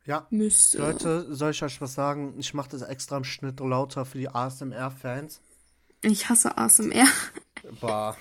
Ja. 0.04 0.26
müsste. 0.28 0.76
Leute, 0.76 1.34
soll 1.34 1.52
ich 1.52 1.62
euch 1.62 1.80
was 1.80 1.94
sagen? 1.94 2.34
Ich 2.38 2.52
mache 2.52 2.68
das 2.68 2.82
extra 2.82 3.16
im 3.16 3.24
Schnitt 3.24 3.60
lauter 3.60 4.04
für 4.04 4.18
die 4.18 4.28
ASMR-Fans. 4.28 5.40
Ich 6.02 6.28
hasse 6.28 6.58
ASMR. 6.58 7.06
Bah. 7.80 8.14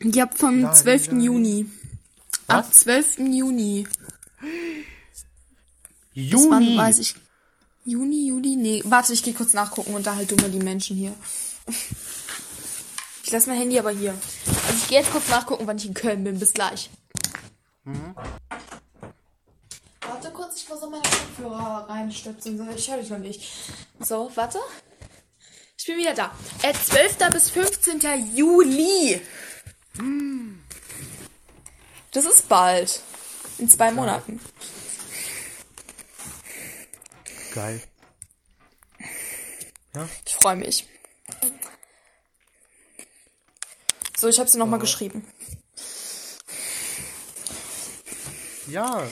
Ich 0.00 0.20
hab 0.20 0.36
vom 0.36 0.60
Nein, 0.60 0.74
12. 0.74 1.12
nein. 1.12 1.20
Juni. 1.22 1.66
Ab 2.46 2.66
Was? 2.68 2.80
12. 2.80 3.20
Juni. 3.20 3.86
Bis 6.14 6.32
wann 6.50 6.62
Juni. 6.62 6.76
weiß 6.76 6.98
ich. 6.98 7.14
Juni, 7.86 8.28
Juli? 8.28 8.56
Nee, 8.56 8.82
warte, 8.84 9.14
ich 9.14 9.22
gehe 9.22 9.32
kurz 9.32 9.54
nachgucken 9.54 9.94
und 9.94 10.06
da 10.06 10.16
halt 10.16 10.30
du 10.30 10.36
mal 10.36 10.50
die 10.50 10.58
Menschen 10.58 10.94
hier. 10.98 11.14
Ich 13.30 13.32
lasse 13.32 13.48
mein 13.48 13.60
Handy 13.60 13.78
aber 13.78 13.92
hier. 13.92 14.10
Also 14.10 14.74
ich 14.76 14.88
gehe 14.88 14.98
jetzt 14.98 15.12
kurz 15.12 15.28
nachgucken, 15.28 15.64
wann 15.64 15.76
ich 15.76 15.86
in 15.86 15.94
Köln 15.94 16.24
bin. 16.24 16.40
Bis 16.40 16.52
gleich. 16.52 16.90
Warte 20.00 20.32
kurz, 20.32 20.56
ich 20.56 20.68
muss 20.68 20.80
noch 20.80 20.90
meine 20.90 21.04
Kopfhörer 21.04 21.86
reinstöpseln, 21.88 22.58
sonst 22.58 22.74
ich 22.74 22.90
höre 22.90 22.98
dich 22.98 23.08
noch 23.08 23.18
nicht. 23.18 23.48
So, 24.00 24.32
warte. 24.34 24.58
Ich 25.78 25.86
bin 25.86 25.96
wieder 25.96 26.14
da. 26.14 26.34
Äh, 26.62 26.72
12. 26.74 27.18
bis 27.32 27.50
15. 27.50 28.34
Juli. 28.34 29.22
Das 32.10 32.24
ist 32.24 32.48
bald. 32.48 33.00
In 33.58 33.70
zwei 33.70 33.92
Monaten. 33.92 34.40
Geil. 37.54 37.80
Ich 40.26 40.34
freue 40.34 40.56
mich. 40.56 40.89
So, 44.20 44.28
ich 44.28 44.38
habe 44.38 44.50
sie 44.50 44.58
nochmal 44.58 44.78
geschrieben. 44.78 45.24
Ja. 48.68 49.08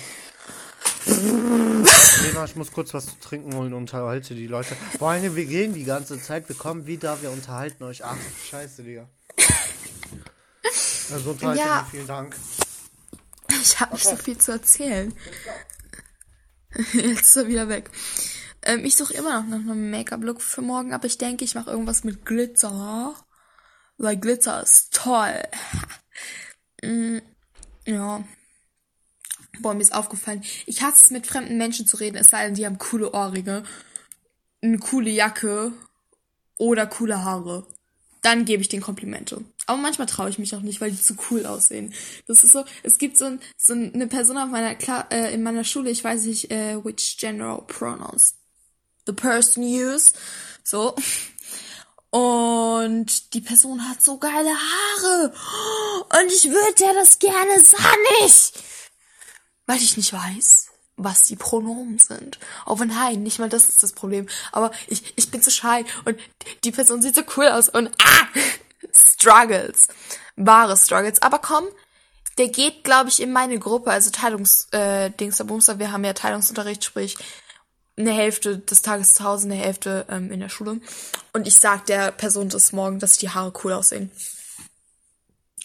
Lena, 1.06 2.44
ich 2.44 2.56
muss 2.56 2.70
kurz 2.70 2.92
was 2.92 3.06
zu 3.06 3.18
trinken 3.18 3.54
holen 3.54 3.72
und 3.72 3.84
unterhalte 3.84 4.34
die 4.34 4.46
Leute. 4.46 4.76
Vor 4.98 5.08
allem, 5.08 5.34
wir 5.34 5.46
gehen 5.46 5.72
die 5.72 5.84
ganze 5.84 6.20
Zeit, 6.20 6.50
wir 6.50 6.56
kommen 6.56 6.86
wieder, 6.86 7.22
wir 7.22 7.30
unterhalten 7.30 7.84
euch. 7.84 8.04
Ach, 8.04 8.18
scheiße, 8.50 8.82
Digga. 8.82 9.08
Also, 11.10 11.30
unterhalte 11.30 11.62
Ja. 11.62 11.88
vielen 11.90 12.06
Dank. 12.06 12.36
Ich 13.62 13.80
habe 13.80 13.94
nicht 13.94 14.04
so 14.04 14.16
viel 14.16 14.36
zu 14.36 14.52
erzählen. 14.52 15.14
Jetzt 16.92 17.20
ist 17.22 17.36
er 17.36 17.48
wieder 17.48 17.70
weg. 17.70 17.90
Ähm, 18.60 18.84
ich 18.84 18.94
suche 18.94 19.14
immer 19.14 19.40
noch 19.40 19.48
nach 19.48 19.72
einem 19.72 19.90
Make-up-Look 19.90 20.42
für 20.42 20.60
morgen, 20.60 20.92
aber 20.92 21.06
ich 21.06 21.16
denke, 21.16 21.46
ich 21.46 21.54
mache 21.54 21.70
irgendwas 21.70 22.04
mit 22.04 22.26
Glitzer. 22.26 23.16
Weil 23.98 24.16
Glitzer 24.16 24.62
ist 24.62 24.92
toll. 24.94 25.42
Mm, 26.82 27.18
ja. 27.84 28.24
Boah, 29.60 29.74
mir 29.74 29.82
ist 29.82 29.94
aufgefallen. 29.94 30.44
Ich 30.66 30.82
hasse 30.82 31.04
es, 31.04 31.10
mit 31.10 31.26
fremden 31.26 31.58
Menschen 31.58 31.86
zu 31.86 31.96
reden, 31.96 32.16
es 32.16 32.28
sei 32.28 32.44
denn, 32.44 32.54
die 32.54 32.64
haben 32.64 32.78
coole 32.78 33.12
Ohrringe, 33.12 33.64
eine 34.62 34.78
coole 34.78 35.10
Jacke 35.10 35.72
oder 36.56 36.86
coole 36.86 37.24
Haare. 37.24 37.66
Dann 38.22 38.44
gebe 38.44 38.62
ich 38.62 38.68
den 38.68 38.80
Komplimente. 38.80 39.44
Aber 39.66 39.78
manchmal 39.78 40.06
traue 40.06 40.30
ich 40.30 40.38
mich 40.38 40.54
auch 40.54 40.60
nicht, 40.60 40.80
weil 40.80 40.90
die 40.90 41.00
zu 41.00 41.16
cool 41.30 41.46
aussehen. 41.46 41.92
Das 42.26 42.44
ist 42.44 42.52
so, 42.52 42.64
es 42.82 42.98
gibt 42.98 43.16
so, 43.16 43.26
ein, 43.26 43.40
so 43.56 43.74
eine 43.74 44.06
Person 44.06 44.38
auf 44.38 44.48
meiner 44.48 44.74
Kla 44.74 45.06
äh, 45.10 45.34
in 45.34 45.42
meiner 45.42 45.64
Schule, 45.64 45.90
ich 45.90 46.02
weiß 46.02 46.24
nicht, 46.24 46.50
äh, 46.50 46.82
which 46.84 47.16
general 47.18 47.62
pronouns 47.66 48.38
the 49.08 49.12
person 49.12 49.64
use. 49.64 50.12
So. 50.62 50.94
Und 52.10 53.34
die 53.34 53.40
Person 53.40 53.88
hat 53.88 54.02
so 54.02 54.18
geile 54.18 54.50
Haare. 54.50 55.32
Und 56.20 56.32
ich 56.32 56.44
würde 56.50 56.74
der 56.78 56.94
das 56.94 57.18
gerne, 57.18 57.56
nicht. 58.22 58.52
Weil 59.66 59.76
ich 59.76 59.96
nicht 59.96 60.12
weiß, 60.12 60.68
was 60.96 61.24
die 61.24 61.36
Pronomen 61.36 61.98
sind. 61.98 62.38
Aber 62.64 62.86
nein, 62.86 63.22
nicht 63.22 63.38
mal 63.38 63.50
das 63.50 63.68
ist 63.68 63.82
das 63.82 63.92
Problem. 63.92 64.26
Aber 64.52 64.72
ich, 64.86 65.12
ich 65.16 65.30
bin 65.30 65.42
zu 65.42 65.50
shy 65.50 65.84
und 66.04 66.18
die 66.64 66.72
Person 66.72 67.02
sieht 67.02 67.14
so 67.14 67.22
cool 67.36 67.48
aus 67.48 67.68
und 67.68 67.90
ah, 68.02 68.28
Struggles. 68.92 69.88
Wahre 70.36 70.76
Struggles. 70.76 71.20
Aber 71.20 71.40
komm, 71.40 71.66
der 72.38 72.48
geht, 72.48 72.84
glaube 72.84 73.10
ich, 73.10 73.20
in 73.20 73.32
meine 73.32 73.58
Gruppe, 73.58 73.90
also 73.90 74.10
Teilungs, 74.10 74.68
äh, 74.70 75.10
Dings, 75.10 75.44
Bumster, 75.44 75.78
wir 75.78 75.92
haben 75.92 76.04
ja 76.04 76.12
Teilungsunterricht, 76.12 76.84
sprich, 76.84 77.16
eine 77.98 78.12
Hälfte 78.12 78.58
des 78.58 78.82
Tages 78.82 79.14
zu 79.14 79.24
Hause, 79.24 79.46
eine 79.46 79.56
Hälfte 79.56 80.06
ähm, 80.08 80.30
in 80.30 80.40
der 80.40 80.48
Schule. 80.48 80.80
Und 81.32 81.46
ich 81.46 81.56
sag 81.56 81.86
der 81.86 82.12
Person 82.12 82.48
das 82.48 82.72
morgen, 82.72 82.98
dass 82.98 83.18
die 83.18 83.30
Haare 83.30 83.52
cool 83.64 83.72
aussehen. 83.72 84.10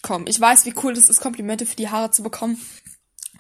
Komm, 0.02 0.26
ich 0.28 0.40
weiß, 0.40 0.66
wie 0.66 0.74
cool 0.84 0.94
das 0.94 1.10
ist, 1.10 1.22
Komplimente 1.22 1.66
für 1.66 1.76
die 1.76 1.90
Haare 1.90 2.12
zu 2.12 2.24
bekommen. 2.24 2.60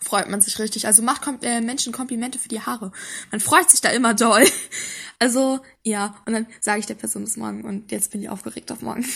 Freut 0.02 0.30
man 0.30 0.41
sich 0.41 0.60
richtig. 0.60 0.86
Also 0.86 1.02
macht 1.02 1.22
Kom 1.22 1.39
äh, 1.41 1.62
Menschen 1.62 1.94
Komplimente 1.94 2.38
für 2.38 2.50
die 2.50 2.62
Haare. 2.62 2.91
Man 3.32 3.39
freut 3.39 3.70
sich 3.70 3.82
da 3.82 3.89
immer 3.89 4.14
doll. 4.14 4.46
Also, 5.20 5.62
ja. 5.84 6.22
Und 6.26 6.34
dann 6.34 6.48
sage 6.60 6.82
ich 6.82 6.86
der 6.86 6.96
Person 6.96 7.24
das 7.24 7.38
morgen. 7.38 7.64
Und 7.64 7.94
jetzt 7.94 8.12
bin 8.12 8.22
ich 8.22 8.28
aufgeregt 8.28 8.72
auf 8.72 8.82
morgen. 8.82 9.06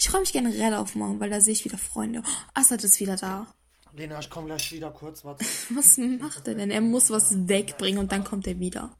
Ich 0.00 0.08
freue 0.08 0.22
mich 0.22 0.32
generell 0.32 0.74
auf 0.74 0.96
morgen, 0.96 1.20
weil 1.20 1.30
da 1.30 1.40
sehe 1.40 1.52
ich 1.52 1.64
wieder 1.64 1.78
Freunde. 1.78 2.24
Oh, 2.26 2.30
Assad 2.54 2.82
ist 2.82 2.98
wieder 2.98 3.14
da. 3.14 3.46
Lena, 3.94 4.18
ich 4.20 4.30
komme 4.30 4.46
gleich 4.46 4.72
wieder 4.72 4.90
kurz, 4.90 5.24
warte. 5.24 5.44
Was 5.70 5.98
macht 5.98 6.46
er 6.48 6.54
denn? 6.54 6.70
Er 6.70 6.80
muss 6.80 7.10
was 7.10 7.48
wegbringen 7.48 7.98
und 7.98 8.12
dann 8.12 8.24
kommt 8.24 8.46
er 8.46 8.58
wieder. 8.58 8.96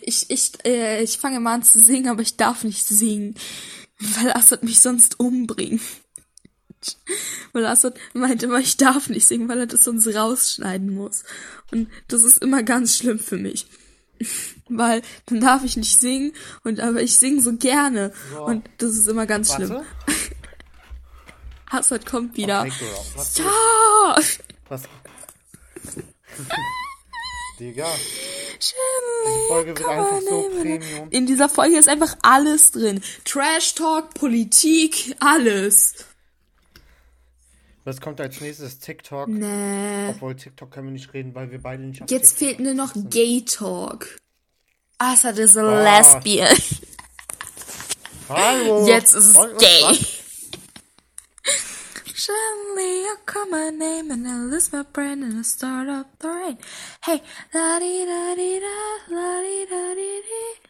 Ich, 0.00 0.28
ich, 0.30 0.52
äh, 0.66 1.02
ich 1.02 1.18
fange 1.18 1.38
mal 1.38 1.54
an 1.54 1.62
zu 1.62 1.78
singen, 1.78 2.08
aber 2.08 2.22
ich 2.22 2.36
darf 2.36 2.64
nicht 2.64 2.84
singen, 2.84 3.34
weil 3.98 4.32
Assad 4.32 4.64
mich 4.64 4.80
sonst 4.80 5.20
umbringt. 5.20 5.80
Weil 7.52 7.66
Assad 7.66 7.98
meint 8.14 8.42
immer, 8.42 8.58
ich 8.58 8.76
darf 8.76 9.08
nicht 9.08 9.26
singen, 9.26 9.48
weil 9.48 9.60
er 9.60 9.66
das 9.66 9.84
sonst 9.84 10.06
rausschneiden 10.08 10.92
muss. 10.92 11.24
Und 11.70 11.88
das 12.08 12.24
ist 12.24 12.42
immer 12.42 12.62
ganz 12.62 12.96
schlimm 12.96 13.18
für 13.18 13.36
mich. 13.36 13.66
Weil 14.68 15.02
dann 15.26 15.40
darf 15.40 15.64
ich 15.64 15.76
nicht 15.76 15.98
singen 15.98 16.32
und 16.64 16.80
aber 16.80 17.02
ich 17.02 17.16
singe 17.16 17.40
so 17.40 17.54
gerne. 17.54 18.12
Und 18.44 18.68
das 18.78 18.92
ist 18.92 19.08
immer 19.08 19.26
ganz 19.26 19.54
schlimm. 19.54 19.70
Warte. 19.70 19.84
Assad 21.70 22.06
kommt 22.06 22.36
wieder. 22.36 22.66
Was? 23.14 23.38
Ja! 23.38 24.16
was? 24.68 24.82
Digga. 27.60 27.86
Die 27.90 29.48
Folge 29.48 29.76
wird 29.76 29.88
einfach 29.88 30.20
so 30.20 30.50
Premium. 30.60 31.08
In 31.10 31.26
dieser 31.26 31.48
Folge 31.48 31.76
ist 31.76 31.88
einfach 31.88 32.16
alles 32.22 32.70
drin. 32.70 33.02
Trash 33.24 33.74
Talk, 33.74 34.14
Politik, 34.14 35.16
alles. 35.20 35.94
Was 37.88 38.02
kommt 38.02 38.20
als 38.20 38.38
nächstes? 38.42 38.80
TikTok. 38.80 39.28
Nee. 39.28 40.10
Obwohl 40.10 40.36
TikTok 40.36 40.70
können 40.70 40.88
wir 40.88 40.92
nicht 40.92 41.14
reden, 41.14 41.34
weil 41.34 41.50
wir 41.50 41.62
beide 41.62 41.82
nicht 41.84 42.10
Jetzt 42.10 42.36
TikTok 42.36 42.38
fehlt 42.38 42.60
nur 42.60 42.74
noch 42.74 42.92
Gay 43.08 43.42
Talk. 43.46 44.18
Assad 44.98 45.38
is 45.38 45.56
a 45.56 45.62
Ah. 45.62 45.82
lesbian. 45.82 46.54
Hallo. 48.28 48.86
Jetzt 48.86 49.14
ist 49.14 49.34
es 49.34 49.58
gay. 49.58 49.96
Suddenly 52.14 53.04
I 53.06 53.16
call 53.24 53.46
my 53.46 53.70
name 53.70 54.10
and 54.12 54.26
I 54.26 54.34
lose 54.52 54.70
my 54.70 54.82
brain 54.92 55.22
and 55.22 55.38
I 55.40 55.42
start 55.42 55.88
up 55.88 56.08
the 56.20 56.28
rain. 56.28 56.58
Hey, 57.06 57.22
la 57.54 57.78
di 57.78 58.04
da 58.04 58.34
di 58.34 58.60
da, 58.60 59.14
la 59.14 59.40
di 59.40 59.66
da 59.70 59.94
di 59.94 60.20
di. 60.28 60.67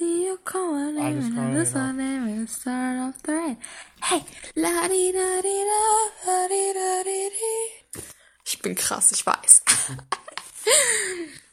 You 0.00 0.38
call 0.44 0.74
my 0.74 0.92
name 0.92 1.18
and 1.18 1.40
I 1.40 1.54
lose 1.54 1.74
my 1.74 1.90
name 1.90 2.28
and 2.28 2.48
start 2.48 2.98
up 2.98 3.20
the 3.24 3.32
rain. 3.32 3.56
Hey, 4.00 4.22
la 4.54 4.86
di 4.86 5.10
da 5.10 5.42
di 5.42 5.64
da, 5.70 5.84
la 6.24 6.46
di 6.46 6.72
da 6.72 7.02
di 7.02 7.28
di. 7.34 8.02
Ich 8.46 8.62
bin 8.62 8.76
krass, 8.76 9.10
ich 9.10 9.26
weiß. 9.26 9.62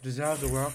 Ja, 0.03 0.35
sogar. 0.35 0.71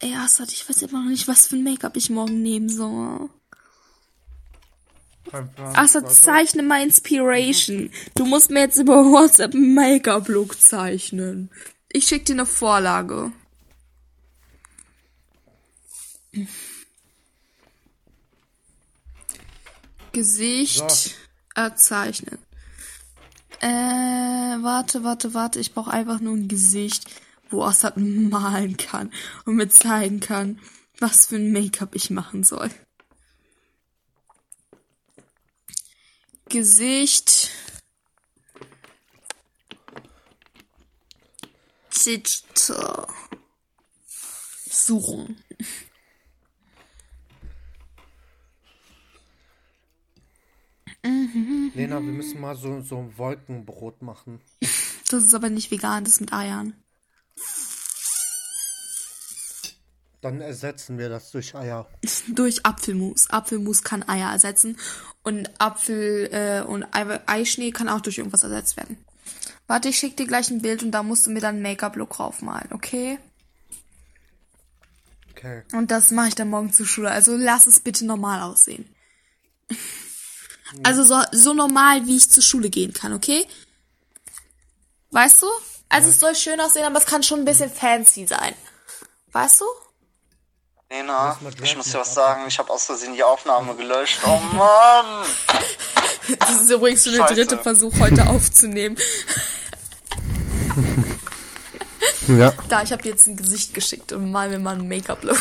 Ey, 0.00 0.14
Assad, 0.16 0.52
ich 0.52 0.68
weiß 0.68 0.82
immer 0.82 1.02
noch 1.02 1.08
nicht, 1.08 1.26
was 1.26 1.46
für 1.46 1.56
ein 1.56 1.64
Make-up 1.64 1.96
ich 1.96 2.10
morgen 2.10 2.42
nehmen 2.42 2.68
soll. 2.68 3.30
Assad, 5.72 6.12
zeichne 6.12 6.62
mal 6.62 6.82
Inspiration. 6.82 7.90
Du 8.14 8.26
musst 8.26 8.50
mir 8.50 8.60
jetzt 8.60 8.76
über 8.76 8.96
WhatsApp 8.96 9.54
einen 9.54 9.72
Make-up-Look 9.74 10.60
zeichnen. 10.60 11.50
Ich 11.88 12.06
schick 12.06 12.26
dir 12.26 12.34
eine 12.34 12.44
Vorlage. 12.44 13.32
Gesicht 20.12 20.90
So. 20.90 21.10
erzeichnen. 21.54 22.38
Äh, 23.60 23.66
warte, 23.66 25.04
warte, 25.04 25.34
warte. 25.34 25.58
Ich 25.58 25.74
brauche 25.74 25.90
einfach 25.90 26.20
nur 26.20 26.34
ein 26.34 26.48
Gesicht, 26.48 27.06
wo 27.50 27.64
Assad 27.64 27.96
malen 27.96 28.76
kann 28.76 29.12
und 29.44 29.56
mir 29.56 29.68
zeigen 29.68 30.20
kann, 30.20 30.60
was 31.00 31.26
für 31.26 31.36
ein 31.36 31.52
Make-up 31.52 31.94
ich 31.94 32.10
machen 32.10 32.44
soll. 32.44 32.70
Gesicht. 36.48 37.50
Digital. 42.04 43.06
Suchen. 44.68 45.42
Lena, 51.04 52.00
wir 52.00 52.12
müssen 52.12 52.40
mal 52.40 52.56
so, 52.56 52.80
so 52.80 52.98
ein 52.98 53.16
Wolkenbrot 53.18 54.02
machen. 54.02 54.40
Das 55.10 55.22
ist 55.22 55.34
aber 55.34 55.50
nicht 55.50 55.70
vegan, 55.70 56.02
das 56.02 56.14
ist 56.14 56.20
mit 56.22 56.32
Eiern. 56.32 56.72
Dann 60.22 60.40
ersetzen 60.40 60.96
wir 60.96 61.10
das 61.10 61.30
durch 61.30 61.54
Eier. 61.54 61.86
Durch 62.28 62.64
Apfelmus. 62.64 63.28
Apfelmus 63.28 63.82
kann 63.82 64.02
Eier 64.08 64.32
ersetzen. 64.32 64.78
Und 65.22 65.50
Apfel 65.60 66.30
äh, 66.32 66.62
und 66.66 66.84
Ei 66.92 67.20
Eischnee 67.26 67.70
kann 67.70 67.90
auch 67.90 68.00
durch 68.00 68.16
irgendwas 68.16 68.42
ersetzt 68.42 68.78
werden. 68.78 68.96
Warte, 69.66 69.90
ich 69.90 69.98
schick 69.98 70.16
dir 70.16 70.26
gleich 70.26 70.50
ein 70.50 70.62
Bild 70.62 70.82
und 70.82 70.90
da 70.90 71.02
musst 71.02 71.26
du 71.26 71.30
mir 71.30 71.40
dann 71.40 71.60
Make-up-Look 71.60 72.18
raufmalen, 72.18 72.72
okay? 72.72 73.18
Okay. 75.32 75.62
Und 75.72 75.90
das 75.90 76.10
mache 76.10 76.28
ich 76.28 76.34
dann 76.34 76.48
morgen 76.48 76.72
zur 76.72 76.86
Schule. 76.86 77.10
Also 77.10 77.36
lass 77.36 77.66
es 77.66 77.78
bitte 77.80 78.06
normal 78.06 78.40
aussehen. 78.40 78.86
Also 80.82 81.04
so, 81.04 81.20
so 81.32 81.54
normal, 81.54 82.06
wie 82.06 82.16
ich 82.16 82.30
zur 82.30 82.42
Schule 82.42 82.70
gehen 82.70 82.92
kann, 82.92 83.12
okay? 83.12 83.46
Weißt 85.10 85.42
du? 85.42 85.46
Also 85.88 86.08
es 86.10 86.18
soll 86.18 86.34
schön 86.34 86.60
aussehen, 86.60 86.84
aber 86.84 86.98
es 86.98 87.06
kann 87.06 87.22
schon 87.22 87.40
ein 87.40 87.44
bisschen 87.44 87.70
fancy 87.70 88.26
sein. 88.26 88.54
Weißt 89.32 89.60
du? 89.60 89.64
Lena, 90.90 91.38
ich 91.62 91.76
muss 91.76 91.90
dir 91.90 92.00
was 92.00 92.14
sagen, 92.14 92.44
ich 92.46 92.58
habe 92.58 92.70
aus 92.70 92.86
Versehen 92.86 93.14
die 93.14 93.22
Aufnahme 93.22 93.74
gelöscht. 93.74 94.20
Oh 94.26 94.40
Mann! 94.54 95.26
Das 96.38 96.62
ist 96.62 96.70
übrigens 96.70 97.04
schon 97.04 97.12
der 97.12 97.26
dritte 97.26 97.58
Versuch, 97.58 97.92
heute 98.00 98.26
aufzunehmen. 98.26 98.96
Ja. 102.28 102.52
Da, 102.68 102.82
ich 102.82 102.92
habe 102.92 103.02
dir 103.02 103.10
jetzt 103.10 103.26
ein 103.26 103.36
Gesicht 103.36 103.74
geschickt 103.74 104.12
und 104.12 104.30
mal 104.30 104.48
mir 104.48 104.58
mal 104.58 104.74
einen 104.74 104.88
Make-up-Look. 104.88 105.38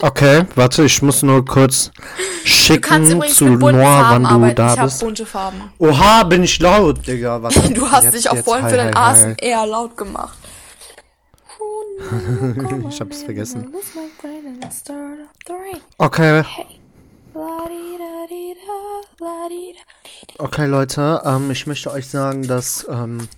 Okay, 0.00 0.44
warte, 0.54 0.84
ich 0.84 1.02
muss 1.02 1.22
nur 1.22 1.44
kurz 1.44 1.90
schicken 2.44 3.22
zu 3.28 3.58
Farben 3.58 4.24
wann 4.24 4.40
du 4.42 4.54
da 4.54 4.74
ich 4.74 4.80
bist. 4.80 5.00
bunte 5.00 5.26
Farben. 5.26 5.72
Oha, 5.78 6.22
bin 6.24 6.42
ich 6.42 6.58
laut, 6.58 7.06
Digga. 7.06 7.42
Was 7.42 7.54
Du 7.74 7.90
hast 7.90 8.04
jetzt, 8.04 8.14
dich 8.14 8.30
auch 8.30 8.36
vorhin 8.38 8.64
hi, 8.64 8.70
für 8.70 8.76
dein. 8.76 8.96
ASMR 8.96 9.66
laut 9.66 9.96
gemacht. 9.96 10.38
Ich 12.88 13.00
hab's 13.00 13.22
vergessen. 13.22 13.72
Okay, 15.98 16.42
okay, 20.38 20.66
Leute, 20.66 21.22
ähm, 21.24 21.50
ich 21.50 21.66
möchte 21.66 21.90
euch 21.92 22.08
sagen, 22.08 22.46
dass, 22.46 22.86
ähm, 22.90 23.28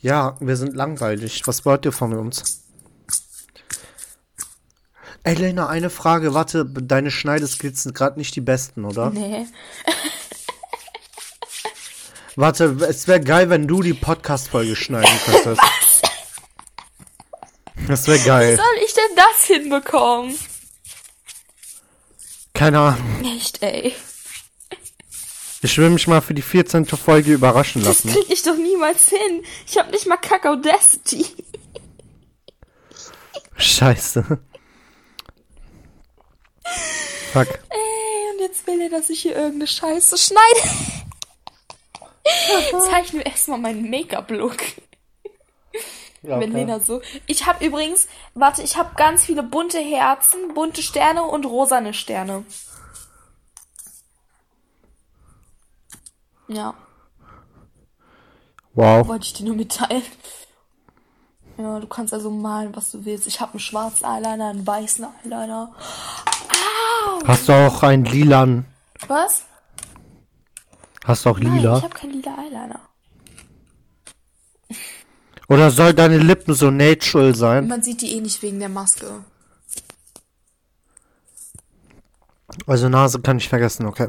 ja, 0.00 0.36
wir 0.40 0.56
sind 0.56 0.74
langweilig. 0.74 1.42
Was 1.46 1.64
wollt 1.64 1.84
ihr 1.84 1.92
von 1.92 2.14
uns? 2.14 2.65
Ey, 5.26 5.34
Lena, 5.34 5.66
eine 5.68 5.90
Frage. 5.90 6.34
Warte, 6.34 6.64
deine 6.64 7.10
Schneideskills 7.10 7.82
sind 7.82 7.96
gerade 7.96 8.16
nicht 8.16 8.36
die 8.36 8.40
besten, 8.40 8.84
oder? 8.84 9.10
Nee. 9.10 9.44
Warte, 12.36 12.76
es 12.88 13.08
wäre 13.08 13.20
geil, 13.20 13.50
wenn 13.50 13.66
du 13.66 13.82
die 13.82 13.94
Podcast-Folge 13.94 14.76
schneiden 14.76 15.10
könntest. 15.24 15.60
Das 17.88 18.08
wäre 18.08 18.18
geil. 18.20 18.56
Soll 18.56 18.84
ich 18.84 18.94
denn 18.94 19.14
das 19.16 19.44
hinbekommen? 19.46 20.34
Keine 22.52 22.80
Ahnung. 22.80 23.24
Echt, 23.36 23.62
ey. 23.62 23.94
Ich 25.62 25.78
will 25.78 25.90
mich 25.90 26.08
mal 26.08 26.20
für 26.20 26.34
die 26.34 26.42
14. 26.42 26.86
Folge 26.86 27.32
überraschen 27.32 27.84
Das 27.84 28.02
lassen. 28.02 28.18
krieg 28.18 28.28
ich 28.32 28.42
doch 28.42 28.56
niemals 28.56 29.08
hin. 29.10 29.44
Ich 29.68 29.78
hab 29.78 29.92
nicht 29.92 30.08
mal 30.08 30.16
Kakaudacity. 30.16 31.26
Scheiße. 33.56 34.40
Fuck. 37.32 37.48
Ey, 37.68 38.32
und 38.34 38.40
jetzt 38.40 38.66
will 38.66 38.80
er, 38.80 38.90
dass 38.90 39.10
ich 39.10 39.22
hier 39.22 39.34
irgendeine 39.36 39.66
Scheiße 39.66 40.16
schneide. 40.18 40.68
Zeichne 42.90 43.18
mir 43.20 43.26
erstmal 43.26 43.58
meinen 43.58 43.88
Make-up-Look. 43.90 44.56
Ja, 46.22 46.40
Wenn 46.40 46.52
Lena 46.52 46.80
so. 46.80 47.02
Ich 47.26 47.46
habe 47.46 47.64
übrigens, 47.64 48.08
warte, 48.34 48.62
ich 48.62 48.76
habe 48.76 48.94
ganz 48.96 49.24
viele 49.24 49.42
bunte 49.44 49.78
Herzen, 49.78 50.54
bunte 50.54 50.82
Sterne 50.82 51.22
und 51.22 51.44
rosane 51.46 51.94
Sterne. 51.94 52.44
Ja, 56.48 56.74
Wow. 58.74 59.08
wollte 59.08 59.26
ich 59.26 59.32
dir 59.32 59.44
nur 59.46 59.56
mitteilen. 59.56 60.02
Ja, 61.58 61.80
du 61.80 61.86
kannst 61.86 62.12
also 62.12 62.30
malen, 62.30 62.74
was 62.76 62.90
du 62.90 63.04
willst. 63.04 63.26
Ich 63.26 63.40
habe 63.40 63.52
einen 63.52 63.60
schwarzen 63.60 64.04
Eyeliner, 64.04 64.50
einen 64.50 64.66
weißen 64.66 65.06
Eyeliner. 65.24 65.72
Hast 67.24 67.48
du 67.48 67.52
auch 67.52 67.82
einen 67.82 68.04
lilan? 68.04 68.66
Was? 69.08 69.44
Hast 71.04 71.24
du 71.24 71.30
auch 71.30 71.38
Nein, 71.38 71.56
lila? 71.56 71.78
ich 71.78 71.84
habe 71.84 71.94
keinen 71.94 72.12
lila 72.12 72.36
Eyeliner. 72.38 72.80
Oder 75.48 75.70
soll 75.70 75.94
deine 75.94 76.18
Lippen 76.18 76.54
so 76.54 76.70
natural 76.70 77.34
sein? 77.34 77.68
Man 77.68 77.82
sieht 77.82 78.02
die 78.02 78.16
eh 78.16 78.20
nicht 78.20 78.42
wegen 78.42 78.58
der 78.58 78.68
Maske. 78.68 79.24
Also 82.66 82.88
Nase 82.88 83.20
kann 83.20 83.38
ich 83.38 83.48
vergessen, 83.48 83.86
okay. 83.86 84.08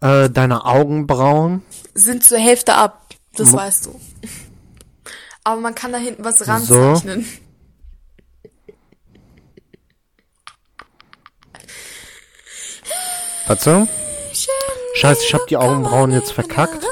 Äh, 0.00 0.28
deine 0.30 0.64
Augenbrauen? 0.64 1.62
Sind 1.94 2.22
zur 2.22 2.38
Hälfte 2.38 2.74
ab. 2.74 3.06
Das 3.34 3.52
weißt 3.52 3.86
du. 3.86 4.00
Aber 5.48 5.62
man 5.62 5.74
kann 5.74 5.92
da 5.92 5.98
hinten 5.98 6.22
was 6.26 6.46
ranzeichnen. 6.46 7.26
Warte. 13.46 13.88
Scheiße, 14.96 15.22
ich 15.24 15.32
hab 15.32 15.46
die 15.46 15.56
Augenbrauen 15.56 16.12
jetzt 16.12 16.32
verkackt. 16.32 16.84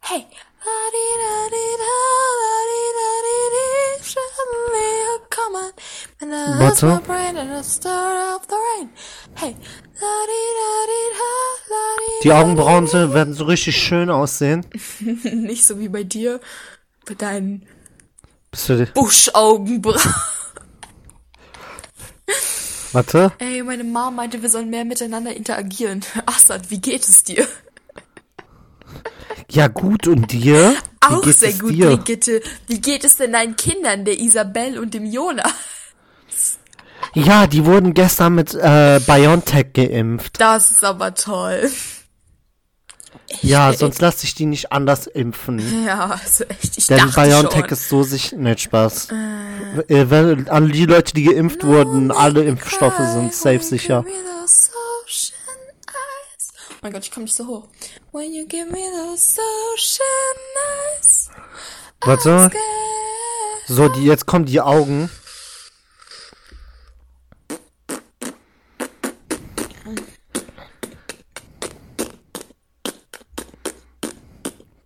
Hey. 0.00 0.26
Warte. 6.58 7.00
Hey. 9.36 9.56
Die 12.22 12.32
Augenbrauen 12.32 12.90
werden 12.92 13.34
so 13.34 13.44
richtig 13.44 13.76
schön 13.76 14.10
aussehen. 14.10 14.64
Nicht 15.24 15.66
so 15.66 15.78
wie 15.78 15.88
bei 15.88 16.04
dir. 16.04 16.40
Bei 17.04 17.14
deinen 17.14 17.66
Bist 18.50 18.68
du, 18.68 18.86
Buschaugenbrauen. 18.94 20.14
warte. 22.92 23.32
Ey, 23.38 23.62
meine 23.62 23.84
Mom 23.84 24.14
meinte, 24.14 24.40
wir 24.40 24.48
sollen 24.48 24.70
mehr 24.70 24.84
miteinander 24.84 25.34
interagieren. 25.34 26.04
Assad, 26.26 26.70
wie 26.70 26.80
geht 26.80 27.02
es 27.02 27.24
dir? 27.24 27.46
Ja, 29.50 29.68
gut, 29.68 30.06
und 30.06 30.30
dir? 30.32 30.76
Auch 31.00 31.24
sehr 31.24 31.52
gut, 31.54 31.72
dir? 31.72 31.96
Brigitte. 31.96 32.40
Wie 32.68 32.80
geht 32.80 33.04
es 33.04 33.16
denn 33.16 33.32
deinen 33.32 33.56
Kindern, 33.56 34.04
der 34.04 34.18
Isabel 34.18 34.78
und 34.78 34.94
dem 34.94 35.04
Jonas? 35.04 35.52
Ja, 37.14 37.46
die 37.46 37.64
wurden 37.64 37.94
gestern 37.94 38.34
mit 38.34 38.54
äh, 38.54 39.00
BioNTech 39.06 39.72
geimpft. 39.74 40.40
Das 40.40 40.70
ist 40.70 40.84
aber 40.84 41.14
toll. 41.14 41.70
Ja, 43.40 43.72
sonst 43.72 44.00
lasse 44.00 44.24
ich 44.24 44.34
die 44.34 44.46
nicht 44.46 44.72
anders 44.72 45.06
impfen. 45.06 45.84
Ja, 45.86 46.18
also 46.22 46.44
echt, 46.44 46.78
ich 46.78 46.86
Denn 46.86 46.98
dachte 46.98 47.20
BioNTech 47.20 47.60
schon. 47.60 47.70
ist 47.70 47.88
so 47.88 48.02
sich 48.02 48.32
nicht 48.32 48.60
Spaß. 48.60 49.08
Äh, 49.88 50.10
wenn, 50.10 50.48
alle 50.48 50.68
die 50.68 50.86
Leute, 50.86 51.14
die 51.14 51.24
geimpft 51.24 51.64
wurden, 51.64 52.10
alle 52.10 52.44
Impfstoffe 52.44 52.98
sind 52.98 53.34
safe 53.34 53.62
sicher. 53.62 54.04
Oh 54.06 54.12
mein 56.82 56.92
Gott, 56.92 57.04
ich 57.04 57.10
komme 57.10 57.24
nicht 57.24 57.36
so 57.36 57.46
hoch. 57.46 57.68
When 58.12 58.32
you 58.34 58.46
give 58.46 58.66
me 58.70 58.78
those 58.78 59.38
ocean 59.74 60.98
eyes. 60.98 61.30
Warte. 62.00 62.50
So, 63.68 63.88
die, 63.88 64.04
jetzt 64.04 64.26
kommen 64.26 64.44
die 64.46 64.60
Augen. 64.60 65.08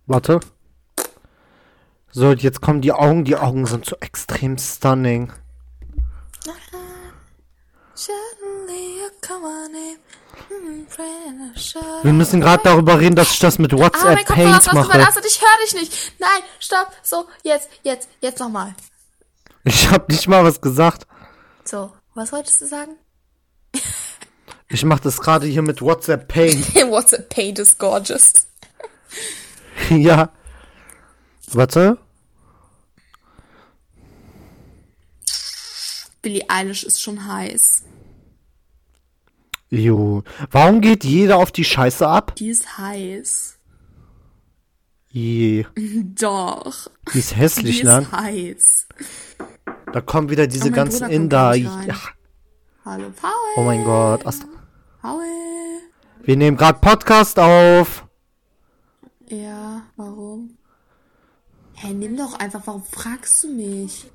Warte. 0.07 0.39
So, 2.11 2.31
jetzt 2.31 2.61
kommen 2.61 2.81
die 2.81 2.93
Augen. 2.93 3.25
Die 3.25 3.35
Augen 3.35 3.65
sind 3.65 3.85
so 3.85 3.95
extrem 3.99 4.57
stunning. 4.57 5.31
Mm, 10.49 10.85
shut 11.57 11.81
Wir 12.03 12.13
müssen 12.13 12.39
gerade 12.41 12.63
darüber 12.63 12.99
reden, 12.99 13.15
dass 13.15 13.31
ich 13.31 13.39
das 13.39 13.59
mit 13.59 13.73
Ah, 13.73 13.77
WhatsApp 13.77 14.15
mein 14.15 14.25
Kopfhörer 14.25 14.49
Paint 14.51 14.59
ist 14.59 14.73
mache. 14.73 14.77
rausgefallen. 14.77 15.25
ich 15.27 15.41
höre 15.41 15.65
dich 15.65 15.73
nicht. 15.73 16.13
Nein, 16.19 16.41
stopp. 16.59 16.91
So, 17.03 17.27
jetzt, 17.43 17.69
jetzt, 17.83 18.07
jetzt 18.21 18.39
nochmal. 18.39 18.75
Ich 19.63 19.89
habe 19.89 20.05
nicht 20.11 20.27
mal 20.27 20.43
was 20.43 20.61
gesagt. 20.61 21.07
So, 21.65 21.91
was 22.13 22.31
wolltest 22.31 22.61
du 22.61 22.67
sagen? 22.67 22.95
Ich 24.69 24.83
mache 24.85 25.01
das 25.01 25.19
gerade 25.19 25.45
hier 25.47 25.61
mit 25.61 25.81
WhatsApp 25.81 26.27
Paint. 26.27 26.73
WhatsApp 26.89 27.29
Paint 27.29 27.59
is 27.59 27.77
gorgeous. 27.77 28.33
ja. 29.97 30.29
Warte. 31.51 31.97
Billie 36.21 36.43
Eilish 36.49 36.83
ist 36.83 37.01
schon 37.01 37.25
heiß. 37.27 37.83
Jo. 39.69 40.23
Warum 40.51 40.81
geht 40.81 41.03
jeder 41.03 41.37
auf 41.37 41.51
die 41.51 41.63
Scheiße 41.63 42.07
ab? 42.07 42.35
Die 42.35 42.49
ist 42.49 42.77
heiß. 42.77 43.57
Je. 45.09 45.65
Doch. 46.19 46.89
Die 47.13 47.19
ist 47.19 47.31
Die 47.31 47.35
hässlich, 47.35 47.79
ist 47.81 47.85
ne? 47.85 48.11
heiß. 48.11 48.87
Da 49.93 50.01
kommen 50.01 50.29
wieder 50.29 50.47
diese 50.47 50.69
Oh, 50.69 50.73
ganzen 50.73 51.09
Inder. 51.09 51.53
Ja. 51.55 51.69
Hallo, 52.85 53.11
Paul. 53.21 53.31
Oh 53.57 53.63
mein 53.63 53.83
Gott. 53.83 54.25
Ast 54.25 54.45
Paul. 55.01 55.21
Wir 56.23 56.35
nehmen 56.35 56.57
gerade 56.57 56.79
Podcast 56.79 57.39
auf. 57.39 58.06
Ja, 59.29 59.83
warum? 59.95 60.57
Hä, 61.73 61.93
nimm 61.93 62.17
doch 62.17 62.33
einfach, 62.39 62.65
warum 62.65 62.83
fragst 62.83 63.43
du 63.43 63.53
mich? 63.53 64.05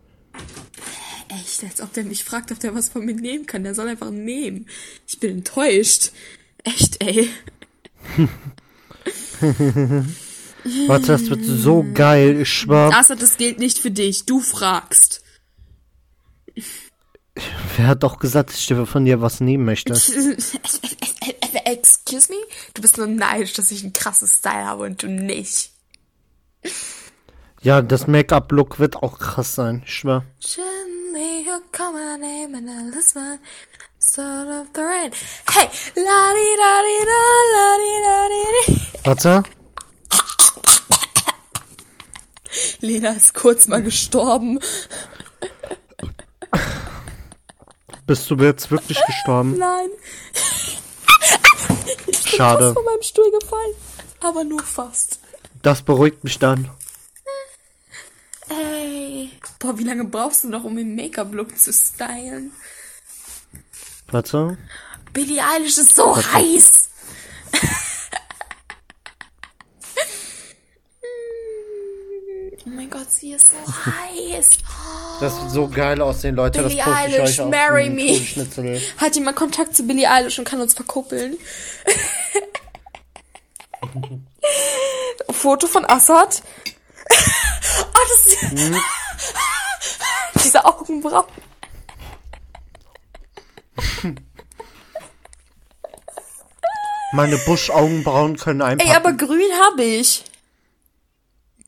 Echt, 1.29 1.63
als 1.65 1.81
ob 1.81 1.93
der 1.93 2.05
mich 2.05 2.25
fragt, 2.25 2.51
ob 2.51 2.59
der 2.61 2.75
was 2.75 2.89
von 2.89 3.05
mir 3.05 3.15
nehmen 3.15 3.47
kann. 3.47 3.63
Der 3.65 3.75
soll 3.75 3.89
einfach 3.89 4.11
nehmen. 4.11 4.67
Ich 5.07 5.21
bin 5.21 5.39
enttäuscht. 5.39 6.13
Echt, 6.65 7.03
ey. 7.03 7.29
Warte, 10.87 11.07
das 11.07 11.29
wird 11.29 11.45
so 11.45 11.85
geil. 11.95 12.41
Ich 12.41 12.51
schwör. 12.51 12.93
Assad, 12.95 13.23
das 13.23 13.37
gilt 13.37 13.59
nicht 13.59 13.79
für 13.79 13.91
dich. 13.91 14.25
Du 14.27 14.41
fragst. 14.41 15.23
Wer 17.77 17.87
hat 17.87 18.03
doch 18.03 18.19
gesagt, 18.19 18.51
dass 18.51 18.59
ich 18.59 18.67
dir 18.67 18.87
von 18.87 19.05
dir 19.05 19.21
was 19.21 19.41
nehmen 19.41 19.65
möchte? 19.65 19.95
Excuse 21.73 22.31
me? 22.31 22.37
Du 22.75 22.83
bist 22.83 22.99
nur 22.99 23.07
neidisch, 23.07 23.55
dass 23.55 23.71
ich 23.71 23.83
einen 23.83 23.95
krassen 23.95 24.29
Style 24.29 24.67
habe 24.67 24.85
und 24.85 25.03
du 25.03 25.09
nicht. 25.09 25.71
Ja, 27.63 27.81
das 27.81 28.07
Make-up-Look 28.07 28.79
wird 28.79 28.97
auch 28.97 29.19
krass 29.19 29.55
sein. 29.55 29.83
Ich 29.87 29.95
schwör. 29.95 30.25
Hey. 35.51 35.69
Warte. 39.05 39.43
Lena 42.81 43.13
ist 43.13 43.33
kurz 43.33 43.67
mal 43.67 43.83
gestorben. 43.83 44.59
Bist 48.07 48.31
du 48.31 48.37
jetzt 48.37 48.71
wirklich 48.71 49.01
gestorben? 49.07 49.57
Nein, 49.57 49.89
Schade. 52.37 52.73
von 52.73 52.85
meinem 52.85 53.03
Stuhl 53.03 53.31
gefallen. 53.41 53.75
Aber 54.21 54.45
nur 54.45 54.63
fast. 54.63 55.19
Das 55.63 55.83
beruhigt 55.83 56.25
mich 56.25 56.39
dann. 56.39 56.71
Ey. 58.49 59.31
Boah, 59.59 59.79
wie 59.79 59.85
lange 59.85 60.05
brauchst 60.05 60.45
du 60.45 60.49
noch, 60.49 60.65
um 60.65 60.77
den 60.77 60.95
Make-up-Look 60.95 61.59
zu 61.59 61.73
stylen? 61.73 62.53
Warte. 64.11 64.59
Billie 65.13 65.43
Eilish 65.43 65.79
ist 65.79 65.95
so 65.95 66.17
heiß. 66.17 66.91
oh 72.65 72.69
mein 72.69 72.91
Gott, 72.91 73.11
sie 73.11 73.33
ist 73.33 73.53
so 73.53 73.57
heiß. 73.87 74.49
Das 75.21 75.41
wird 75.41 75.51
so 75.51 75.69
geil 75.69 76.01
aussehen, 76.03 76.35
Leute. 76.35 76.63
Billie 76.63 76.77
ich 76.77 76.87
Eilish, 76.87 77.39
marry 77.39 77.89
me. 77.89 78.21
Hat 78.99 79.15
jemand 79.15 79.37
Kontakt 79.37 79.77
zu 79.77 79.85
Billie 79.87 80.11
Eilish 80.11 80.39
und 80.39 80.45
kann 80.45 80.61
uns 80.61 80.75
verkuppeln? 80.75 81.37
Foto 85.31 85.67
von 85.67 85.85
Assad. 85.85 86.43
oh, 87.11 87.11
das 88.09 88.27
ist... 88.27 88.39
Diese 90.45 90.65
Augenbrauen. 90.65 91.25
Meine 97.13 97.37
Buschaugenbrauen 97.39 98.37
können 98.37 98.61
Ey, 98.61 98.67
einpacken. 98.69 98.93
aber 98.93 99.13
grün 99.13 99.51
habe 99.69 99.85
ich. 99.85 100.25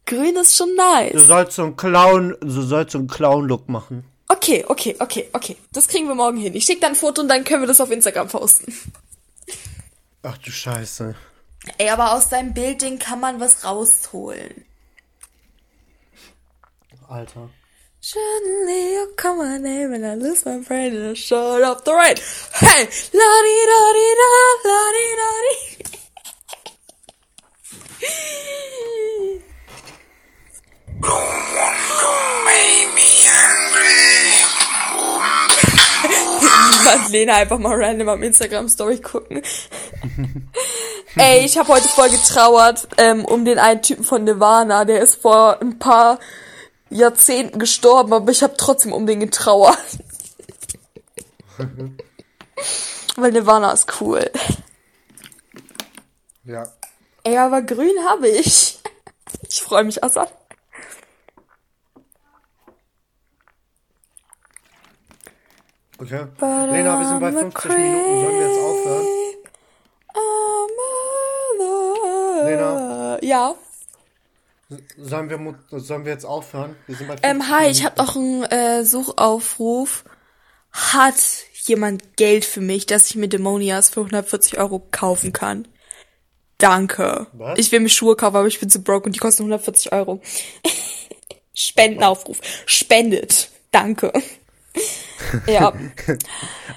Grün 0.06 0.36
ist 0.36 0.56
schon 0.56 0.70
Du 0.70 0.76
nice. 0.76 1.26
sollst 1.26 1.56
so 1.56 1.62
einen 1.64 1.76
Clown, 1.76 2.36
du 2.40 2.62
sollst 2.62 2.92
so 2.92 2.98
einen 2.98 3.08
Clown-Look 3.08 3.68
machen. 3.68 4.04
Okay, 4.28 4.64
okay, 4.68 4.96
okay, 4.98 5.28
okay. 5.32 5.56
Das 5.72 5.86
kriegen 5.88 6.08
wir 6.08 6.14
morgen 6.14 6.38
hin. 6.38 6.54
Ich 6.54 6.64
schicke 6.64 6.80
dann 6.80 6.92
ein 6.92 6.96
Foto 6.96 7.22
und 7.22 7.28
dann 7.28 7.44
können 7.44 7.62
wir 7.62 7.66
das 7.66 7.80
auf 7.80 7.90
Instagram 7.90 8.28
posten. 8.28 8.74
Ach 10.24 10.38
du 10.38 10.50
Scheiße. 10.50 11.14
Ey, 11.76 11.90
aber 11.90 12.14
aus 12.14 12.30
deinem 12.30 12.54
Bildding 12.54 12.98
kann 12.98 13.20
man 13.20 13.40
was 13.40 13.62
rausholen. 13.64 14.64
Alter. 17.08 17.50
Suddenly 18.00 18.94
you 18.94 19.06
call 19.16 19.36
my 19.36 19.58
name 19.58 19.92
and 19.92 20.04
I 20.04 20.14
lose 20.14 20.44
my 20.46 20.58
brain 20.58 20.96
and 20.96 21.10
I 21.10 21.14
shut 21.14 21.62
up 21.62 21.84
the 21.84 21.92
rain. 21.92 22.16
Hey, 22.52 22.88
la 23.12 23.42
di 23.44 23.66
da 23.70 23.92
di 23.96 24.14
da, 24.20 24.28
la 24.64 24.92
di 24.94 25.06
da 25.20 25.30
di. 25.44 25.54
Madeleine 36.84 37.34
einfach 37.34 37.58
mal 37.58 37.74
random 37.74 38.08
am 38.08 38.22
Instagram 38.22 38.68
Story 38.68 38.98
gucken. 38.98 39.42
Ey, 41.16 41.44
ich 41.44 41.56
habe 41.58 41.68
heute 41.68 41.88
voll 41.88 42.10
getrauert 42.10 42.88
ähm, 42.98 43.24
um 43.24 43.44
den 43.44 43.58
einen 43.58 43.82
Typen 43.82 44.04
von 44.04 44.24
Nirvana. 44.24 44.84
Der 44.84 45.00
ist 45.00 45.16
vor 45.16 45.60
ein 45.60 45.78
paar 45.78 46.18
Jahrzehnten 46.90 47.58
gestorben, 47.58 48.12
aber 48.12 48.30
ich 48.30 48.42
habe 48.42 48.54
trotzdem 48.56 48.92
um 48.92 49.06
den 49.06 49.20
getrauert. 49.20 49.78
Weil 53.16 53.32
Nirvana 53.32 53.72
ist 53.72 54.00
cool. 54.00 54.30
Ja. 56.44 56.64
Ey, 57.22 57.38
aber 57.38 57.62
grün 57.62 58.04
habe 58.08 58.28
ich. 58.28 58.78
Ich 59.46 59.62
freue 59.62 59.84
mich, 59.84 60.02
Assad. 60.02 60.32
Okay. 65.98 66.26
Lena, 66.40 66.98
wir 66.98 67.06
sind 67.06 67.20
bei 67.20 67.32
50 67.32 67.70
Minuten. 67.70 68.20
Sollen 68.20 68.38
wir 68.38 68.48
jetzt 68.48 68.58
aufhören? 68.58 69.23
Ja. 73.24 73.54
Sollen 74.98 75.30
wir, 75.30 75.80
sollen 75.80 76.04
wir 76.04 76.12
jetzt 76.12 76.26
aufhören? 76.26 76.76
Wir 76.86 76.96
sind 76.96 77.06
bei 77.08 77.16
50 77.16 77.30
Ähm, 77.30 77.48
hi, 77.48 77.70
ich 77.70 77.84
habe 77.84 77.96
noch 78.02 78.16
einen 78.16 78.42
äh, 78.44 78.84
Suchaufruf. 78.84 80.04
Hat 80.72 81.14
jemand 81.64 82.16
Geld 82.16 82.44
für 82.44 82.60
mich, 82.60 82.84
dass 82.86 83.08
ich 83.08 83.16
mir 83.16 83.28
Dämonias 83.28 83.88
für 83.90 84.00
140 84.00 84.58
Euro 84.58 84.86
kaufen 84.90 85.32
kann? 85.32 85.66
Danke. 86.58 87.26
Was? 87.32 87.58
Ich 87.58 87.72
will 87.72 87.80
mir 87.80 87.88
Schuhe 87.88 88.16
kaufen, 88.16 88.36
aber 88.36 88.46
ich 88.46 88.60
bin 88.60 88.68
zu 88.68 88.82
broke 88.82 89.06
und 89.06 89.14
die 89.14 89.20
kosten 89.20 89.42
140 89.44 89.92
Euro. 89.92 90.20
Spendenaufruf. 91.54 92.40
Spendet. 92.66 93.50
Danke. 93.70 94.12
Ja, 95.46 95.72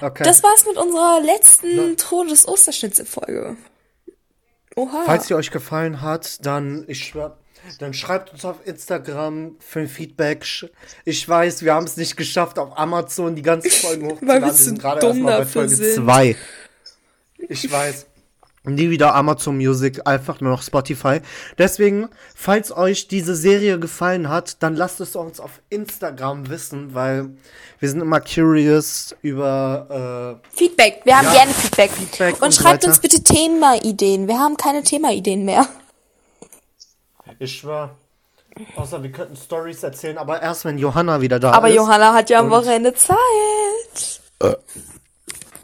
Okay. 0.01 0.23
das 0.23 0.41
war's 0.43 0.65
mit 0.67 0.77
unserer 0.77 1.19
letzten 1.21 1.97
Todes-Osterschnitzel-Folge. 1.97 3.57
Oha. 4.77 5.03
Falls 5.05 5.27
sie 5.27 5.33
euch 5.33 5.49
gefallen 5.49 6.03
hat, 6.03 6.45
dann 6.45 6.85
ich 6.87 7.05
schwör, 7.05 7.37
dann 7.79 7.95
schreibt 7.95 8.31
uns 8.31 8.45
auf 8.45 8.57
Instagram 8.65 9.55
für 9.59 9.79
ein 9.79 9.87
Feedback. 9.87 10.45
Ich 11.03 11.27
weiß, 11.27 11.63
wir 11.63 11.73
haben 11.73 11.85
es 11.87 11.97
nicht 11.97 12.15
geschafft, 12.15 12.59
auf 12.59 12.77
Amazon 12.77 13.35
die 13.35 13.41
ganzen 13.41 13.71
Folgen 13.71 14.07
hochzuladen. 14.11 14.43
wir 14.43 14.53
sind 14.53 14.79
gerade 14.79 14.99
dumm 14.99 15.09
erst 15.09 15.21
mal 15.23 15.37
bei 15.39 15.45
Folge 15.47 15.75
sind. 15.75 16.05
2. 16.05 16.35
Ich 17.49 17.71
weiß. 17.71 18.05
Nie 18.67 18.89
wieder 18.89 19.15
Amazon 19.15 19.57
Music, 19.57 20.01
einfach 20.05 20.41
nur 20.41 20.51
noch 20.51 20.61
Spotify. 20.61 21.21
Deswegen, 21.57 22.09
falls 22.35 22.71
euch 22.75 23.07
diese 23.07 23.35
Serie 23.35 23.79
gefallen 23.79 24.29
hat, 24.29 24.61
dann 24.61 24.75
lasst 24.75 24.99
es 24.99 25.15
uns 25.15 25.39
auf 25.39 25.61
Instagram 25.69 26.49
wissen, 26.49 26.93
weil 26.93 27.29
wir 27.79 27.89
sind 27.89 28.01
immer 28.01 28.19
curious 28.21 29.15
über 29.21 30.39
äh, 30.43 30.55
Feedback. 30.57 31.01
Wir 31.05 31.17
haben 31.17 31.25
Ja, 31.27 31.33
gerne 31.33 31.53
Feedback. 31.53 31.91
Feedback 31.91 32.35
und 32.35 32.43
und 32.43 32.53
schreibt 32.53 32.83
weiter. 32.83 32.87
uns 32.87 32.99
bitte 32.99 33.23
Themaideen. 33.23 34.27
Wir 34.27 34.37
haben 34.39 34.57
keine 34.57 34.83
Themaideen 34.83 35.45
mehr. 35.45 35.65
Ich 37.39 37.59
schwör. 37.59 37.95
Außer 38.75 39.03
wir 39.03 39.11
könnten 39.11 39.35
Stories 39.35 39.83
erzählen, 39.83 40.17
aber 40.17 40.41
erst 40.41 40.65
wenn 40.65 40.79
Johanna 40.79 41.21
wieder 41.21 41.39
da 41.39 41.51
Aber 41.51 41.69
ist. 41.69 41.75
Johanna 41.75 42.13
hat 42.13 42.29
ja 42.31 42.39
am 42.39 42.49
Wochenende 42.49 42.93
Zeit. 42.95 43.17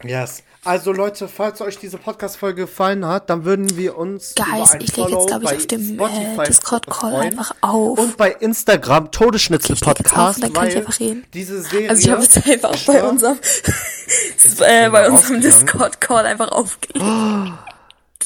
Yes. 0.03 0.43
Also 0.65 0.93
Leute, 0.93 1.27
falls 1.27 1.59
euch 1.59 1.77
diese 1.77 1.97
Podcast-Folge 1.97 2.61
gefallen 2.61 3.05
hat, 3.05 3.29
dann 3.29 3.43
würden 3.43 3.75
wir 3.75 3.97
uns 3.97 4.33
Guys, 4.33 4.75
ich 4.79 4.95
leg 4.95 5.09
jetzt, 5.09 5.29
ich, 5.29 5.33
auf 5.33 5.67
dem, 5.67 5.99
äh, 5.99 6.43
Discord-Call 6.45 7.15
einfach 7.15 7.53
auf. 7.59 7.99
Und 7.99 8.15
bei 8.15 8.31
Instagram 8.31 9.11
Todesschnitzel 9.11 9.75
Okay, 9.85 10.03
dann 10.39 10.53
kann 10.53 10.67
ich 10.69 10.77
einfach 10.77 10.97
reden. 11.01 11.25
diese 11.33 11.61
Serie... 11.63 11.89
Also 11.89 12.01
ich 12.03 12.09
habe 12.09 12.21
jetzt 12.21 12.37
einfach 12.47 12.77
bei 12.85 13.03
unserem, 13.03 13.37
äh, 14.59 14.89
bei 14.89 15.09
unserem? 15.09 15.41
Discord-Call 15.41 16.25
einfach 16.27 16.49
aufgelegt. 16.53 17.05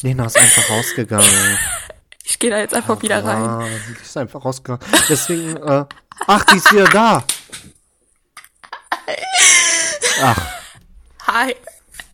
Lena 0.04 0.26
ist 0.26 0.38
einfach 0.38 0.70
rausgegangen. 0.70 1.28
Ich 2.30 2.40
gehe 2.40 2.50
da 2.50 2.60
jetzt 2.60 2.74
einfach 2.74 3.02
wieder 3.02 3.24
rein. 3.24 3.42
Ah, 3.42 3.66
die 3.88 4.02
ist 4.02 4.18
einfach 4.18 4.44
rausgegangen. 4.44 4.86
Deswegen, 5.08 5.56
äh, 5.56 5.86
ach, 6.28 6.44
die 6.44 6.58
ist 6.58 6.74
wieder 6.74 6.84
da. 6.90 7.24
Ach, 10.22 10.38
Hi. 11.28 11.56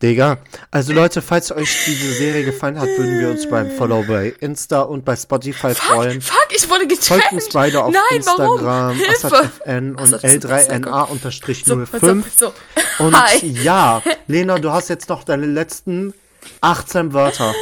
Digga. 0.04 0.36
Also 0.70 0.92
Leute, 0.92 1.22
falls 1.22 1.50
euch 1.50 1.84
diese 1.86 2.12
Serie 2.12 2.44
gefallen 2.44 2.78
hat, 2.78 2.88
würden 2.88 3.18
wir 3.18 3.30
uns 3.30 3.48
beim 3.48 3.70
Follow 3.70 4.04
bei 4.06 4.34
Insta 4.40 4.82
und 4.82 5.02
bei 5.02 5.16
Spotify 5.16 5.74
freuen. 5.74 6.20
Fuck, 6.20 6.48
ich 6.50 6.68
wurde 6.68 6.86
getaggt. 6.86 7.22
Folgt 7.22 7.32
uns 7.32 7.48
beide 7.48 7.82
auf 7.82 7.94
Nein, 7.94 8.18
Instagram. 8.18 9.00
AssadFN 9.10 9.94
und 9.94 10.14
Assad, 10.14 10.20
sehr 10.20 10.38
gut. 10.38 10.50
L3NA-05. 10.50 12.24
So, 12.36 12.52
so. 12.98 13.02
Und 13.02 13.18
Hi. 13.18 13.46
ja, 13.62 14.02
Lena, 14.26 14.58
du 14.58 14.70
hast 14.70 14.90
jetzt 14.90 15.08
noch 15.08 15.24
deine 15.24 15.46
letzten 15.46 16.12
18 16.60 17.14
Wörter. 17.14 17.54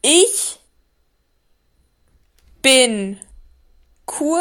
Ich 0.00 0.58
bin 2.62 3.18
cool 4.18 4.40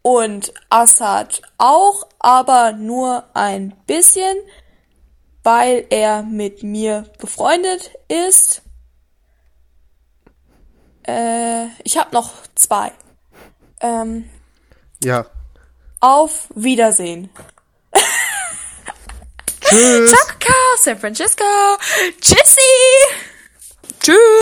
und 0.00 0.54
Assad 0.70 1.42
auch, 1.58 2.06
aber 2.18 2.72
nur 2.72 3.24
ein 3.34 3.74
bisschen, 3.86 4.38
weil 5.48 5.86
er 5.88 6.22
mit 6.24 6.62
mir 6.62 7.04
befreundet 7.18 7.92
ist. 8.08 8.60
Äh, 11.06 11.68
ich 11.84 11.96
habe 11.96 12.10
noch 12.12 12.32
zwei. 12.54 12.92
Ähm, 13.80 14.28
Ja. 15.02 15.24
auf 16.00 16.48
Wiedersehen. 16.54 17.30
Tschüss. 19.62 20.10
Ciao, 20.10 20.26
Kakao, 20.26 20.76
San 20.82 20.98
Francisco. 20.98 21.44
Tschüssi. 22.20 22.60
Tschüss. 24.00 24.16